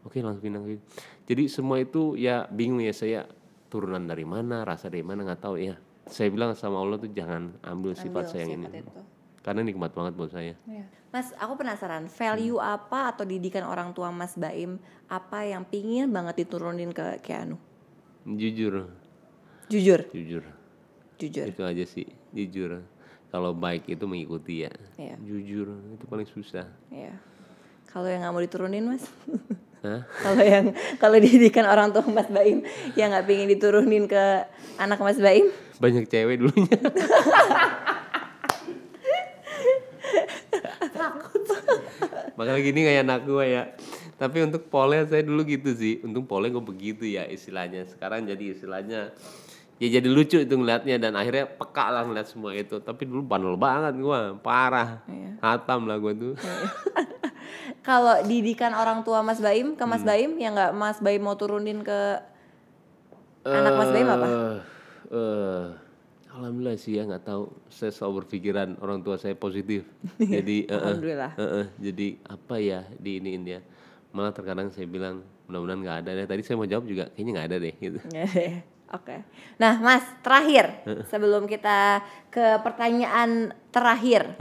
oke 0.05 0.17
langsung 0.21 0.45
pindah 0.45 0.62
gitu. 0.63 0.84
Jadi 1.25 1.43
semua 1.49 1.81
itu 1.81 2.13
ya 2.15 2.45
bingung 2.47 2.86
ya 2.86 2.93
saya 2.93 3.25
turunan 3.65 4.05
dari 4.05 4.23
mana, 4.23 4.62
rasa 4.62 4.88
dari 4.88 5.01
mana 5.01 5.25
nggak 5.25 5.41
tahu 5.41 5.58
ya. 5.58 5.73
Saya 6.05 6.29
bilang 6.29 6.53
sama 6.53 6.77
Allah 6.77 7.01
tuh 7.01 7.10
jangan 7.10 7.58
ambil 7.65 7.97
sifat 7.97 8.29
Ambil 8.29 8.29
saya 8.29 8.41
yang 8.45 8.51
sifat 8.62 8.69
ini. 8.71 8.81
itu. 8.86 8.91
Karena 9.45 9.62
nikmat 9.62 9.93
banget 9.93 10.17
buat 10.17 10.34
saya. 10.34 10.58
Iya. 10.65 10.89
Mas, 11.13 11.29
aku 11.38 11.53
penasaran, 11.55 12.10
value 12.10 12.58
Hmm. 12.58 12.75
apa 12.75 13.13
atau 13.13 13.21
didikan 13.23 13.62
orang 13.63 13.93
tua 13.93 14.10
Mas 14.10 14.34
Baim 14.34 14.81
apa 15.05 15.45
yang 15.45 15.62
pingin 15.63 16.10
banget 16.10 16.41
diturunin 16.43 16.89
ke 16.89 17.21
Keanu? 17.21 17.62
Jujur, 18.25 18.89
Jujur, 19.69 20.01
jujur. 20.10 20.43
jujur. 21.15 21.45
Itu 21.45 21.62
aja 21.62 21.86
sih, 21.86 22.10
jujur. 22.34 22.81
Kalau 23.29 23.53
baik 23.53 23.86
itu 23.86 24.01
mengikuti 24.03 24.65
ya. 24.65 24.73
Iya. 24.97 25.15
Jujur 25.21 25.77
itu 25.93 26.03
paling 26.03 26.25
susah. 26.25 26.65
Iya. 26.89 27.13
Kalau 27.86 28.10
yang 28.10 28.25
nggak 28.25 28.34
mau 28.34 28.41
diturunin 28.41 28.86
Mas? 28.89 29.05
Hah? 29.86 30.01
kalau 30.17 30.41
yang 30.41 30.73
kalau 30.97 31.21
didikan 31.21 31.69
orang 31.69 31.93
tua 31.93 32.01
Mas 32.10 32.25
Baim 32.27 32.65
yang 32.97 33.13
nggak 33.13 33.29
pingin 33.29 33.45
diturunin 33.47 34.10
ke 34.10 34.49
anak 34.75 34.97
Mas 34.97 35.21
Baim? 35.21 35.45
Banyak 35.77 36.10
cewek 36.10 36.41
dulunya. 36.41 36.79
Makanya 42.45 42.62
gini 42.62 42.79
kayak 42.86 43.01
anak 43.10 43.19
gue 43.25 43.45
ya. 43.49 43.63
Tapi 44.15 44.38
untuk 44.45 44.69
pole 44.69 45.01
saya 45.10 45.25
dulu 45.25 45.41
gitu 45.43 45.73
sih. 45.73 45.97
Untuk 46.05 46.29
pole 46.29 46.53
gue 46.53 46.62
begitu 46.62 47.10
ya 47.10 47.25
istilahnya. 47.25 47.89
Sekarang 47.89 48.29
jadi 48.29 48.53
istilahnya 48.53 49.12
ya 49.75 49.88
jadi 49.99 50.08
lucu 50.08 50.39
itu 50.39 50.53
ngeliatnya 50.55 50.95
dan 50.95 51.19
akhirnya 51.19 51.49
peka 51.49 51.89
lah 51.89 52.05
ngeliat 52.05 52.29
semua 52.29 52.53
itu. 52.53 52.77
Tapi 52.77 53.10
dulu 53.10 53.25
bandel 53.25 53.58
banget 53.58 53.97
gue, 53.97 54.19
parah. 54.45 55.01
Iya. 55.10 55.41
Hatam 55.41 55.89
lah 55.89 55.97
gue 55.97 56.13
tuh. 56.13 56.34
Kalau 57.88 58.21
didikan 58.25 58.73
orang 58.73 59.01
tua 59.01 59.25
Mas 59.25 59.41
Baim 59.41 59.73
ke 59.73 59.84
Mas 59.86 60.01
Hmm. 60.01 60.10
Baim 60.13 60.31
yang 60.38 60.53
nggak 60.53 60.73
Mas 60.73 60.97
Baim 61.01 61.21
mau 61.21 61.38
turunin 61.38 61.81
ke 61.81 61.99
anak 63.45 63.73
Mas 63.77 63.91
Baim 63.93 64.10
apa? 64.10 64.27
Eh, 65.05 65.65
Alhamdulillah 66.36 66.76
sih 66.76 67.00
ya 67.00 67.08
nggak 67.08 67.24
tahu. 67.24 67.48
Saya 67.71 67.95
selalu 67.95 68.28
berpikiran 68.28 68.76
orang 68.84 69.00
tua 69.00 69.15
saya 69.15 69.39
positif. 69.39 69.88
jadi 70.19 70.67
eh, 70.67 70.71
eh, 70.71 70.80
Alhamdulillah. 70.84 71.32
eh, 71.39 71.43
eh, 71.63 71.65
jadi 71.80 72.08
apa 72.28 72.56
ya 72.60 72.84
di 73.00 73.24
iniin 73.24 73.41
dia. 73.48 73.60
Malah 74.12 74.36
terkadang 74.36 74.67
saya 74.71 74.84
bilang 74.84 75.24
mudah-mudahan 75.48 75.80
nggak 75.80 75.98
ada 76.04 76.12
deh. 76.12 76.28
Tadi 76.28 76.41
saya 76.43 76.56
mau 76.60 76.67
jawab 76.67 76.86
juga 76.91 77.08
kayaknya 77.15 77.32
nggak 77.39 77.48
ada 77.48 77.58
deh 77.63 77.74
gitu. 77.80 78.00
Nggak 78.12 78.26
ada 78.28 78.41
ya? 78.43 78.60
Oke. 78.93 79.15
Nah, 79.58 79.74
Mas, 79.82 80.06
terakhir 80.21 80.65
sebelum 81.10 81.50
kita 81.50 82.06
ke 82.30 82.62
pertanyaan 82.62 83.50
terakhir. 83.74 84.38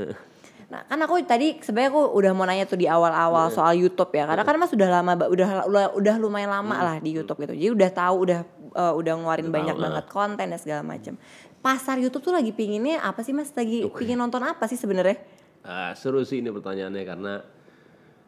Nah, 0.69 0.85
kan 0.85 0.99
aku 1.01 1.17
tadi 1.25 1.59
sebenarnya 1.65 1.91
aku 1.95 2.03
udah 2.13 2.33
mau 2.37 2.45
nanya 2.45 2.69
tuh 2.69 2.77
di 2.77 2.85
awal-awal 2.85 3.49
soal 3.49 3.73
YouTube 3.73 4.13
ya. 4.13 4.29
Karena 4.29 4.45
kan 4.45 4.55
Mas 4.61 4.75
udah 4.75 4.89
lama 5.01 5.13
udah 5.31 5.49
udah, 5.97 6.15
lumayan 6.21 6.53
lama 6.53 6.77
lah 6.77 6.97
di 7.01 7.17
YouTube 7.17 7.41
gitu. 7.41 7.55
Jadi 7.57 7.71
udah 7.73 7.91
tahu 7.91 8.15
udah 8.29 8.41
eh, 8.75 8.93
udah 8.95 9.13
ngeluarin 9.17 9.49
banyak 9.49 9.77
banget 9.81 10.05
konten 10.13 10.47
dan 10.51 10.59
segala 10.61 10.83
macam. 10.85 11.17
Pasar 11.65 11.97
YouTube 11.97 12.21
tuh 12.21 12.35
lagi 12.37 12.53
pinginnya 12.53 13.01
apa 13.01 13.25
sih 13.25 13.33
Mas? 13.33 13.49
Lagi 13.57 13.89
pingin 13.97 14.21
nonton 14.21 14.45
apa 14.45 14.69
sih 14.69 14.77
sebenarnya? 14.77 15.17
Ah, 15.65 15.97
seru 15.97 16.21
sih 16.21 16.45
ini 16.45 16.53
pertanyaannya 16.53 17.03
karena 17.09 17.41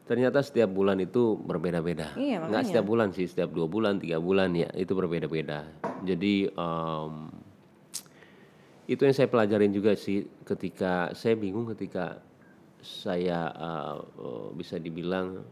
ternyata 0.08 0.40
setiap 0.40 0.72
bulan 0.72 0.96
itu 1.04 1.36
berbeda-beda. 1.36 2.16
Iya, 2.16 2.40
Nggak 2.40 2.48
makanya. 2.48 2.68
setiap 2.72 2.86
bulan 2.88 3.08
sih, 3.12 3.28
setiap 3.28 3.52
dua 3.52 3.68
bulan, 3.68 4.00
tiga 4.00 4.16
bulan 4.24 4.56
ya 4.56 4.72
itu 4.72 4.96
berbeda-beda. 4.96 5.68
Jadi 6.00 6.48
em, 6.48 7.12
itu 8.88 9.04
yang 9.04 9.12
saya 9.12 9.28
pelajarin 9.28 9.68
juga 9.68 9.92
sih 9.92 10.24
ketika 10.40 11.12
saya 11.12 11.36
bingung 11.36 11.68
ketika 11.76 12.24
saya 12.80 13.52
eh, 13.52 13.96
eh, 14.00 14.46
bisa 14.56 14.80
dibilang 14.80 15.44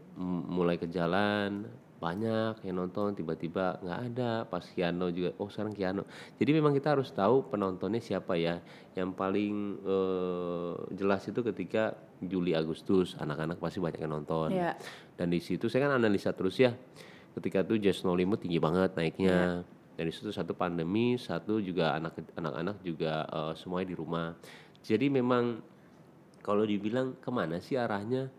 mulai 0.49 0.81
ke 0.81 0.89
jalan 0.89 1.69
banyak 1.95 2.59
yang 2.67 2.75
nonton 2.83 3.15
tiba-tiba 3.15 3.79
nggak 3.79 3.99
ada 4.11 4.43
pas 4.45 4.61
Kiano 4.67 5.07
juga 5.09 5.31
oh 5.39 5.47
sekarang 5.47 5.71
Kiano 5.71 6.03
jadi 6.35 6.51
memang 6.51 6.75
kita 6.75 6.91
harus 6.91 7.09
tahu 7.15 7.47
penontonnya 7.47 8.03
siapa 8.03 8.35
ya. 8.35 8.59
Yang 8.95 9.09
paling 9.15 9.53
eh, 9.83 10.73
jelas 10.95 11.23
itu 11.27 11.39
ketika 11.39 11.95
Juli 12.19 12.51
Agustus 12.55 13.15
anak-anak 13.19 13.59
pasti 13.59 13.79
banyak 13.79 13.99
yang 14.03 14.13
nonton. 14.21 14.51
Iya. 14.51 14.75
dan 15.15 15.31
di 15.31 15.39
situ 15.39 15.71
saya 15.71 15.87
kan 15.87 15.95
analisa 15.95 16.35
terus 16.35 16.59
ya 16.59 16.75
ketika 17.39 17.63
itu 17.63 17.79
Just 17.79 18.03
No 18.03 18.15
Limit 18.15 18.43
tinggi 18.43 18.59
banget 18.59 18.95
naiknya. 18.95 19.63
Dari 19.95 20.11
situ 20.11 20.27
satu 20.27 20.51
pandemi 20.51 21.15
satu 21.15 21.63
juga 21.63 21.95
anak 21.95 22.19
anak-anak 22.35 22.83
juga 22.83 23.23
eh, 23.23 23.53
semuanya 23.55 23.87
di 23.91 23.95
rumah. 23.95 24.35
Jadi 24.83 25.07
memang 25.07 25.63
kalau 26.43 26.61
dibilang 26.61 27.17
ke 27.17 27.31
mana 27.33 27.57
sih 27.57 27.73
arahnya 27.73 28.29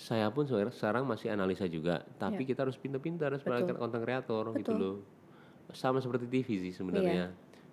saya 0.00 0.32
pun 0.32 0.48
sekarang 0.48 1.04
masih 1.04 1.28
analisa 1.28 1.68
juga. 1.68 2.00
Tapi 2.16 2.48
kita 2.48 2.64
harus 2.64 2.80
pintar-pintar 2.80 3.36
sebagai 3.36 3.76
konten 3.76 4.00
kreator 4.00 4.56
gitu 4.56 4.72
loh. 4.72 4.96
Sama 5.76 6.00
seperti 6.00 6.24
TV 6.24 6.48
sih 6.56 6.72
sebenarnya. 6.72 7.28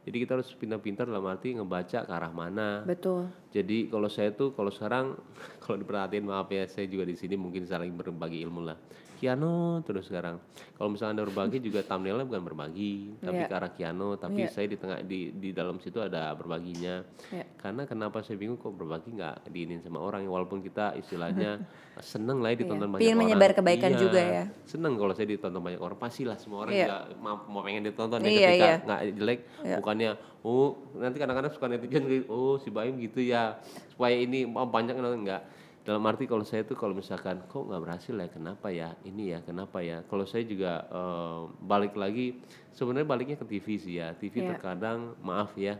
Jadi 0.07 0.23
kita 0.23 0.39
harus 0.39 0.47
pintar-pintar 0.55 1.03
dalam 1.03 1.27
arti 1.27 1.51
ngebaca 1.55 2.07
ke 2.07 2.11
arah 2.11 2.31
mana. 2.31 2.83
Betul. 2.87 3.27
jadi 3.51 3.91
kalau 3.91 4.07
saya 4.07 4.31
tuh 4.31 4.55
kalau 4.55 4.71
sekarang 4.71 5.19
kalau 5.63 5.75
diperhatiin 5.83 6.23
maaf 6.23 6.47
ya 6.47 6.63
saya 6.67 6.87
juga 6.87 7.03
di 7.03 7.15
sini 7.19 7.35
mungkin 7.35 7.67
saling 7.67 7.91
berbagi 7.95 8.43
ilmu 8.43 8.61
lah. 8.67 8.79
Kiano 9.17 9.81
terus 9.81 10.05
sekarang. 10.05 10.37
Kalau 10.71 10.87
misalnya 10.87 11.17
anda 11.17 11.25
berbagi 11.25 11.57
juga 11.59 11.81
thumbnailnya 11.81 12.23
bukan 12.23 12.43
berbagi, 12.45 13.17
tapi 13.17 13.35
Iya. 13.35 13.49
ke 13.49 13.55
arah 13.55 13.71
Kiano. 13.71 14.09
Tapi 14.13 14.45
Iya. 14.45 14.53
saya 14.53 14.65
di 14.65 14.77
tengah 14.77 15.01
di 15.01 15.33
di 15.33 15.49
dalam 15.51 15.77
situ 15.77 15.97
ada 15.97 16.29
berbaginya. 16.31 17.01
Iya. 17.27 17.45
Karena 17.57 17.83
kenapa 17.83 18.21
saya 18.21 18.37
bingung 18.37 18.55
kok 18.55 18.71
berbagi 18.71 19.09
nggak 19.11 19.49
diinin 19.49 19.81
sama 19.81 19.97
orang 19.97 20.21
ya 20.21 20.29
walaupun 20.29 20.61
kita 20.61 20.93
istilahnya 20.95 21.65
seneng 21.99 22.39
lah 22.39 22.53
ya 22.53 22.61
ditonton 22.61 22.87
banyak 22.87 23.01
Pengen 23.01 23.11
orang. 23.11 23.25
menyebar 23.25 23.51
kebaikan 23.51 23.91
Iya, 23.91 23.99
juga 23.99 24.21
ya. 24.21 24.43
Seneng 24.63 24.93
kalau 24.95 25.11
saya 25.11 25.27
ditonton 25.27 25.59
banyak 25.59 25.81
orang 25.81 25.97
pastilah 25.97 26.37
semua 26.37 26.63
orang 26.63 26.73
Iya. 26.73 26.85
juga 26.85 26.97
mau, 27.17 27.35
mau 27.49 27.61
pengen 27.61 27.81
ditonton 27.83 28.21
ya 28.21 28.29
Iya, 28.29 28.37
ketika 28.47 28.69
nggak 28.85 28.99
jelek 29.17 29.39
bukannya 29.81 30.09
oh 30.45 30.69
nanti 30.95 31.17
kadang-kadang 31.17 31.51
suka 31.51 31.65
netizen 31.65 32.03
oh 32.29 32.55
si 32.55 32.69
Baim 32.69 32.95
gitu 32.97 33.19
ya 33.19 33.57
supaya 33.89 34.13
ini 34.13 34.45
oh, 34.45 34.63
banyak 34.63 34.93
enggak 34.93 35.41
dalam 35.87 36.03
arti 36.03 36.27
kalau 36.27 36.43
saya 36.43 36.67
tuh 36.67 36.75
kalau 36.75 36.91
misalkan 36.91 37.39
kok 37.47 37.63
nggak 37.63 37.79
berhasil 37.79 38.11
ya 38.11 38.27
kenapa 38.27 38.67
ya 38.67 38.91
ini 39.07 39.31
ya 39.31 39.39
kenapa 39.39 39.79
ya 39.79 40.03
kalau 40.03 40.27
saya 40.27 40.43
juga 40.43 40.83
eh, 40.83 41.39
balik 41.63 41.95
lagi 41.95 42.43
sebenarnya 42.75 43.07
baliknya 43.07 43.39
ke 43.39 43.47
TV 43.47 43.79
sih 43.79 43.95
ya 43.95 44.11
TV 44.11 44.43
Iya. 44.43 44.51
terkadang 44.51 45.15
maaf 45.23 45.55
ya 45.55 45.79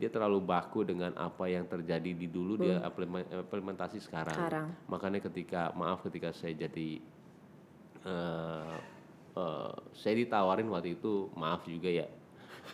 dia 0.00 0.08
terlalu 0.08 0.40
baku 0.40 0.82
dengan 0.82 1.12
apa 1.14 1.46
yang 1.46 1.68
terjadi 1.68 2.16
di 2.16 2.26
dulu 2.26 2.58
dia 2.58 2.80
implemen- 2.80 3.28
implementasi 3.28 4.00
sekarang. 4.00 4.34
Sekarang. 4.34 4.66
makanya 4.88 5.20
ketika 5.20 5.70
maaf 5.76 6.00
ketika 6.02 6.32
saya 6.32 6.56
jadi 6.56 6.98
eh, 8.02 8.76
eh, 9.36 9.72
saya 9.92 10.14
ditawarin 10.16 10.72
waktu 10.72 10.96
itu 10.96 11.28
maaf 11.36 11.68
juga 11.68 11.92
ya 11.92 12.08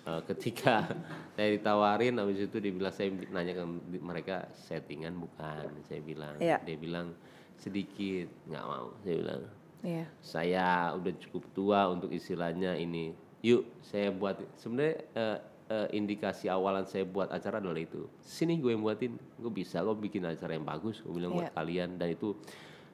Eh, 0.05 0.23
ketika 0.27 0.89
saya 1.37 1.49
ditawarin 1.53 2.17
habis 2.17 2.41
itu 2.41 2.57
dia 2.57 2.73
bilang 2.73 2.91
saya 2.91 3.09
nanya 3.29 3.53
ke 3.55 3.65
mereka 3.99 4.37
settingan 4.55 5.17
bukan 5.17 5.69
saya 5.85 6.01
bilang 6.01 6.35
Iya. 6.39 6.61
dia 6.63 6.77
bilang 6.77 7.13
sedikit 7.55 8.29
nggak 8.47 8.65
mau 8.65 8.95
saya 9.01 9.17
bilang 9.17 9.43
Iya. 9.79 10.05
saya 10.19 10.67
udah 10.93 11.13
cukup 11.19 11.45
tua 11.53 11.81
untuk 11.87 12.09
istilahnya 12.09 12.75
ini 12.75 13.13
yuk 13.41 13.69
saya 13.81 14.09
buat 14.09 14.39
sebenarnya 14.57 14.97
eh, 15.13 15.39
eh, 15.69 15.89
indikasi 15.93 16.49
awalan 16.49 16.83
saya 16.83 17.05
buat 17.05 17.29
acara 17.29 17.59
adalah 17.59 17.79
itu 17.79 18.09
sini 18.19 18.57
gue 18.57 18.73
yang 18.73 18.81
buatin 18.81 19.13
gue 19.15 19.53
bisa 19.53 19.79
gue 19.79 19.95
bikin 19.95 20.25
acara 20.25 20.53
yang 20.53 20.65
bagus 20.65 20.99
gue 20.99 21.13
bilang 21.13 21.33
buat 21.33 21.49
Iya. 21.49 21.55
kalian 21.55 21.91
dan 21.97 22.09
itu 22.11 22.33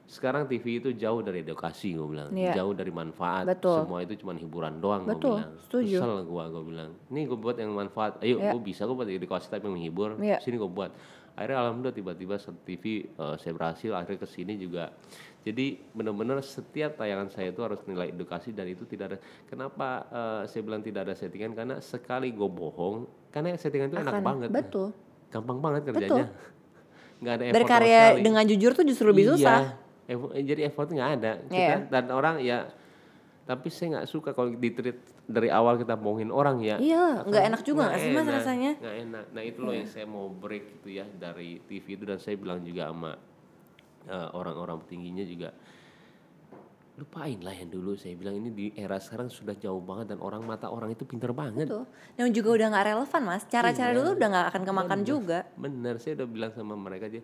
sekarang 0.05 0.45
TV 0.45 0.77
itu 0.77 0.89
jauh 0.93 1.19
dari 1.19 1.41
edukasi 1.41 1.93
gue 1.93 2.05
bilang. 2.05 2.29
Iya. 2.29 2.53
jauh 2.55 2.71
dari 2.71 2.89
manfaat. 2.89 3.43
Betul. 3.43 3.83
semua 3.83 3.99
itu 3.99 4.13
cuma 4.15 4.31
hiburan 4.31 4.77
doang 4.77 5.01
gue 5.03 5.17
bilang. 5.17 5.57
Setuju. 5.65 5.97
kesel 5.97 6.13
gue 6.23 6.43
gue 6.45 6.63
bilang. 6.63 6.91
Ini 7.09 7.21
gue 7.25 7.37
buat 7.37 7.55
yang 7.55 7.71
manfaat. 7.71 8.21
Ayo 8.21 8.37
Iya. 8.37 8.53
gue 8.53 8.61
bisa 8.61 8.85
gue 8.85 8.93
buat 8.93 9.07
edukasi 9.07 9.45
tapi 9.47 9.65
yang 9.65 9.75
menghibur. 9.75 10.17
Iya. 10.17 10.37
sini 10.39 10.55
gue 10.55 10.69
buat. 10.69 10.93
Akhirnya 11.35 11.57
alhamdulillah 11.59 11.91
tiba-tiba 11.93 12.35
TV 12.63 12.83
eh, 13.11 13.35
saya 13.35 13.51
berhasil 13.51 13.91
akhirnya 13.91 14.19
ke 14.21 14.29
sini 14.29 14.53
juga. 14.55 14.93
Jadi 15.41 15.77
benar-benar 15.91 16.41
setiap 16.41 16.95
tayangan 16.95 17.29
saya 17.29 17.49
itu 17.49 17.61
harus 17.61 17.77
nilai 17.83 18.09
edukasi 18.09 18.49
dan 18.49 18.65
itu 18.65 18.85
tidak 18.85 19.05
ada. 19.09 19.17
Kenapa 19.45 19.87
eh, 20.07 20.41
saya 20.45 20.61
bilang 20.61 20.79
tidak 20.79 21.05
ada 21.05 21.13
settingan? 21.13 21.51
Karena 21.51 21.75
sekali 21.79 22.29
gue 22.29 22.45
bohong 22.47 23.03
karena 23.29 23.51
settingan 23.53 23.89
itu 23.89 23.97
enak 23.99 24.13
Akan- 24.13 24.23
banget. 24.23 24.49
Betul. 24.49 24.89
gampang 25.27 25.59
banget 25.59 25.81
kerjanya. 25.85 26.29
Nggak 27.15 27.33
ada 27.33 27.43
Berkarya 27.51 28.01
dengan 28.17 28.43
jujur 28.45 28.71
tuh 28.71 28.83
justru 28.83 29.07
lebih 29.07 29.25
Iya, 29.25 29.31
susah. 29.35 29.59
Effort- 30.05 30.33
jadi 30.35 30.61
effort 30.65 30.87
nggak 30.87 31.11
ada. 31.15 31.31
Kita 31.43 31.55
Iya. 31.55 31.77
dan 31.87 32.05
orang 32.09 32.37
ya 32.39 32.69
tapi 33.45 33.69
saya 33.69 33.87
nggak 33.95 34.07
suka 34.07 34.29
kalau 34.31 34.49
ditreat 34.51 34.97
dari 35.23 35.49
awal 35.49 35.75
kita 35.75 35.93
bohongin 35.93 36.29
orang 36.29 36.57
ya. 36.59 36.77
Iya, 36.77 37.21
nggak 37.23 37.43
enak 37.45 37.61
juga 37.61 37.87
nggak 37.87 37.99
sih 37.99 38.09
mas 38.11 38.25
rasanya? 38.27 38.71
nggak 38.75 38.95
enak. 39.03 39.25
Nah 39.31 39.43
itu 39.43 39.59
loh 39.59 39.73
yang 39.73 39.85
saya 39.85 40.05
mau 40.05 40.25
break 40.27 40.81
itu 40.81 40.89
ya 40.95 41.05
dari 41.05 41.61
TV 41.61 41.85
itu 41.91 42.03
dan 42.03 42.17
saya 42.17 42.35
bilang 42.35 42.59
juga 42.59 42.87
sama 42.87 43.11
eh, 44.05 44.29
orang-orang 44.31 44.77
petingginya 44.81 45.21
juga 45.23 45.49
lupain 46.95 47.35
lah 47.37 47.51
yang 47.51 47.67
dulu 47.67 47.91
saya 47.93 48.15
bilang 48.15 48.39
ini 48.39 48.49
di 48.49 48.65
era 48.73 48.95
sekarang 48.95 49.27
sudah 49.27 49.51
jauh 49.53 49.83
banget 49.83 50.15
dan 50.15 50.19
orang 50.21 50.39
mata 50.41 50.71
orang 50.71 50.89
itu 50.89 51.03
pinter 51.03 51.35
banget. 51.35 51.67
Tuh. 51.67 51.83
Dan 52.15 52.31
juga 52.31 52.55
udah 52.55 52.67
nggak 52.71 52.85
relevan 52.87 53.21
mas. 53.25 53.43
Cara-cara 53.45 53.91
Iya. 53.91 53.97
dulu 53.99 54.09
udah 54.15 54.27
nggak 54.31 54.47
akan 54.47 54.61
kemakan 54.63 54.99
juga. 55.03 55.39
Bener, 55.55 55.99
saya 55.99 56.15
udah 56.15 56.27
bilang 56.29 56.51
sama 56.55 56.73
mereka 56.73 57.11
aja 57.11 57.19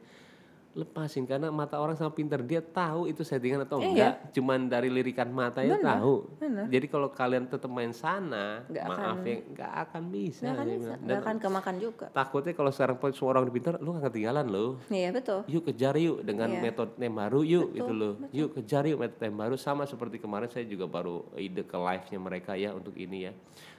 lepasin 0.74 1.24
karena 1.24 1.50
mata 1.50 1.76
orang 1.76 1.94
sama 1.94 2.10
pinter 2.10 2.40
dia 2.40 2.60
tahu 2.60 3.04
itu 3.06 3.22
settingan 3.22 3.62
atau 3.62 3.78
Iya. 3.78 3.88
enggak 3.88 4.14
cuman 4.32 4.60
dari 4.66 4.88
lirikan 4.88 5.28
matanya 5.28 5.76
Bener, 5.76 5.88
tahu 5.92 6.16
bener. 6.38 6.66
jadi 6.68 6.86
kalau 6.88 7.10
kalian 7.10 7.44
tetap 7.46 7.68
main 7.68 7.92
sana 7.92 8.64
Nggak 8.66 8.86
maaf 8.86 8.96
akan- 8.96 9.20
ya 9.22 9.36
nggak 9.46 9.72
akan 9.82 10.04
bisa 10.10 10.42
Nggak 10.42 10.56
akan 10.56 10.68
bisa, 10.72 10.94
Dan 11.02 11.18
akan 11.20 11.36
kemakan 11.38 11.76
juga. 11.76 12.06
takutnya 12.10 12.54
kalau 12.54 12.72
sekarang 12.72 12.98
pun 12.98 13.12
semua 13.12 13.30
orang 13.34 13.44
pinter 13.50 13.76
lu 13.78 13.90
nggak 13.92 14.06
ketinggalan 14.08 14.46
lo 14.48 14.66
Iya 14.88 15.10
betul. 15.12 15.40
yuk 15.46 15.64
kejar 15.66 15.96
yuk 15.98 16.18
dengan 16.22 16.50
Iya. 16.50 16.62
metode 16.62 16.92
yang 16.98 17.16
baru 17.16 17.40
yuk 17.42 17.66
Betul, 17.66 17.76
gitu 17.76 17.94
loh 17.94 18.14
yuk 18.32 18.50
kejar 18.54 18.84
yuk 18.86 18.98
metode 18.98 19.24
yang 19.24 19.38
baru 19.38 19.56
sama 19.56 19.84
seperti 19.84 20.18
kemarin 20.18 20.48
saya 20.48 20.64
juga 20.64 20.86
baru 20.86 21.28
ide 21.36 21.62
ke 21.62 21.76
live 21.76 22.06
nya 22.08 22.18
mereka 22.18 22.52
ya 22.54 22.72
untuk 22.72 22.96
ini 22.96 23.28
ya 23.28 23.34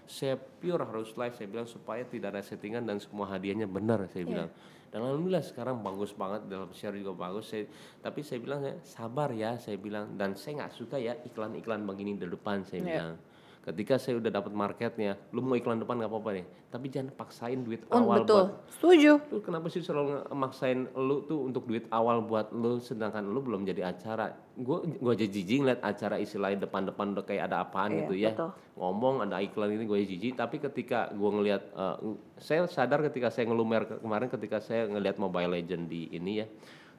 saya 0.05 0.37
pure 0.37 0.83
harus 0.83 1.09
live 1.11 1.33
saya 1.33 1.49
bilang 1.49 1.65
supaya 1.65 2.05
tidak 2.05 2.31
ada 2.31 2.43
settingan 2.43 2.83
dan 2.83 2.99
semua 2.99 3.25
hadiahnya 3.27 3.65
benar 3.65 4.05
saya 4.07 4.21
Iya. 4.21 4.29
bilang 4.29 4.51
dan 4.93 5.01
alhamdulillah 5.01 5.41
sekarang 5.41 5.81
bagus 5.81 6.13
banget 6.13 6.45
dalam 6.47 6.69
share 6.71 6.93
juga 6.95 7.17
bagus. 7.17 7.49
Saya 7.49 7.65
tapi 7.99 8.21
saya 8.21 8.39
bilang 8.39 8.61
ya 8.61 8.77
sabar 8.85 9.33
ya 9.33 9.57
saya 9.57 9.81
bilang. 9.81 10.13
Dan 10.15 10.37
saya 10.37 10.61
nggak 10.61 10.73
suka 10.77 11.01
ya 11.01 11.17
iklan-iklan 11.25 11.83
begini 11.83 12.15
di 12.15 12.29
depan 12.29 12.61
saya 12.63 12.79
Iya. 12.79 12.87
bilang 12.87 13.17
ketika 13.63 13.95
saya 13.95 14.19
udah 14.19 14.31
dapat 14.33 14.51
marketnya 14.51 15.15
lu 15.31 15.39
mau 15.39 15.55
iklan 15.55 15.79
depan 15.79 15.95
nggak 15.95 16.09
apa-apa 16.09 16.31
nih 16.35 16.45
tapi 16.67 16.87
jangan 16.89 17.13
paksain 17.13 17.61
duit 17.61 17.87
Oh, 17.87 18.03
awal 18.03 18.21
betul. 18.21 18.43
buat 18.43 18.51
Setuju. 18.69 19.13
lu 19.29 19.39
kenapa 19.39 19.67
sih 19.69 19.79
selalu 19.79 20.11
maksain 20.31 20.91
lu 20.93 21.23
tuh 21.23 21.41
untuk 21.43 21.65
duit 21.65 21.87
awal 21.89 22.21
buat 22.21 22.51
lu 22.51 22.77
sedangkan 22.79 23.23
lu 23.23 23.39
belum 23.39 23.63
jadi 23.63 23.87
acara 23.89 24.35
gue 24.53 24.79
gua 24.97 25.13
aja 25.13 25.23
jijik 25.25 25.63
ngeliat 25.63 25.81
acara 25.81 26.19
istilahnya 26.19 26.67
depan-depan 26.67 27.07
udah 27.13 27.25
kayak 27.25 27.47
ada 27.47 27.63
apaan 27.63 27.91
Iya, 27.93 27.99
gitu 28.01 28.15
ya 28.17 28.31
betul. 28.33 28.51
ngomong 28.75 29.15
ada 29.23 29.39
iklan 29.39 29.71
ini 29.71 29.85
gue 29.85 29.99
jijik 30.07 30.35
tapi 30.35 30.59
ketika 30.59 31.09
gue 31.09 31.31
ngelihat 31.33 31.63
eh, 31.71 31.97
saya 32.37 32.67
sadar 32.67 32.99
ketika 33.05 33.29
saya 33.29 33.47
ngelumer 33.47 33.87
ke- 33.87 33.99
kemarin 33.99 34.27
ketika 34.29 34.59
saya 34.59 34.85
ngelihat 34.87 35.17
Mobile 35.17 35.55
Legend 35.55 35.87
di 35.87 36.11
ini 36.11 36.33
ya 36.37 36.47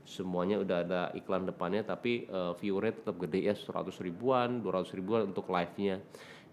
semuanya 0.02 0.60
udah 0.60 0.78
ada 0.80 1.02
iklan 1.14 1.44
depannya 1.44 1.80
tapi 1.82 2.24
eh, 2.26 2.52
view 2.58 2.76
rate 2.78 3.00
tetap 3.00 3.16
gede 3.18 3.40
ya 3.42 3.54
100 3.54 3.84
ribuan 4.00 4.60
200 4.60 4.92
ribuan 4.94 5.22
untuk 5.26 5.44
live-nya 5.46 6.00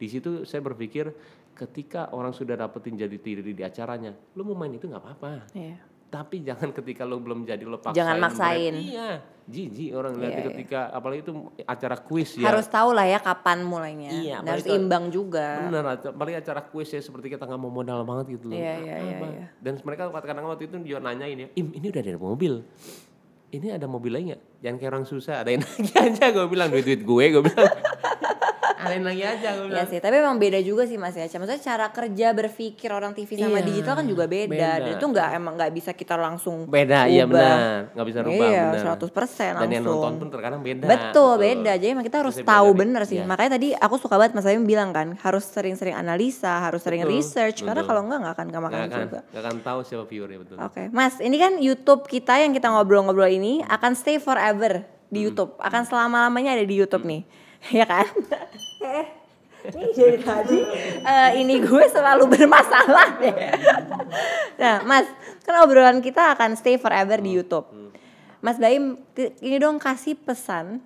di 0.01 0.09
situ 0.09 0.31
saya 0.43 0.59
berpikir 0.61 1.13
ketika 1.53 2.09
orang 2.11 2.33
sudah 2.33 2.57
dapetin 2.57 2.97
jadi 2.97 3.13
diri 3.13 3.53
di 3.53 3.61
acaranya 3.61 4.17
lu 4.33 4.43
mau 4.43 4.57
main 4.57 4.73
itu 4.73 4.89
nggak 4.89 4.97
apa-apa 4.99 5.53
Iya. 5.53 5.77
tapi 6.09 6.41
jangan 6.41 6.73
ketika 6.73 7.05
lo 7.05 7.21
belum 7.21 7.45
jadi 7.45 7.61
lo 7.63 7.77
paksain 7.77 7.95
Jangan 7.95 8.17
maksain. 8.19 8.73
mereka. 8.73 8.89
iya 8.89 9.11
jijik 9.45 9.91
orang 9.93 10.15
lihat 10.17 10.31
Iya, 10.31 10.39
iya. 10.39 10.47
ketika 10.49 10.81
apalagi 10.89 11.21
itu 11.21 11.33
acara 11.65 11.97
kuis 11.99 12.31
ya 12.35 12.47
Harus 12.47 12.65
tahu 12.67 12.91
lah 12.91 13.03
ya 13.05 13.19
kapan 13.19 13.61
mulainya. 13.61 14.09
Iya, 14.09 14.37
Dan 14.39 14.47
harus 14.49 14.63
apalagi- 14.65 14.79
imbang 14.81 15.05
juga. 15.11 15.47
aca- 15.69 16.09
apalagi 16.09 16.37
acara 16.39 16.61
kuis 16.65 16.89
ya 16.89 17.01
seperti 17.01 17.27
kita 17.29 17.45
nggak 17.45 17.59
mau 17.59 17.69
modal 17.69 18.01
banget 18.03 18.27
gitu 18.33 18.47
loh 18.47 18.55
Iya, 18.55 18.75
iya, 18.81 18.97
iya, 18.97 19.17
iya. 19.21 19.47
dan 19.59 19.77
mereka 19.81 20.09
kadang-kadang 20.09 20.49
waktu 20.49 20.65
itu 20.65 20.77
juga 20.87 21.01
nanyain 21.05 21.37
ya 21.37 21.49
im 21.53 21.67
ini 21.69 21.87
udah 21.89 22.01
ada 22.01 22.17
mobil 22.17 22.53
ini 23.51 23.67
ada 23.69 23.85
mobil 23.85 24.13
lagi 24.13 24.25
nggak 24.31 24.43
jangan 24.61 24.77
kayak 24.79 24.93
orang 24.93 25.05
susah 25.05 25.35
ada 25.37 25.51
yang 25.51 25.63
lagi 25.69 25.91
aja 25.93 26.25
gue 26.31 26.47
bilang 26.47 26.71
duit 26.71 26.87
duit 26.87 27.03
gue 27.03 27.25
gue 27.29 27.43
bilang 27.45 27.71
yang 28.93 29.05
lagi 29.05 29.23
aja 29.23 29.49
gue 29.53 29.67
Iya 29.71 29.85
sih, 29.85 29.99
tapi 29.99 30.15
memang 30.17 30.37
beda 30.37 30.59
juga 30.59 30.83
sih 30.83 30.95
Mas 30.95 31.13
ya. 31.13 31.25
Maksudnya 31.25 31.59
cara 31.59 31.87
kerja 31.89 32.27
berpikir 32.31 32.89
orang 32.89 33.11
TV 33.11 33.35
sama 33.35 33.57
Iya, 33.57 33.65
digital 33.65 33.95
kan 33.95 34.07
juga 34.07 34.25
beda. 34.25 34.47
beda. 34.47 34.71
Dan 34.77 34.91
itu 34.93 35.07
nggak 35.07 35.29
emang 35.33 35.53
nggak 35.55 35.73
bisa 35.73 35.91
kita 35.93 36.15
langsung 36.15 36.67
beda 36.67 37.07
iya 37.07 37.23
ubah. 37.23 37.31
benar 37.31 37.59
nggak 37.91 38.07
bisa 38.07 38.19
rubah 38.21 38.47
Iya, 38.47 38.65
benar 38.71 38.87
100% 38.97 39.53
dan 39.57 39.69
yang 39.69 39.83
nonton 39.83 39.97
langsung. 39.97 40.15
pun 40.17 40.29
terkadang 40.29 40.61
beda 40.61 40.85
Betul, 40.87 41.33
beda. 41.37 41.73
Jadi 41.75 41.91
emang 41.91 42.05
kita 42.05 42.19
harus 42.19 42.37
tahu 42.37 42.69
bener 42.73 43.03
sih. 43.05 43.17
iya. 43.17 43.25
Makanya 43.25 43.51
tadi 43.53 43.69
aku 43.73 43.95
suka 43.97 44.15
banget 44.15 44.33
Mas 44.33 44.45
Ayu 44.45 44.61
bilang 44.61 44.91
kan, 44.91 45.15
harus 45.17 45.45
sering-sering 45.45 45.93
analisa, 45.93 46.61
harus 46.61 46.81
sering 46.81 47.01
Betul, 47.01 47.15
research. 47.17 47.59
Karena 47.61 47.81
betul. 47.81 47.89
kalau 47.89 48.01
enggak 48.03 48.19
nggak 48.21 48.35
akan 48.35 48.47
kemakan 48.49 48.79
akan 48.83 49.01
juga. 49.01 49.21
nggak 49.25 49.43
akan 49.43 49.57
tahu 49.61 49.79
siapa 49.83 50.05
viewernya 50.05 50.39
betul 50.39 50.57
Oke, 50.61 50.83
Mas, 50.91 51.19
ini 51.19 51.37
kan 51.37 51.53
YouTube 51.57 52.05
kita 52.05 52.37
yang 52.37 52.51
kita 52.51 52.69
ngobrol-ngobrol 52.69 53.29
ini 53.29 53.61
akan 53.63 53.93
stay 53.93 54.17
forever 54.17 54.83
di 55.07 55.21
YouTube, 55.23 55.59
akan 55.59 55.83
selama-lamanya 55.83 56.55
ada 56.55 56.63
di 56.63 56.77
YouTube 56.77 57.03
nih, 57.03 57.23
ya 57.73 57.83
kan? 57.83 58.07
Eh, 58.81 59.07
ini 59.71 59.93
jadi 59.93 60.19
tadi 60.19 60.59
eh, 61.05 61.31
ini 61.37 61.61
gue 61.61 61.85
selalu 61.87 62.25
bermasalah 62.33 63.21
deh. 63.21 63.35
nah, 64.57 64.81
Mas, 64.83 65.05
kan 65.45 65.61
obrolan 65.61 66.01
kita 66.01 66.33
akan 66.33 66.57
stay 66.57 66.81
forever 66.81 67.21
di 67.21 67.37
YouTube. 67.37 67.69
Mas 68.41 68.57
Baim, 68.57 68.97
ini 69.45 69.57
dong 69.61 69.77
kasih 69.77 70.17
pesan 70.17 70.81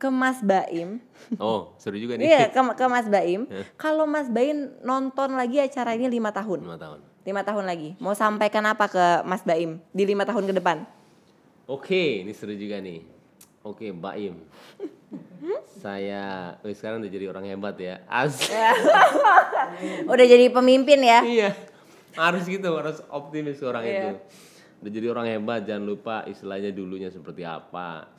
ke 0.00 0.08
Mas 0.08 0.40
Baim. 0.40 1.04
oh 1.36 1.76
seru 1.76 2.00
juga 2.00 2.16
nih 2.16 2.24
Iya, 2.24 2.42
ke, 2.48 2.60
ke 2.62 2.84
Mas 2.88 3.04
Baim. 3.10 3.44
Kalau 3.76 4.08
Mas 4.08 4.30
Baim 4.30 4.72
nonton 4.80 5.36
lagi 5.36 5.60
acara 5.60 5.92
ini 5.92 6.08
lima 6.08 6.32
tahun 6.32 6.64
lima 6.64 6.78
tahun 6.80 6.98
lima 7.28 7.42
tahun 7.44 7.64
lagi 7.68 7.92
mau 8.00 8.16
sampaikan 8.16 8.64
apa 8.64 8.88
ke 8.88 9.04
Mas 9.28 9.44
Baim 9.44 9.84
di 9.92 10.08
lima 10.08 10.24
tahun 10.24 10.48
ke 10.48 10.54
depan 10.56 10.86
Oke, 11.68 12.24
ini 12.24 12.32
seru 12.32 12.56
juga 12.56 12.80
nih. 12.80 13.04
Oke, 13.60 13.92
Mbak 13.92 14.14
Im. 14.16 14.40
Saya 15.78 16.56
oh, 16.60 16.68
sekarang 16.68 17.00
udah 17.00 17.12
jadi 17.12 17.26
orang 17.30 17.44
hebat 17.48 17.76
ya. 17.80 18.02
As 18.04 18.36
udah 20.12 20.26
jadi 20.26 20.50
pemimpin 20.52 21.00
ya 21.00 21.20
iya. 21.24 21.50
Harus 22.18 22.50
gitu, 22.50 22.66
harus 22.74 22.98
optimis 23.08 23.62
orang 23.62 23.84
Iya. 23.86 23.94
itu. 23.94 24.10
Udah 24.82 24.90
jadi 24.90 25.06
orang 25.10 25.26
hebat, 25.30 25.60
jangan 25.62 25.84
lupa 25.86 26.16
istilahnya 26.26 26.74
dulunya 26.74 27.10
seperti 27.10 27.46
apa. 27.46 28.10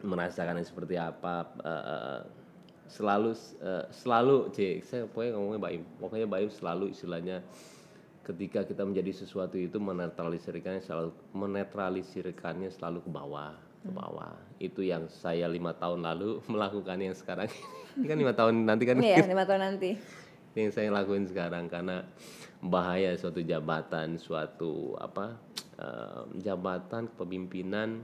Merasakannya 0.00 0.64
seperti 0.64 0.96
apa. 0.96 1.44
eh, 1.60 1.68
eh, 1.68 2.20
selalu 2.88 3.36
eh, 3.60 3.84
selalu 3.92 4.36
C, 4.56 4.80
saya 4.82 5.04
pokoknya 5.06 5.36
ngomongnya 5.36 5.60
Mbak 5.60 5.72
Im. 5.76 5.82
Pokoknya 6.00 6.26
Mbak 6.26 6.40
Im 6.40 6.50
selalu 6.50 6.84
istilahnya 6.90 7.36
ketika 8.24 8.64
kita 8.64 8.82
menjadi 8.84 9.12
sesuatu 9.12 9.60
itu 9.60 9.76
menetralisirkannya 9.76 10.80
selalu 10.80 11.10
menetralisirkannya 11.36 12.68
selalu 12.72 13.04
ke 13.04 13.10
bawah 13.10 13.52
ke 13.80 13.90
bawah. 13.90 14.36
Itu 14.60 14.84
yang 14.84 15.08
saya 15.08 15.48
lima 15.48 15.72
tahun 15.76 16.04
lalu 16.04 16.40
melakukan 16.52 17.00
yang 17.00 17.16
sekarang 17.16 17.48
ini. 17.96 18.06
Kan 18.06 18.16
lima 18.20 18.34
tahun 18.36 18.54
nanti 18.68 18.84
kan? 18.84 18.96
Iya 19.00 19.24
lima 19.26 19.44
tahun 19.44 19.62
nanti. 19.74 19.90
Yang 20.58 20.82
saya 20.82 20.90
lakuin 20.90 21.30
sekarang 21.30 21.70
karena 21.70 22.02
bahaya 22.58 23.14
suatu 23.14 23.38
jabatan 23.38 24.18
suatu 24.18 24.98
apa 24.98 25.38
eh, 25.78 26.22
jabatan 26.42 27.06
kepemimpinan. 27.14 28.02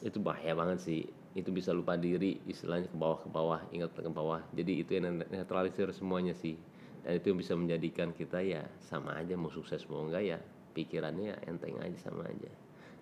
Itu 0.00 0.24
bahaya 0.24 0.56
banget 0.56 0.80
sih. 0.80 1.04
Itu 1.36 1.52
bisa 1.52 1.76
lupa 1.76 2.00
diri 2.00 2.40
istilahnya 2.48 2.88
ke 2.88 2.96
bawah 2.96 3.20
ke 3.20 3.28
bawah 3.28 3.60
ingat 3.76 3.92
ke 3.92 4.08
bawah. 4.08 4.40
Jadi 4.56 4.72
itu 4.80 4.90
yang 4.96 5.20
netralisir 5.28 5.92
semuanya 5.92 6.32
sih. 6.32 6.56
Dan 7.04 7.20
itu 7.20 7.28
yang 7.28 7.38
bisa 7.44 7.52
menjadikan 7.52 8.08
kita 8.16 8.40
ya 8.40 8.64
sama 8.80 9.20
aja 9.20 9.36
mau 9.36 9.52
sukses 9.52 9.84
mau 9.84 10.08
enggak 10.08 10.24
ya 10.24 10.38
pikirannya 10.72 11.34
ya 11.34 11.36
enteng 11.48 11.76
aja 11.80 11.98
sama 12.00 12.24
aja 12.28 12.50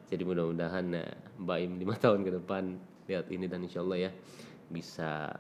jadi 0.09 0.23
mudah-mudahan 0.25 0.85
ya 0.93 1.07
Mbak 1.39 1.59
Im 1.63 1.73
lima 1.79 1.95
tahun 2.05 2.21
ke 2.25 2.31
depan 2.43 2.77
lihat 3.09 3.27
ini 3.33 3.47
dan 3.49 3.65
insya 3.65 3.81
Allah 3.85 4.09
ya 4.09 4.11
bisa 4.69 5.33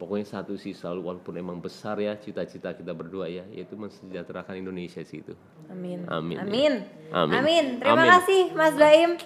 pokoknya 0.00 0.26
satu 0.26 0.56
sih 0.56 0.72
selalu 0.72 1.12
walaupun 1.12 1.36
emang 1.36 1.60
besar 1.60 2.00
ya 2.00 2.16
cita-cita 2.16 2.72
kita 2.72 2.90
berdua 2.96 3.28
ya 3.28 3.44
yaitu 3.52 3.76
mensejahterakan 3.76 4.56
Indonesia 4.58 5.04
sih 5.04 5.20
itu 5.20 5.36
Amin. 5.70 6.02
Amin, 6.10 6.36
ya. 6.40 6.42
Amin. 6.42 6.72
Amin. 7.14 7.38
Amin. 7.38 7.64
Terima 7.78 8.02
Amin. 8.02 8.10
kasih 8.18 8.42
Mas 8.56 8.74
Baim. 8.74 9.20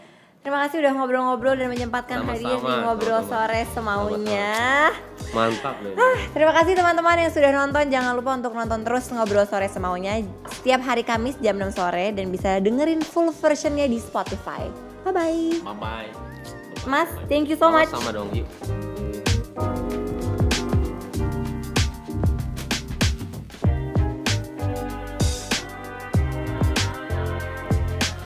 Terima 0.44 0.68
kasih 0.68 0.84
udah 0.84 0.92
ngobrol-ngobrol 1.00 1.56
dan 1.56 1.72
menyempatkan 1.72 2.20
hadir 2.28 2.60
di 2.60 2.74
ngobrol 2.84 3.24
sama-sama. 3.24 3.48
sore 3.48 3.60
semaunya. 3.72 4.52
mantap 5.32 5.80
loh 5.80 5.96
Terima 6.36 6.52
kasih 6.52 6.76
teman-teman 6.76 7.16
yang 7.16 7.32
sudah 7.32 7.48
nonton. 7.48 7.88
Jangan 7.88 8.12
lupa 8.12 8.36
untuk 8.36 8.52
nonton 8.52 8.84
terus 8.84 9.08
ngobrol 9.08 9.48
sore 9.48 9.72
semaunya 9.72 10.20
setiap 10.52 10.84
hari 10.84 11.00
Kamis 11.00 11.40
jam 11.40 11.56
6 11.56 11.80
sore 11.80 12.12
dan 12.12 12.28
bisa 12.28 12.60
dengerin 12.60 13.00
full 13.00 13.32
versionnya 13.32 13.88
di 13.88 13.96
Spotify. 13.96 14.68
Bye 15.08 15.16
bye. 15.16 15.48
bye 15.64 15.76
bye 15.80 16.08
Mas, 16.84 17.08
thank 17.32 17.48
you 17.48 17.56
so 17.56 17.72
much. 17.72 17.88
sama 17.88 18.12
dong 18.12 18.28
yuk 18.36 18.44